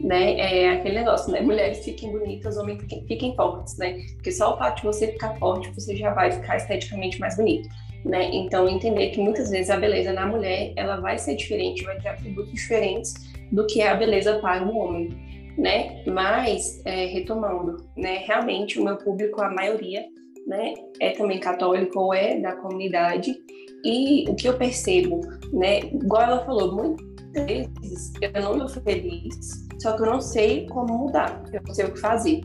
né? 0.00 0.38
É 0.38 0.70
aquele 0.70 0.96
negócio, 0.96 1.32
né? 1.32 1.40
Mulheres 1.40 1.84
fiquem 1.84 2.12
bonitas, 2.12 2.56
homens 2.56 2.82
fiquem, 3.06 3.34
fortes, 3.34 3.76
né? 3.78 3.98
Porque 4.14 4.30
só 4.30 4.54
o 4.54 4.58
fato 4.58 4.76
de 4.76 4.82
você 4.84 5.08
ficar 5.08 5.34
forte, 5.36 5.70
você 5.70 5.96
já 5.96 6.12
vai 6.12 6.30
ficar 6.30 6.56
esteticamente 6.56 7.18
mais 7.18 7.36
bonito, 7.36 7.68
né? 8.04 8.28
Então, 8.32 8.68
entender 8.68 9.10
que 9.10 9.20
muitas 9.20 9.50
vezes 9.50 9.70
a 9.70 9.76
beleza 9.76 10.12
na 10.12 10.26
mulher, 10.26 10.72
ela 10.76 10.96
vai 11.00 11.18
ser 11.18 11.34
diferente, 11.36 11.84
vai 11.84 11.98
ter 12.00 12.08
atributos 12.08 12.52
diferentes 12.52 13.14
do 13.50 13.66
que 13.66 13.80
a 13.82 13.94
beleza 13.94 14.38
para 14.38 14.64
um 14.64 14.76
homem, 14.76 15.08
né? 15.58 16.04
Mas, 16.06 16.80
é, 16.84 17.06
retomando, 17.06 17.76
né? 17.96 18.18
Realmente, 18.26 18.78
o 18.78 18.84
meu 18.84 18.96
público, 18.96 19.42
a 19.42 19.50
maioria, 19.50 20.04
né? 20.46 20.74
É 21.00 21.10
também 21.10 21.40
católico 21.40 21.98
ou 21.98 22.14
é 22.14 22.40
da 22.40 22.56
comunidade. 22.56 23.34
E 23.84 24.28
o 24.28 24.34
que 24.34 24.48
eu 24.48 24.56
percebo, 24.56 25.20
né? 25.52 25.80
Igual 25.80 26.22
ela 26.22 26.44
falou, 26.44 26.74
muitas 26.74 27.44
vezes 27.46 28.12
eu 28.20 28.42
não 28.42 28.66
estou 28.66 28.82
feliz 28.82 29.66
só 29.78 29.92
que 29.96 30.02
eu 30.02 30.06
não 30.06 30.20
sei 30.20 30.66
como 30.66 30.98
mudar, 30.98 31.42
eu 31.52 31.60
não 31.66 31.74
sei 31.74 31.84
o 31.84 31.92
que 31.92 32.00
fazer, 32.00 32.40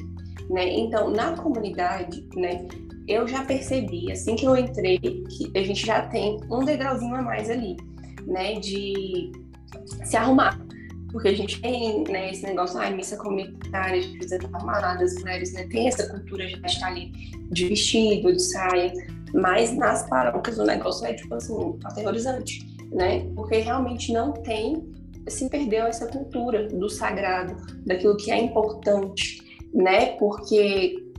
né? 0.49 0.69
Então, 0.69 1.09
na 1.09 1.35
comunidade, 1.35 2.27
né, 2.35 2.67
eu 3.07 3.27
já 3.27 3.43
percebi, 3.43 4.11
assim 4.11 4.35
que 4.35 4.45
eu 4.45 4.55
entrei, 4.55 4.99
que 4.99 5.51
a 5.55 5.63
gente 5.63 5.85
já 5.85 6.07
tem 6.07 6.37
um 6.51 6.63
degrauzinho 6.63 7.15
a 7.15 7.21
mais 7.21 7.49
ali, 7.49 7.77
né, 8.27 8.59
de 8.59 9.31
se 10.05 10.17
arrumar. 10.17 10.59
Porque 11.11 11.27
a 11.27 11.35
gente 11.35 11.61
tem 11.61 12.03
né, 12.05 12.31
esse 12.31 12.43
negócio, 12.43 12.79
ah, 12.79 12.89
missa 12.89 13.17
comunitária, 13.17 13.99
a 13.99 14.01
gente 14.01 14.17
precisa 14.17 14.37
estar 14.37 14.57
arrumada, 14.57 15.03
as 15.03 15.15
mulheres 15.15 15.53
né, 15.53 15.67
tem 15.67 15.87
essa 15.87 16.07
cultura 16.09 16.45
de 16.47 16.53
estar 16.65 16.87
ali 16.87 17.11
de 17.51 17.67
vestido, 17.67 18.31
de 18.31 18.41
saia, 18.41 18.93
mas 19.33 19.75
nas 19.75 20.07
paróquias 20.07 20.57
o 20.57 20.63
negócio 20.63 21.05
é, 21.05 21.13
tipo 21.13 21.33
assim, 21.35 21.77
aterrorizante, 21.83 22.65
né? 22.91 23.25
Porque 23.35 23.57
realmente 23.57 24.13
não 24.13 24.31
tem 24.31 24.91
se 25.27 25.49
perdeu 25.49 25.85
essa 25.85 26.07
cultura 26.07 26.67
do 26.67 26.89
sagrado, 26.89 27.55
daquilo 27.85 28.17
que 28.17 28.31
é 28.31 28.37
importante, 28.37 29.41
né? 29.73 30.17
Porque 30.17 31.11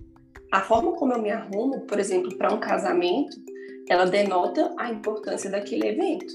a 0.51 0.61
forma 0.61 0.93
como 0.93 1.13
eu 1.13 1.23
me 1.23 1.31
arrumo, 1.31 1.81
por 1.83 1.99
exemplo, 1.99 2.37
para 2.37 2.53
um 2.53 2.59
casamento, 2.59 3.37
ela 3.89 4.07
denota 4.07 4.73
a 4.79 4.91
importância 4.91 5.51
daquele 5.51 5.89
evento. 5.89 6.35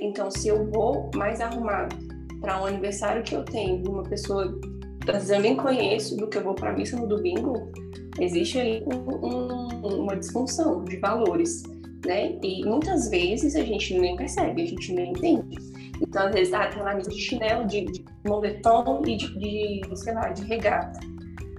Então, 0.00 0.30
se 0.30 0.48
eu 0.48 0.70
vou 0.70 1.10
mais 1.14 1.40
arrumado 1.40 1.96
para 2.40 2.60
um 2.60 2.66
aniversário 2.66 3.22
que 3.22 3.34
eu 3.34 3.44
tenho 3.44 3.82
de 3.82 3.88
uma 3.88 4.02
pessoa 4.02 4.58
que 5.00 5.32
eu 5.32 5.40
nem 5.40 5.56
conheço, 5.56 6.16
do 6.16 6.28
que 6.28 6.38
eu 6.38 6.44
vou 6.44 6.54
para 6.54 6.70
a 6.70 6.72
missa 6.72 6.96
no 6.96 7.06
domingo, 7.06 7.70
existe 8.18 8.58
ali 8.58 8.84
um, 8.86 9.26
um, 9.26 10.02
uma 10.02 10.16
disfunção 10.16 10.84
de 10.84 10.96
valores, 10.98 11.62
né? 12.06 12.38
E 12.42 12.64
muitas 12.64 13.08
vezes 13.08 13.56
a 13.56 13.62
gente 13.62 13.98
nem 13.98 14.16
percebe, 14.16 14.62
a 14.62 14.66
gente 14.66 14.92
nem 14.92 15.10
entende. 15.10 15.58
Então, 16.00 16.26
às 16.26 16.32
vezes, 16.32 16.52
ah, 16.54 16.66
tá 16.66 16.82
na 16.82 16.94
mesa 16.94 17.10
de 17.10 17.18
chinelo, 17.18 17.66
de, 17.66 17.84
de 17.84 18.04
moletom 18.26 19.02
e 19.06 19.16
de, 19.16 19.38
de, 19.38 19.96
sei 19.96 20.14
lá, 20.14 20.28
de 20.28 20.44
regata. 20.44 20.98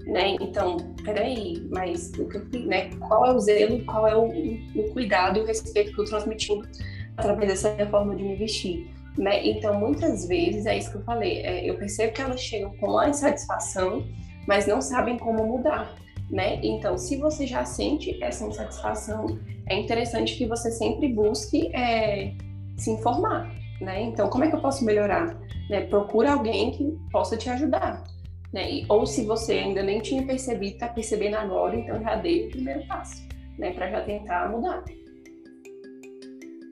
Né? 0.05 0.35
Então, 0.41 0.77
peraí, 1.03 1.67
mas 1.69 2.11
né, 2.65 2.89
qual 3.07 3.25
é 3.25 3.33
o 3.33 3.39
zelo, 3.39 3.85
qual 3.85 4.07
é 4.07 4.15
o, 4.15 4.25
o 4.25 4.93
cuidado 4.93 5.37
e 5.37 5.41
o 5.43 5.45
respeito 5.45 5.93
que 5.93 5.99
eu 5.99 6.03
estou 6.03 6.19
transmitindo 6.19 6.67
através 7.17 7.49
dessa 7.49 7.87
forma 7.87 8.15
de 8.15 8.23
me 8.23 8.35
vestir? 8.35 8.89
Né? 9.17 9.45
Então, 9.47 9.79
muitas 9.79 10.27
vezes, 10.27 10.65
é 10.65 10.77
isso 10.77 10.91
que 10.91 10.97
eu 10.97 11.03
falei, 11.03 11.41
é, 11.41 11.69
eu 11.69 11.77
percebo 11.77 12.13
que 12.13 12.21
elas 12.21 12.39
chegam 12.39 12.75
com 12.77 12.97
a 12.97 13.09
insatisfação, 13.09 14.05
mas 14.47 14.65
não 14.65 14.81
sabem 14.81 15.17
como 15.17 15.45
mudar. 15.45 15.95
Né? 16.29 16.59
Então, 16.63 16.97
se 16.97 17.17
você 17.17 17.45
já 17.45 17.65
sente 17.65 18.17
essa 18.23 18.45
insatisfação, 18.45 19.37
é 19.67 19.77
interessante 19.77 20.37
que 20.37 20.45
você 20.45 20.71
sempre 20.71 21.09
busque 21.09 21.75
é, 21.75 22.33
se 22.77 22.89
informar, 22.89 23.53
né? 23.81 24.01
Então, 24.01 24.29
como 24.29 24.45
é 24.45 24.49
que 24.49 24.55
eu 24.55 24.61
posso 24.61 24.85
melhorar? 24.85 25.37
Né? 25.69 25.81
Procura 25.81 26.31
alguém 26.33 26.71
que 26.71 26.97
possa 27.11 27.35
te 27.35 27.49
ajudar. 27.49 28.03
Né? 28.53 28.71
E, 28.71 28.85
ou 28.87 29.05
se 29.05 29.25
você 29.25 29.53
ainda 29.53 29.83
nem 29.83 29.99
tinha 29.99 30.25
percebido, 30.25 30.73
está 30.73 30.87
percebendo 30.87 31.35
agora, 31.35 31.75
então 31.75 32.01
já 32.01 32.15
dei 32.15 32.47
o 32.47 32.49
primeiro 32.49 32.85
passo, 32.87 33.27
né? 33.57 33.71
Para 33.71 33.89
já 33.89 34.01
tentar 34.01 34.49
mudar. 34.49 34.83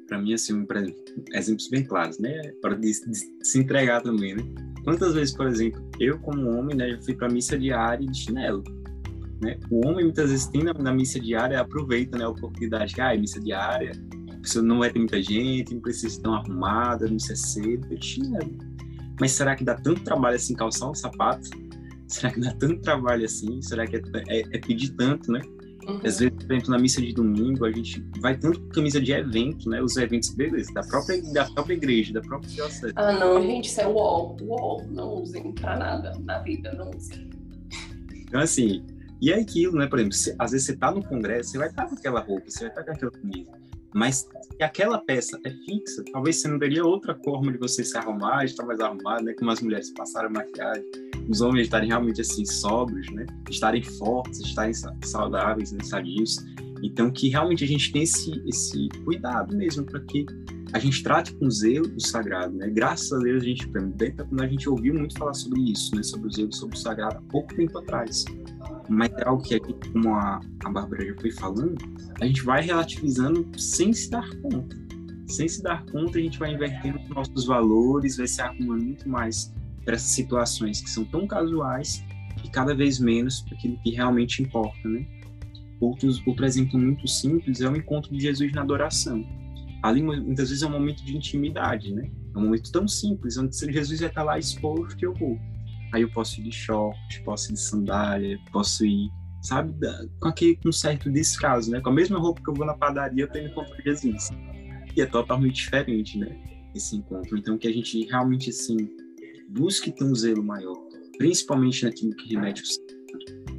Para 0.09 0.19
mim, 0.19 0.33
assim, 0.33 0.65
exemplo, 0.69 0.95
exemplos 1.33 1.69
bem 1.69 1.85
claros, 1.85 2.19
né? 2.19 2.51
Para 2.61 2.77
se 3.43 3.59
entregar 3.59 4.01
também, 4.01 4.35
né? 4.35 4.43
Quantas 4.83 5.13
vezes, 5.13 5.33
por 5.33 5.47
exemplo, 5.47 5.81
eu 5.99 6.19
como 6.19 6.49
homem, 6.49 6.75
né, 6.75 6.89
já 6.89 7.01
fui 7.01 7.13
para 7.13 7.29
missa 7.29 7.57
diária 7.57 8.05
de 8.05 8.17
chinelo, 8.17 8.63
né? 9.41 9.57
O 9.69 9.87
homem 9.87 10.05
muitas 10.05 10.31
vezes 10.31 10.47
tem 10.47 10.63
na, 10.63 10.73
na 10.73 10.91
missa 10.91 11.19
diária 11.19 11.59
aproveita, 11.59 12.17
né, 12.17 12.25
a 12.25 12.29
oportunidade 12.29 12.93
que 12.93 13.01
ah, 13.01 13.13
é 13.13 13.17
missa 13.17 13.39
diária, 13.39 13.91
pessoa 14.41 14.65
não 14.65 14.79
vai 14.79 14.89
ter 14.89 14.99
muita 14.99 15.21
gente, 15.21 15.73
não 15.73 15.81
precisa 15.81 16.07
estar 16.07 16.29
arrumada, 16.31 17.07
não 17.07 17.19
ser 17.19 17.35
cedo, 17.35 17.87
eu 17.91 18.01
chinelo. 18.01 18.57
Mas 19.19 19.31
será 19.31 19.55
que 19.55 19.63
dá 19.63 19.75
tanto 19.75 20.01
trabalho 20.01 20.35
assim 20.35 20.55
calçar 20.55 20.89
um 20.89 20.95
sapato? 20.95 21.49
Será 22.07 22.31
que 22.31 22.39
dá 22.39 22.53
tanto 22.53 22.81
trabalho 22.81 23.25
assim? 23.25 23.61
Será 23.61 23.85
que 23.85 23.97
é, 23.97 24.01
é, 24.27 24.39
é 24.39 24.57
pedir 24.57 24.89
tanto, 24.93 25.31
né? 25.31 25.41
Uhum. 25.89 26.01
Às 26.03 26.19
vezes, 26.19 26.29
por 26.29 26.51
exemplo, 26.51 26.69
na 26.69 26.79
missa 26.79 27.01
de 27.01 27.13
domingo, 27.13 27.65
a 27.65 27.71
gente 27.71 28.05
vai 28.19 28.37
tanto 28.37 28.61
com 28.61 28.69
camisa 28.69 29.01
de 29.01 29.11
evento, 29.11 29.69
né? 29.69 29.81
Os 29.81 29.97
eventos, 29.97 30.29
beleza, 30.29 30.71
da 30.73 30.81
própria, 30.83 31.21
da 31.33 31.45
própria 31.45 31.73
igreja, 31.73 32.13
da 32.13 32.21
própria 32.21 32.49
diocese. 32.49 32.93
Ah, 32.95 33.13
não, 33.13 33.41
gente, 33.41 33.65
isso 33.65 33.81
é 33.81 33.87
uol, 33.87 34.37
uol. 34.41 34.85
Não 34.89 35.15
usem 35.15 35.51
pra 35.53 35.77
nada 35.77 36.13
na 36.19 36.39
vida, 36.39 36.71
não 36.73 36.91
usem. 36.91 37.29
Então, 38.13 38.39
assim, 38.39 38.85
e 39.21 39.31
é 39.31 39.39
aquilo, 39.39 39.77
né? 39.77 39.87
Por 39.87 39.99
exemplo, 39.99 40.15
se, 40.15 40.35
às 40.37 40.51
vezes 40.51 40.67
você 40.67 40.77
tá 40.77 40.91
no 40.91 41.03
congresso, 41.03 41.51
você 41.51 41.57
vai 41.57 41.69
estar 41.69 41.83
tá 41.83 41.89
com 41.89 41.95
aquela 41.95 42.19
roupa, 42.21 42.49
você 42.49 42.59
vai 42.59 42.69
estar 42.69 42.83
tá 42.83 42.85
com 42.85 42.91
aquela 42.91 43.11
camisa. 43.11 43.58
Mas 43.93 44.27
se 44.57 44.63
aquela 44.63 44.99
peça 44.99 45.39
é 45.43 45.49
fixa, 45.49 46.03
talvez 46.11 46.37
você 46.37 46.47
não 46.47 46.59
teria 46.59 46.85
outra 46.85 47.15
forma 47.23 47.51
de 47.51 47.57
você 47.57 47.83
se 47.83 47.97
arrumar, 47.97 48.45
estar 48.45 48.65
mais 48.65 48.79
arrumado, 48.79 49.23
né? 49.23 49.33
Como 49.33 49.49
as 49.51 49.61
mulheres 49.61 49.91
passaram 49.91 50.29
maquiagem, 50.29 50.83
os 51.27 51.41
homens 51.41 51.63
estarem 51.63 51.89
realmente 51.89 52.21
assim 52.21 52.45
sóbrios, 52.45 53.09
né? 53.11 53.25
Estarem 53.49 53.83
fortes, 53.83 54.39
estarem 54.41 54.73
saudáveis, 55.03 55.71
né? 55.71 55.83
sadios. 55.83 56.37
Então 56.83 57.11
que 57.11 57.29
realmente 57.29 57.63
a 57.63 57.67
gente 57.67 57.91
tem 57.91 58.03
esse 58.03 58.41
esse 58.45 58.89
cuidado 59.03 59.55
mesmo 59.55 59.85
para 59.85 59.99
que 60.01 60.25
a 60.73 60.79
gente 60.79 61.01
trate 61.03 61.33
com 61.35 61.49
zelo 61.49 61.91
o 61.95 61.99
sagrado, 61.99 62.55
né? 62.55 62.69
Graças 62.69 63.11
a 63.11 63.17
Deus 63.19 63.43
a 63.43 63.45
gente, 63.45 63.67
quando 63.67 64.41
a 64.41 64.47
gente 64.47 64.69
ouviu 64.69 64.93
muito 64.93 65.17
falar 65.17 65.33
sobre 65.33 65.71
isso, 65.71 65.95
né? 65.95 66.03
Sobre 66.03 66.27
o 66.27 66.31
zelo, 66.31 66.53
sobre 66.53 66.75
o 66.75 66.79
sagrado, 66.79 67.17
há 67.17 67.21
pouco 67.31 67.55
tempo 67.55 67.77
atrás 67.77 68.25
mas 68.89 69.11
é 69.13 69.27
algo 69.27 69.43
que 69.43 69.55
aqui, 69.55 69.73
como 69.91 70.15
a, 70.15 70.41
a 70.65 70.69
Bárbara 70.69 71.05
já 71.05 71.15
foi 71.21 71.31
falando, 71.31 71.77
a 72.19 72.25
gente 72.25 72.41
vai 72.41 72.63
relativizando 72.63 73.47
sem 73.57 73.93
se 73.93 74.09
dar 74.09 74.27
conta. 74.41 74.75
Sem 75.27 75.47
se 75.47 75.61
dar 75.61 75.85
conta, 75.85 76.17
a 76.17 76.21
gente 76.21 76.39
vai 76.39 76.53
invertendo 76.53 76.99
nossos 77.09 77.45
valores, 77.45 78.17
vai 78.17 78.27
se 78.27 78.41
arrumando 78.41 78.83
muito 78.83 79.07
mais 79.07 79.53
para 79.85 79.93
essas 79.93 80.09
situações 80.09 80.81
que 80.81 80.89
são 80.89 81.05
tão 81.05 81.27
casuais 81.27 82.03
e 82.43 82.49
cada 82.49 82.73
vez 82.73 82.99
menos 82.99 83.41
para 83.41 83.55
aquilo 83.55 83.79
que 83.83 83.91
realmente 83.91 84.41
importa, 84.41 84.89
né? 84.89 85.05
Outros, 85.79 86.25
outro 86.25 86.45
exemplo 86.45 86.79
muito 86.79 87.07
simples 87.07 87.61
é 87.61 87.69
o 87.69 87.75
encontro 87.77 88.11
de 88.11 88.19
Jesus 88.19 88.51
na 88.51 88.61
adoração. 88.61 89.23
Ali, 89.81 90.01
muitas 90.01 90.49
vezes, 90.49 90.63
é 90.63 90.67
um 90.67 90.71
momento 90.71 91.03
de 91.05 91.15
intimidade, 91.15 91.93
né? 91.93 92.11
É 92.35 92.37
um 92.37 92.43
momento 92.43 92.71
tão 92.71 92.87
simples, 92.87 93.37
onde 93.37 93.55
Jesus 93.55 93.99
vai 93.99 94.09
estar 94.09 94.23
lá 94.23 94.37
exposto 94.37 95.01
e 95.01 95.05
eu 95.05 95.13
vou 95.13 95.39
Aí 95.91 96.03
eu 96.03 96.11
posso 96.11 96.39
ir 96.39 96.43
de 96.43 96.51
short, 96.51 97.23
posso 97.23 97.51
ir 97.51 97.53
de 97.53 97.61
sandália, 97.61 98.39
posso 98.51 98.85
ir, 98.85 99.09
sabe, 99.41 99.73
com 100.19 100.27
aquele 100.27 100.55
com 100.57 100.71
certo 100.71 101.09
descaso, 101.11 101.71
né? 101.71 101.81
Com 101.81 101.89
a 101.89 101.93
mesma 101.93 102.19
roupa 102.19 102.41
que 102.43 102.49
eu 102.49 102.53
vou 102.53 102.65
na 102.65 102.75
padaria 102.75 103.27
para 103.27 103.41
encontrar 103.41 103.81
Jesus. 103.81 104.29
E 104.95 105.01
é 105.01 105.05
totalmente 105.05 105.55
diferente, 105.55 106.17
né? 106.17 106.37
Esse 106.75 106.95
encontro. 106.95 107.37
Então 107.37 107.57
que 107.57 107.67
a 107.67 107.73
gente 107.73 108.05
realmente 108.05 108.51
assim 108.51 108.77
busque 109.49 109.91
ter 109.91 110.03
um 110.03 110.13
zelo 110.13 110.43
maior, 110.43 110.77
principalmente 111.17 111.83
naquilo 111.83 112.15
que 112.15 112.35
remete 112.35 112.61
ao 112.61 112.99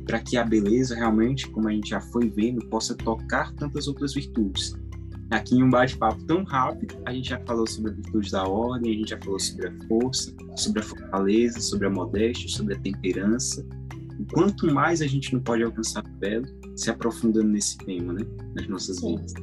para 0.04 0.20
que 0.20 0.36
a 0.36 0.44
beleza 0.44 0.94
realmente, 0.94 1.48
como 1.50 1.68
a 1.68 1.72
gente 1.72 1.90
já 1.90 2.00
foi 2.00 2.30
vendo, 2.30 2.64
possa 2.68 2.96
tocar 2.96 3.52
tantas 3.54 3.86
outras 3.86 4.14
virtudes 4.14 4.74
Aqui 5.30 5.54
em 5.54 5.62
um 5.62 5.70
bate-papo 5.70 6.22
tão 6.24 6.42
rápido, 6.42 6.96
a 7.06 7.12
gente 7.12 7.28
já 7.28 7.38
falou 7.46 7.66
sobre 7.66 7.92
a 7.92 7.94
virtude 7.94 8.32
da 8.32 8.44
ordem, 8.48 8.92
a 8.92 8.96
gente 8.96 9.10
já 9.10 9.18
falou 9.18 9.38
sobre 9.38 9.68
a 9.68 9.72
força, 9.86 10.34
sobre 10.56 10.80
a 10.80 10.82
fortaleza, 10.82 11.60
sobre 11.60 11.86
a 11.86 11.90
modéstia, 11.90 12.48
sobre 12.48 12.74
a 12.74 12.78
temperança. 12.80 13.64
E 14.18 14.24
quanto 14.34 14.66
mais 14.74 15.00
a 15.00 15.06
gente 15.06 15.32
não 15.32 15.40
pode 15.40 15.62
alcançar 15.62 16.04
o 16.04 16.08
belo, 16.18 16.46
se 16.76 16.90
aprofundando 16.90 17.48
nesse 17.48 17.78
tema, 17.78 18.12
né, 18.12 18.26
nas 18.56 18.66
nossas 18.66 18.96
Sim. 18.96 19.16
vidas. 19.16 19.34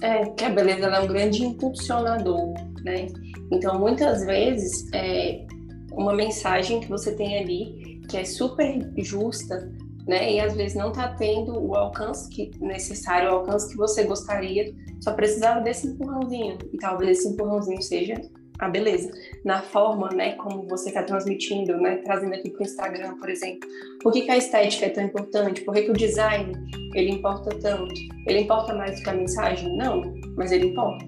É, 0.00 0.26
que 0.30 0.44
a 0.44 0.50
beleza 0.50 0.86
é 0.86 1.00
um 1.00 1.06
grande 1.08 1.44
impulsionador, 1.44 2.54
né? 2.84 3.06
Então, 3.50 3.78
muitas 3.80 4.24
vezes, 4.24 4.88
é, 4.92 5.44
uma 5.92 6.14
mensagem 6.14 6.80
que 6.80 6.88
você 6.88 7.14
tem 7.14 7.38
ali, 7.38 8.00
que 8.08 8.16
é 8.16 8.24
super 8.24 8.92
justa, 8.96 9.70
né? 10.06 10.32
E 10.32 10.40
às 10.40 10.54
vezes 10.54 10.76
não 10.76 10.90
está 10.90 11.08
tendo 11.08 11.58
o 11.58 11.74
alcance 11.74 12.28
que 12.28 12.50
necessário, 12.60 13.30
o 13.30 13.34
alcance 13.34 13.70
que 13.70 13.76
você 13.76 14.04
gostaria, 14.04 14.74
só 15.00 15.12
precisava 15.12 15.60
desse 15.60 15.86
empurrãozinho. 15.86 16.58
E 16.72 16.78
talvez 16.78 17.18
esse 17.18 17.28
empurrãozinho 17.28 17.82
seja 17.82 18.14
a 18.58 18.68
beleza. 18.68 19.10
Na 19.44 19.62
forma, 19.62 20.08
né, 20.10 20.32
como 20.32 20.66
você 20.68 20.88
está 20.88 21.02
transmitindo, 21.02 21.76
né, 21.78 21.96
trazendo 22.04 22.34
aqui 22.34 22.50
para 22.50 22.60
o 22.60 22.64
Instagram, 22.64 23.16
por 23.18 23.28
exemplo. 23.28 23.68
Por 24.02 24.12
que, 24.12 24.22
que, 24.22 24.30
a 24.30 24.36
estética 24.36 24.86
é 24.86 24.90
tão 24.90 25.04
importante? 25.04 25.62
Por 25.62 25.74
que, 25.74 25.82
que 25.82 25.90
o 25.90 25.94
design, 25.94 26.52
ele 26.94 27.10
importa 27.10 27.50
tanto? 27.58 27.92
Ele 28.26 28.40
importa 28.40 28.74
mais 28.74 28.96
do 28.96 29.02
que 29.02 29.10
a 29.10 29.14
mensagem? 29.14 29.76
Não, 29.76 30.02
mas 30.36 30.52
ele 30.52 30.66
importa. 30.66 31.04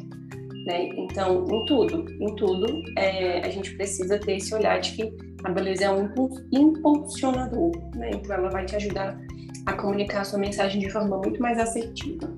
Né? 0.66 0.88
Então, 0.96 1.44
em 1.44 1.64
tudo, 1.66 2.06
em 2.20 2.34
tudo, 2.36 2.66
é, 2.98 3.40
a 3.40 3.50
gente 3.50 3.76
precisa 3.76 4.18
ter 4.18 4.36
esse 4.36 4.54
olhar 4.54 4.80
de 4.80 4.92
que 4.92 5.33
a 5.44 5.52
beleza 5.52 5.84
é 5.84 5.90
um 5.90 6.10
impulsionador, 6.50 7.70
né? 7.94 8.12
Então 8.14 8.34
ela 8.34 8.48
vai 8.48 8.64
te 8.64 8.74
ajudar 8.76 9.14
a 9.66 9.72
comunicar 9.74 10.22
a 10.22 10.24
sua 10.24 10.38
mensagem 10.38 10.80
de 10.80 10.90
forma 10.90 11.18
muito 11.18 11.40
mais 11.40 11.58
assertiva. 11.58 12.34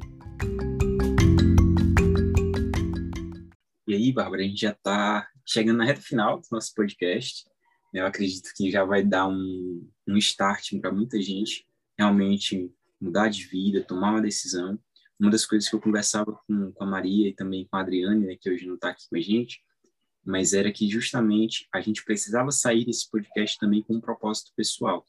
E 3.87 3.95
aí, 3.95 4.13
Bárbara, 4.13 4.43
a 4.43 4.45
gente 4.45 4.61
já 4.61 4.73
está 4.73 5.29
chegando 5.47 5.79
na 5.79 5.85
reta 5.85 6.01
final 6.01 6.41
do 6.41 6.47
nosso 6.51 6.75
podcast. 6.75 7.45
Eu 7.95 8.05
acredito 8.05 8.51
que 8.57 8.73
já 8.73 8.85
vai 8.85 9.05
dar 9.05 9.29
um, 9.29 9.89
um 10.09 10.17
start 10.17 10.73
para 10.81 10.91
muita 10.91 11.23
gente 11.23 11.65
realmente 11.97 12.69
mudar 13.01 13.29
de 13.29 13.45
vida, 13.45 13.85
tomar 13.85 14.11
uma 14.11 14.21
decisão. 14.21 14.77
Uma 15.19 15.31
das 15.31 15.47
coisas 15.47 15.71
que 15.71 15.77
eu 15.77 15.81
conversava 15.81 16.37
com, 16.47 16.73
com 16.73 16.85
a 16.85 16.87
Maria 16.87 17.29
e 17.29 17.35
também 17.35 17.67
com 17.71 17.77
a 17.77 17.81
Adriane, 17.81 18.27
né, 18.27 18.37
que 18.39 18.51
hoje 18.51 18.67
não 18.67 18.75
está 18.75 18.91
aqui 18.91 19.09
com 19.09 19.17
a 19.17 19.21
gente, 19.21 19.63
mas 20.27 20.53
era 20.53 20.73
que 20.73 20.89
justamente 20.89 21.69
a 21.73 21.81
gente 21.81 22.05
precisava 22.05 22.51
sair 22.51 22.85
desse 22.85 23.09
podcast 23.09 23.59
também 23.59 23.83
com 23.83 23.95
um 23.95 24.01
propósito 24.01 24.53
pessoal. 24.57 25.07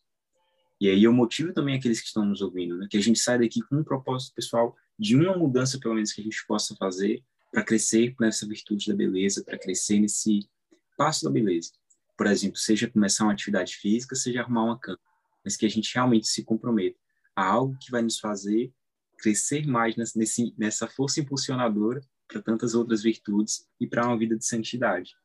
E 0.79 0.89
aí 0.89 1.03
eu 1.03 1.11
motivo 1.11 1.51
também 1.53 1.75
aqueles 1.75 1.99
que 1.99 2.07
estão 2.07 2.23
nos 2.23 2.39
ouvindo, 2.41 2.77
né, 2.77 2.87
que 2.89 2.97
a 2.97 3.01
gente 3.01 3.17
saia 3.17 3.39
daqui 3.39 3.61
com 3.61 3.77
um 3.77 3.83
propósito 3.83 4.35
pessoal 4.35 4.75
de 4.97 5.15
uma 5.15 5.35
mudança, 5.35 5.79
pelo 5.79 5.95
menos, 5.95 6.13
que 6.13 6.21
a 6.21 6.23
gente 6.23 6.45
possa 6.47 6.75
fazer 6.75 7.23
para 7.51 7.63
crescer 7.63 8.13
nessa 8.19 8.47
virtude 8.47 8.87
da 8.87 8.95
beleza, 8.95 9.43
para 9.43 9.57
crescer 9.57 9.99
nesse 9.99 10.47
passo 10.95 11.25
da 11.25 11.31
beleza. 11.31 11.71
Por 12.15 12.27
exemplo, 12.27 12.57
seja 12.57 12.87
começar 12.87 13.23
uma 13.23 13.33
atividade 13.33 13.75
física, 13.75 14.15
seja 14.15 14.41
arrumar 14.41 14.65
uma 14.65 14.79
cama, 14.79 14.99
mas 15.43 15.55
que 15.55 15.65
a 15.65 15.69
gente 15.69 15.93
realmente 15.93 16.27
se 16.27 16.43
comprometa 16.43 16.99
a 17.35 17.43
algo 17.43 17.77
que 17.79 17.89
vai 17.89 18.01
nos 18.01 18.19
fazer 18.19 18.71
crescer 19.17 19.65
mais 19.65 19.95
nessa 20.57 20.87
força 20.87 21.19
impulsionadora 21.19 22.01
para 22.27 22.41
tantas 22.41 22.73
outras 22.73 23.03
virtudes 23.03 23.67
e 23.79 23.87
para 23.87 24.05
uma 24.05 24.17
vida 24.17 24.37
de 24.37 24.45
santidade. 24.45 25.15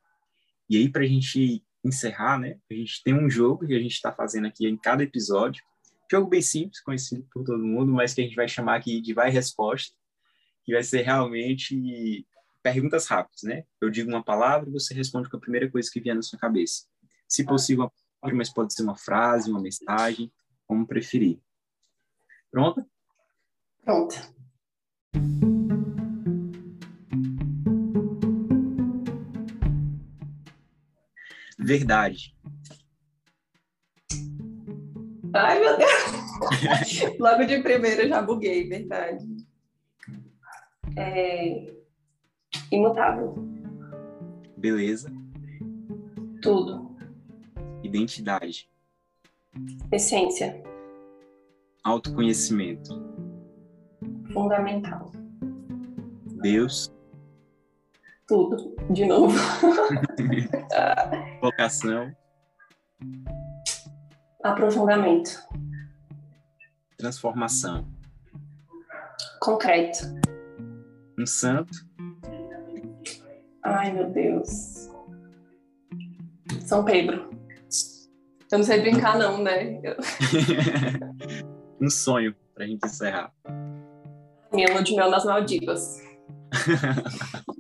E 0.69 0.77
aí, 0.77 0.89
para 0.89 1.03
a 1.03 1.07
gente 1.07 1.65
encerrar, 1.85 2.39
né, 2.39 2.59
a 2.71 2.75
gente 2.75 3.03
tem 3.03 3.13
um 3.13 3.29
jogo 3.29 3.67
que 3.67 3.75
a 3.75 3.81
gente 3.81 3.93
está 3.93 4.13
fazendo 4.13 4.47
aqui 4.47 4.67
em 4.67 4.77
cada 4.77 5.03
episódio, 5.03 5.63
jogo 6.11 6.29
bem 6.29 6.43
simples, 6.43 6.81
conhecido 6.81 7.27
por 7.33 7.43
todo 7.43 7.65
mundo, 7.65 7.93
mas 7.93 8.15
que 8.15 8.21
a 8.21 8.25
gente 8.25 8.37
vai 8.37 8.47
chamar 8.47 8.77
aqui 8.77 9.01
de 9.01 9.15
vai 9.15 9.31
resposta, 9.31 9.97
que 10.65 10.73
vai 10.73 10.83
ser 10.83 11.03
realmente 11.03 12.27
perguntas 12.63 13.07
rápidas, 13.07 13.43
né? 13.43 13.65
Eu 13.81 13.91
digo 13.91 14.09
uma 14.11 14.23
palavra 14.23 14.69
e 14.69 14.73
você 14.73 14.95
responde 14.95 15.29
com 15.29 15.37
a 15.37 15.41
primeira 15.41 15.69
coisa 15.71 15.91
que 15.91 16.01
vier 16.01 16.15
na 16.15 16.23
sua 16.23 16.39
cabeça. 16.39 16.85
Se 17.27 17.45
possível, 17.45 17.85
uma 17.85 17.93
palavra, 18.21 18.37
mas 18.37 18.53
pode 18.53 18.75
ser 18.75 18.83
uma 18.83 18.97
frase, 18.97 19.51
uma 19.51 19.61
mensagem, 19.61 20.31
como 20.67 20.87
preferir. 20.87 21.41
Pronta? 22.51 22.87
Pronta. 23.83 24.42
Verdade. 31.63 32.35
Ai, 35.35 35.61
meu 35.61 35.79
Deus! 35.79 37.19
Logo 37.19 37.45
de 37.45 37.63
primeira 37.63 38.07
já 38.07 38.21
buguei, 38.21 38.69
verdade. 38.69 39.25
É... 40.97 41.73
Imutável. 42.71 43.35
Beleza. 44.57 45.11
Tudo. 46.43 46.95
Identidade. 47.83 48.71
Essência. 49.91 50.63
Autoconhecimento. 51.83 52.91
Fundamental. 54.33 55.11
Deus. 56.43 56.93
Tudo, 58.33 58.75
de 58.89 59.05
novo. 59.05 59.37
Vocação. 61.43 62.11
Aprofundamento. 64.43 65.47
Transformação. 66.97 67.87
Concreto. 69.39 69.99
Um 71.19 71.27
santo. 71.27 71.77
Ai, 73.63 73.93
meu 73.93 74.09
Deus. 74.09 74.89
São 76.63 76.87
Pedro. 76.87 77.29
Eu 78.51 78.59
não 78.59 78.65
sei 78.65 78.81
brincar, 78.81 79.19
não, 79.19 79.43
né? 79.43 79.79
um 81.79 81.91
sonho 81.91 82.35
pra 82.55 82.67
gente 82.67 82.81
encerrar. 82.83 83.31
Minha 84.51 84.73
lua 84.73 84.83
de 84.83 84.97
mel 84.97 85.11
nas 85.11 85.27
Maldivas. 85.27 86.01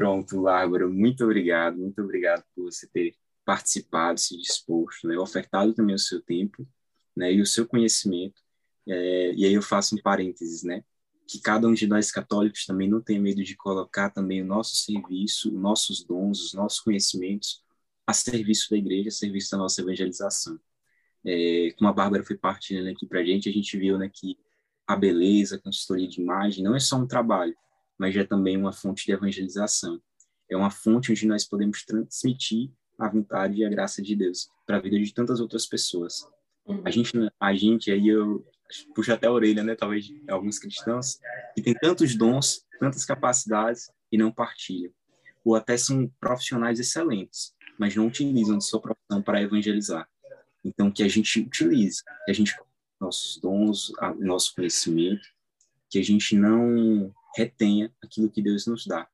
Pronto, 0.00 0.40
Bárbara, 0.40 0.88
muito 0.88 1.24
obrigado, 1.24 1.76
muito 1.76 2.00
obrigado 2.00 2.42
por 2.56 2.72
você 2.72 2.86
ter 2.86 3.14
participado, 3.44 4.18
se 4.18 4.34
disposto, 4.34 5.06
né, 5.06 5.18
ofertado 5.18 5.74
também 5.74 5.94
o 5.94 5.98
seu 5.98 6.22
tempo, 6.22 6.66
né, 7.14 7.30
e 7.30 7.42
o 7.42 7.44
seu 7.44 7.66
conhecimento. 7.68 8.40
É, 8.88 9.34
e 9.34 9.44
aí 9.44 9.52
eu 9.52 9.60
faço 9.60 9.94
um 9.94 10.00
parênteses, 10.00 10.62
né, 10.62 10.82
que 11.28 11.38
cada 11.38 11.68
um 11.68 11.74
de 11.74 11.86
nós 11.86 12.10
católicos 12.10 12.64
também 12.64 12.88
não 12.88 13.02
tenha 13.02 13.20
medo 13.20 13.44
de 13.44 13.54
colocar 13.54 14.08
também 14.08 14.40
o 14.40 14.46
nosso 14.46 14.74
serviço, 14.74 15.54
os 15.54 15.60
nossos 15.60 16.02
dons, 16.02 16.46
os 16.46 16.54
nossos 16.54 16.80
conhecimentos 16.80 17.62
a 18.06 18.14
serviço 18.14 18.70
da 18.70 18.78
igreja, 18.78 19.10
a 19.10 19.12
serviço 19.12 19.50
da 19.50 19.58
nossa 19.58 19.82
evangelização. 19.82 20.58
É, 21.26 21.74
como 21.76 21.90
a 21.90 21.92
Bárbara 21.92 22.24
foi 22.24 22.38
partilhando 22.38 22.88
aqui 22.88 23.04
para 23.06 23.20
a 23.20 23.24
gente, 23.24 23.50
a 23.50 23.52
gente 23.52 23.76
viu 23.76 23.98
né, 23.98 24.10
que 24.10 24.38
a 24.86 24.96
beleza, 24.96 25.56
a 25.56 25.60
consultoria 25.60 26.08
de 26.08 26.22
imagem 26.22 26.64
não 26.64 26.74
é 26.74 26.80
só 26.80 26.96
um 26.96 27.06
trabalho, 27.06 27.54
mas 28.00 28.16
é 28.16 28.24
também 28.24 28.56
uma 28.56 28.72
fonte 28.72 29.04
de 29.04 29.12
evangelização. 29.12 30.00
É 30.48 30.56
uma 30.56 30.70
fonte 30.70 31.12
onde 31.12 31.26
nós 31.26 31.44
podemos 31.44 31.84
transmitir 31.84 32.70
a 32.98 33.06
vontade 33.06 33.58
e 33.58 33.64
a 33.64 33.68
graça 33.68 34.00
de 34.00 34.16
Deus 34.16 34.48
para 34.66 34.78
a 34.78 34.80
vida 34.80 34.98
de 34.98 35.12
tantas 35.12 35.38
outras 35.38 35.66
pessoas. 35.66 36.26
Uhum. 36.64 36.80
A 36.82 36.90
gente, 36.90 37.12
a 37.38 37.54
gente 37.54 37.92
aí 37.92 38.08
eu 38.08 38.42
puxo 38.94 39.12
até 39.12 39.26
a 39.26 39.32
orelha, 39.32 39.62
né, 39.62 39.74
talvez 39.74 40.10
alguns 40.30 40.58
cristãos 40.58 41.20
que 41.54 41.60
tem 41.60 41.74
tantos 41.74 42.16
dons, 42.16 42.64
tantas 42.78 43.04
capacidades 43.04 43.90
e 44.10 44.16
não 44.16 44.32
partilham, 44.32 44.90
ou 45.44 45.54
até 45.54 45.76
são 45.76 46.10
profissionais 46.18 46.80
excelentes, 46.80 47.54
mas 47.78 47.94
não 47.94 48.06
utilizam 48.06 48.56
de 48.56 48.64
sua 48.64 48.80
profissão 48.80 49.20
para 49.20 49.42
evangelizar. 49.42 50.08
Então 50.64 50.90
que 50.90 51.02
a 51.02 51.08
gente 51.08 51.40
utilize, 51.40 52.02
que 52.24 52.30
a 52.30 52.34
gente 52.34 52.56
nossos 52.98 53.38
dons, 53.38 53.92
nosso 54.18 54.54
conhecimento, 54.54 55.28
que 55.90 55.98
a 55.98 56.04
gente 56.04 56.34
não 56.34 57.12
retenha 57.36 57.92
aquilo 58.02 58.30
que 58.30 58.42
Deus 58.42 58.66
nos 58.66 58.86
dá, 58.86 59.08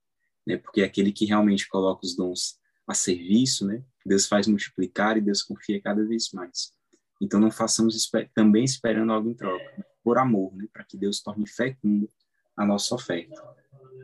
né? 0.47 0.57
Porque 0.57 0.81
é 0.81 0.85
aquele 0.85 1.13
que 1.13 1.25
realmente 1.25 1.69
coloca 1.69 2.05
os 2.05 2.17
dons 2.17 2.59
a 2.87 2.95
serviço, 2.95 3.67
né? 3.67 3.83
Deus 4.05 4.27
faz 4.27 4.47
multiplicar 4.47 5.17
e 5.17 5.21
Deus 5.21 5.43
confia 5.43 5.81
cada 5.81 6.05
vez 6.05 6.31
mais. 6.33 6.73
Então 7.21 7.41
não 7.41 7.51
façamos 7.51 8.11
também 8.35 8.65
esperando 8.65 9.13
algo 9.13 9.31
em 9.31 9.35
troca, 9.35 9.65
né? 9.77 9.85
por 10.03 10.19
amor, 10.19 10.55
né? 10.55 10.67
Para 10.73 10.85
que 10.85 10.97
Deus 10.97 11.21
torne 11.21 11.49
fecunda 11.49 12.09
a 12.57 12.65
nossa 12.65 12.95
oferta. 12.95 13.43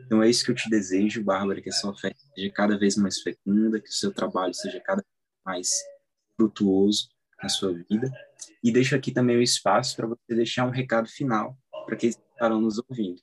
Então 0.05 0.21
é 0.21 0.29
isso 0.29 0.43
que 0.43 0.51
eu 0.51 0.55
te 0.55 0.69
desejo, 0.69 1.23
Bárbara, 1.23 1.61
que 1.61 1.69
a 1.69 1.73
sua 1.73 1.91
oferta 1.91 2.19
seja 2.35 2.49
cada 2.51 2.77
vez 2.77 2.97
mais 2.97 3.21
fecunda, 3.21 3.79
que 3.79 3.89
o 3.89 3.93
seu 3.93 4.11
trabalho 4.11 4.53
seja 4.53 4.79
cada 4.79 5.01
vez 5.01 5.13
mais 5.45 5.69
frutuoso 6.35 7.09
na 7.41 7.49
sua 7.49 7.73
vida. 7.73 8.11
E 8.63 8.71
deixo 8.71 8.95
aqui 8.95 9.11
também 9.11 9.37
o 9.37 9.41
espaço 9.41 9.95
para 9.95 10.07
você 10.07 10.35
deixar 10.35 10.65
um 10.65 10.71
recado 10.71 11.07
final 11.07 11.57
para 11.85 11.95
quem 11.95 12.09
estarão 12.09 12.61
nos 12.61 12.77
ouvindo. 12.77 13.21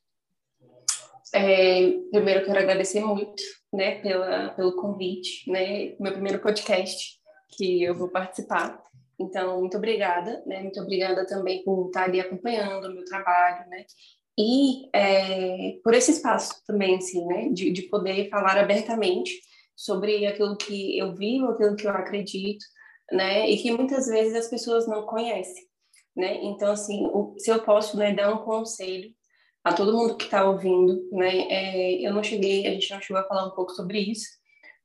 É, 1.32 1.92
primeiro, 2.10 2.44
quero 2.44 2.58
agradecer 2.58 3.00
muito 3.00 3.42
né, 3.72 4.00
pela, 4.00 4.50
pelo 4.50 4.74
convite, 4.76 5.48
né, 5.50 5.94
meu 6.00 6.12
primeiro 6.12 6.40
podcast 6.40 7.18
que 7.56 7.82
eu 7.82 7.94
vou 7.94 8.08
participar. 8.08 8.82
Então, 9.18 9.60
muito 9.60 9.76
obrigada, 9.76 10.42
né, 10.46 10.60
muito 10.60 10.80
obrigada 10.80 11.26
também 11.26 11.62
por 11.62 11.86
estar 11.86 12.04
ali 12.04 12.20
acompanhando 12.20 12.86
o 12.86 12.94
meu 12.94 13.04
trabalho, 13.04 13.68
né, 13.68 13.84
e 14.38 14.88
é, 14.94 15.78
por 15.84 15.94
esse 15.94 16.12
espaço 16.12 16.62
também, 16.66 16.96
assim, 16.96 17.24
né, 17.26 17.48
de, 17.50 17.70
de 17.70 17.82
poder 17.82 18.28
falar 18.28 18.58
abertamente 18.58 19.30
sobre 19.76 20.26
aquilo 20.26 20.56
que 20.56 20.98
eu 20.98 21.14
vivo, 21.14 21.48
aquilo 21.48 21.76
que 21.76 21.86
eu 21.86 21.90
acredito, 21.90 22.64
né, 23.12 23.48
e 23.48 23.56
que 23.58 23.70
muitas 23.70 24.06
vezes 24.06 24.34
as 24.34 24.48
pessoas 24.48 24.88
não 24.88 25.06
conhecem, 25.06 25.64
né, 26.16 26.42
então, 26.42 26.72
assim, 26.72 27.06
o, 27.06 27.34
se 27.38 27.50
eu 27.50 27.62
posso, 27.62 27.96
né, 27.96 28.14
dar 28.14 28.34
um 28.34 28.38
conselho 28.38 29.14
a 29.62 29.72
todo 29.72 29.96
mundo 29.96 30.16
que 30.16 30.24
está 30.24 30.48
ouvindo, 30.48 31.08
né? 31.12 31.46
É, 31.50 32.06
eu 32.06 32.14
não 32.14 32.22
cheguei, 32.22 32.66
a 32.66 32.70
gente 32.70 32.90
não 32.90 33.00
chegou 33.00 33.20
a 33.20 33.26
falar 33.26 33.46
um 33.46 33.54
pouco 33.54 33.72
sobre 33.72 33.98
isso, 33.98 34.26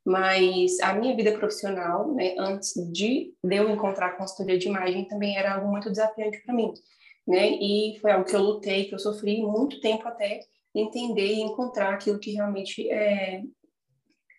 mas 0.05 0.79
a 0.81 0.93
minha 0.93 1.15
vida 1.15 1.31
profissional, 1.31 2.13
né, 2.13 2.35
antes 2.37 2.73
de, 2.91 3.33
de 3.43 3.55
eu 3.55 3.69
encontrar 3.69 4.07
a 4.07 4.17
consultoria 4.17 4.59
de 4.59 4.67
imagem, 4.67 5.07
também 5.07 5.37
era 5.37 5.55
algo 5.55 5.71
muito 5.71 5.89
desafiante 5.89 6.41
para 6.43 6.53
mim, 6.53 6.71
né? 7.27 7.49
E 7.51 7.97
foi 8.01 8.11
algo 8.11 8.25
que 8.25 8.35
eu 8.35 8.41
lutei, 8.41 8.85
que 8.85 8.93
eu 8.93 8.99
sofri 8.99 9.41
muito 9.41 9.79
tempo 9.79 10.07
até 10.07 10.41
entender 10.75 11.33
e 11.33 11.41
encontrar 11.41 11.93
aquilo 11.93 12.19
que 12.19 12.31
realmente 12.31 12.89
é 12.91 13.41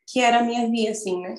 que 0.09 0.21
era 0.21 0.39
a 0.39 0.43
minha 0.45 0.71
via, 0.71 0.93
assim, 0.93 1.21
né? 1.21 1.35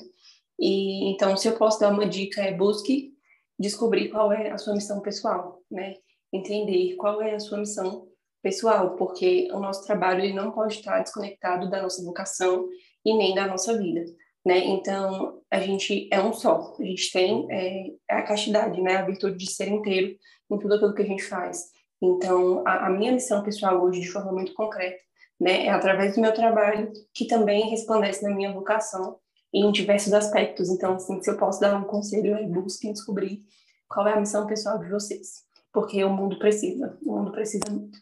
E 0.58 1.10
então, 1.10 1.36
se 1.36 1.48
eu 1.48 1.56
posso 1.56 1.80
dar 1.80 1.90
uma 1.90 2.06
dica, 2.06 2.42
é 2.42 2.52
busque 2.52 3.14
descobrir 3.58 4.10
qual 4.10 4.32
é 4.32 4.50
a 4.50 4.58
sua 4.58 4.74
missão 4.74 5.00
pessoal, 5.00 5.62
né? 5.70 5.94
Entender 6.32 6.96
qual 6.96 7.22
é 7.22 7.34
a 7.34 7.40
sua 7.40 7.58
missão 7.58 8.08
pessoal, 8.42 8.96
porque 8.96 9.48
o 9.52 9.58
nosso 9.58 9.84
trabalho 9.84 10.22
ele 10.22 10.32
não 10.32 10.50
pode 10.50 10.74
estar 10.74 11.00
desconectado 11.00 11.68
da 11.70 11.82
nossa 11.82 12.02
vocação 12.04 12.68
e 13.04 13.16
nem 13.16 13.34
da 13.34 13.46
nossa 13.46 13.76
vida, 13.76 14.04
né? 14.44 14.58
Então, 14.58 15.40
a 15.50 15.60
gente 15.60 16.08
é 16.12 16.20
um 16.20 16.32
só, 16.32 16.74
a 16.78 16.82
gente 16.82 17.10
tem 17.12 17.46
é, 17.50 17.90
a 18.08 18.22
castidade, 18.22 18.80
né? 18.80 18.96
A 18.96 19.04
virtude 19.04 19.36
de 19.36 19.50
ser 19.50 19.68
inteiro 19.68 20.16
em 20.50 20.58
tudo 20.58 20.74
aquilo 20.74 20.94
que 20.94 21.02
a 21.02 21.06
gente 21.06 21.24
faz. 21.24 21.70
Então, 22.00 22.62
a, 22.66 22.86
a 22.86 22.90
minha 22.90 23.12
missão 23.12 23.42
pessoal 23.42 23.82
hoje, 23.82 24.00
de 24.00 24.10
forma 24.10 24.32
muito 24.32 24.54
concreta, 24.54 25.02
né? 25.40 25.66
É 25.66 25.70
através 25.70 26.14
do 26.14 26.20
meu 26.20 26.32
trabalho, 26.32 26.92
que 27.14 27.26
também 27.26 27.70
resplandece 27.70 28.22
na 28.22 28.34
minha 28.34 28.52
vocação 28.52 29.18
em 29.52 29.70
diversos 29.72 30.12
aspectos. 30.12 30.68
Então, 30.68 30.94
assim, 30.94 31.20
se 31.22 31.30
eu 31.30 31.36
posso 31.36 31.60
dar 31.60 31.76
um 31.76 31.84
conselho, 31.84 32.34
é 32.34 32.46
busquem 32.46 32.92
descobrir 32.92 33.42
qual 33.88 34.06
é 34.06 34.12
a 34.12 34.20
missão 34.20 34.46
pessoal 34.46 34.78
de 34.78 34.88
vocês, 34.88 35.44
porque 35.72 36.04
o 36.04 36.10
mundo 36.10 36.38
precisa, 36.38 36.98
o 37.02 37.16
mundo 37.16 37.32
precisa 37.32 37.64
muito 37.70 37.98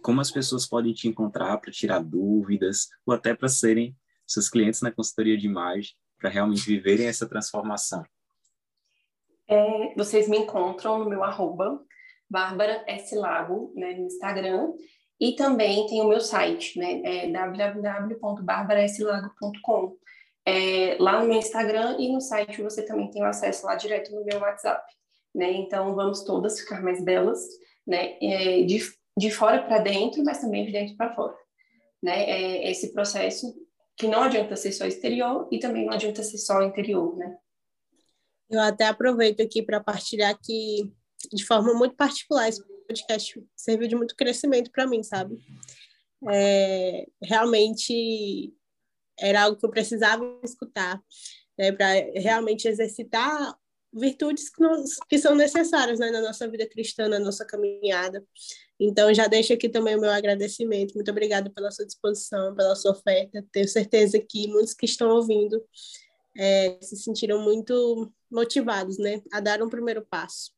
como 0.00 0.20
as 0.20 0.30
pessoas 0.30 0.66
podem 0.66 0.92
te 0.92 1.08
encontrar 1.08 1.58
para 1.58 1.70
tirar 1.70 2.02
dúvidas 2.02 2.88
ou 3.04 3.14
até 3.14 3.34
para 3.34 3.48
serem 3.48 3.96
seus 4.26 4.48
clientes 4.48 4.80
na 4.80 4.90
consultoria 4.90 5.36
de 5.36 5.46
imagem, 5.46 5.92
para 6.18 6.30
realmente 6.30 6.64
viverem 6.64 7.06
essa 7.06 7.28
transformação? 7.28 8.02
É, 9.48 9.94
vocês 9.96 10.28
me 10.28 10.38
encontram 10.38 10.98
no 10.98 11.08
meu 11.08 11.22
arroba, 11.22 11.80
Bárbara 12.30 12.82
S. 12.86 13.14
Lago, 13.14 13.72
né, 13.76 13.92
no 13.94 14.06
Instagram, 14.06 14.72
e 15.20 15.32
também 15.32 15.86
tem 15.86 16.00
o 16.00 16.08
meu 16.08 16.20
site, 16.20 16.78
né, 16.78 17.02
é 17.04 17.30
www.barbaraslago.com. 17.30 19.96
É, 20.44 20.96
lá 20.98 21.20
no 21.20 21.28
meu 21.28 21.36
Instagram 21.36 21.96
e 21.98 22.10
no 22.10 22.20
site 22.20 22.60
você 22.62 22.84
também 22.84 23.08
tem 23.10 23.22
acesso 23.22 23.64
lá 23.66 23.76
direto 23.76 24.12
no 24.12 24.24
meu 24.24 24.40
WhatsApp, 24.40 24.82
né, 25.34 25.52
então 25.52 25.94
vamos 25.94 26.24
todas 26.24 26.60
ficar 26.60 26.82
mais 26.82 27.04
belas, 27.04 27.40
né, 27.86 28.16
é, 28.22 28.62
de 28.62 28.80
de 29.18 29.30
fora 29.30 29.62
para 29.62 29.78
dentro, 29.78 30.22
mas 30.24 30.40
também 30.40 30.66
de 30.66 30.72
dentro 30.72 30.96
para 30.96 31.14
fora. 31.14 31.36
Né? 32.02 32.30
É 32.30 32.70
esse 32.70 32.92
processo 32.92 33.54
que 33.96 34.06
não 34.06 34.22
adianta 34.22 34.56
ser 34.56 34.72
só 34.72 34.86
exterior 34.86 35.48
e 35.50 35.58
também 35.58 35.86
não 35.86 35.92
adianta 35.92 36.22
ser 36.22 36.38
só 36.38 36.62
interior, 36.62 37.16
né? 37.16 37.36
Eu 38.50 38.60
até 38.60 38.86
aproveito 38.86 39.40
aqui 39.40 39.62
para 39.62 39.82
partilhar 39.82 40.38
que, 40.42 40.90
de 41.32 41.44
forma 41.44 41.72
muito 41.74 41.94
particular, 41.94 42.48
esse 42.48 42.62
podcast 42.86 43.42
serviu 43.56 43.88
de 43.88 43.96
muito 43.96 44.16
crescimento 44.16 44.70
para 44.70 44.86
mim, 44.86 45.02
sabe? 45.02 45.38
É, 46.30 47.06
realmente 47.22 48.52
era 49.18 49.42
algo 49.42 49.58
que 49.58 49.64
eu 49.64 49.70
precisava 49.70 50.24
escutar, 50.42 51.00
né, 51.58 51.72
para 51.72 51.92
realmente 52.14 52.68
exercitar 52.68 53.56
virtudes 53.92 54.48
que, 54.48 54.62
nós, 54.62 54.96
que 55.08 55.18
são 55.18 55.34
necessárias 55.34 55.98
né, 55.98 56.10
na 56.10 56.20
nossa 56.20 56.48
vida 56.48 56.66
cristã, 56.66 57.08
na 57.08 57.18
nossa 57.18 57.44
caminhada. 57.44 58.24
Então, 58.80 59.12
já 59.12 59.26
deixo 59.26 59.52
aqui 59.52 59.68
também 59.68 59.96
o 59.96 60.00
meu 60.00 60.10
agradecimento. 60.10 60.94
Muito 60.94 61.10
obrigada 61.10 61.50
pela 61.50 61.70
sua 61.70 61.86
disposição, 61.86 62.54
pela 62.54 62.74
sua 62.74 62.92
oferta. 62.92 63.44
Tenho 63.52 63.68
certeza 63.68 64.18
que 64.18 64.48
muitos 64.48 64.74
que 64.74 64.86
estão 64.86 65.10
ouvindo 65.10 65.62
é, 66.36 66.78
se 66.80 66.96
sentiram 66.96 67.42
muito 67.42 68.10
motivados 68.30 68.98
né, 68.98 69.22
a 69.32 69.40
dar 69.40 69.62
um 69.62 69.68
primeiro 69.68 70.04
passo. 70.08 70.52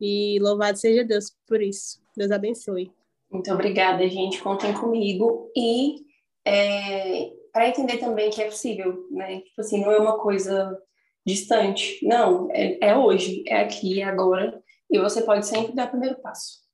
E 0.00 0.38
louvado 0.40 0.78
seja 0.78 1.04
Deus 1.04 1.36
por 1.46 1.60
isso. 1.60 2.00
Deus 2.16 2.30
abençoe. 2.30 2.90
Muito 3.30 3.50
obrigada, 3.52 4.08
gente. 4.08 4.40
Contem 4.40 4.72
comigo. 4.74 5.50
E 5.56 6.04
é, 6.44 7.32
para 7.52 7.68
entender 7.68 7.98
também 7.98 8.30
que 8.30 8.42
é 8.42 8.46
possível, 8.46 9.06
né? 9.10 9.40
Tipo 9.40 9.60
assim, 9.60 9.80
não 9.80 9.90
é 9.90 9.98
uma 9.98 10.18
coisa 10.18 10.78
distante. 11.24 11.98
Não, 12.02 12.48
é, 12.50 12.78
é 12.80 12.96
hoje, 12.96 13.44
é 13.46 13.60
aqui, 13.62 14.00
é 14.00 14.04
agora. 14.04 14.62
E 14.90 14.98
você 14.98 15.22
pode 15.22 15.46
sempre 15.46 15.74
dar 15.74 15.86
o 15.86 15.90
primeiro 15.90 16.16
passo. 16.20 16.64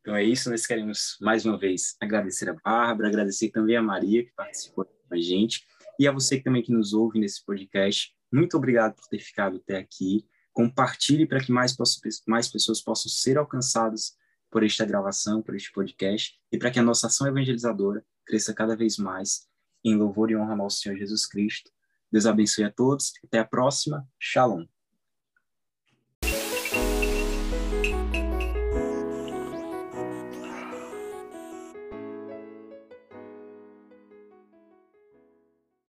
Então 0.00 0.16
é 0.16 0.24
isso, 0.24 0.48
nós 0.48 0.66
queremos 0.66 1.16
mais 1.20 1.44
uma 1.44 1.58
vez 1.58 1.94
agradecer 2.00 2.48
a 2.48 2.54
Bárbara, 2.54 3.08
agradecer 3.08 3.50
também 3.50 3.76
a 3.76 3.82
Maria 3.82 4.24
que 4.24 4.32
participou 4.32 4.86
com 4.86 5.14
a 5.14 5.20
gente 5.20 5.62
e 5.98 6.08
a 6.08 6.12
você 6.12 6.40
também 6.40 6.62
que 6.62 6.72
nos 6.72 6.94
ouve 6.94 7.18
nesse 7.18 7.44
podcast. 7.44 8.10
Muito 8.32 8.56
obrigado 8.56 8.94
por 8.94 9.06
ter 9.08 9.18
ficado 9.18 9.58
até 9.58 9.76
aqui. 9.76 10.26
Compartilhe 10.52 11.26
para 11.26 11.40
que 11.40 11.52
mais, 11.52 11.76
mais 12.26 12.48
pessoas 12.48 12.80
possam 12.80 13.10
ser 13.10 13.36
alcançadas 13.36 14.16
por 14.50 14.64
esta 14.64 14.84
gravação, 14.86 15.42
por 15.42 15.54
este 15.54 15.70
podcast 15.70 16.34
e 16.50 16.58
para 16.58 16.70
que 16.70 16.78
a 16.78 16.82
nossa 16.82 17.06
ação 17.06 17.26
evangelizadora 17.26 18.04
cresça 18.24 18.54
cada 18.54 18.74
vez 18.74 18.96
mais 18.96 19.46
em 19.84 19.96
louvor 19.96 20.30
e 20.30 20.36
honra 20.36 20.56
ao 20.60 20.70
Senhor 20.70 20.96
Jesus 20.96 21.26
Cristo. 21.26 21.70
Deus 22.10 22.26
abençoe 22.26 22.64
a 22.64 22.72
todos. 22.72 23.12
Até 23.24 23.38
a 23.38 23.44
próxima. 23.44 24.06
Shalom. 24.18 24.66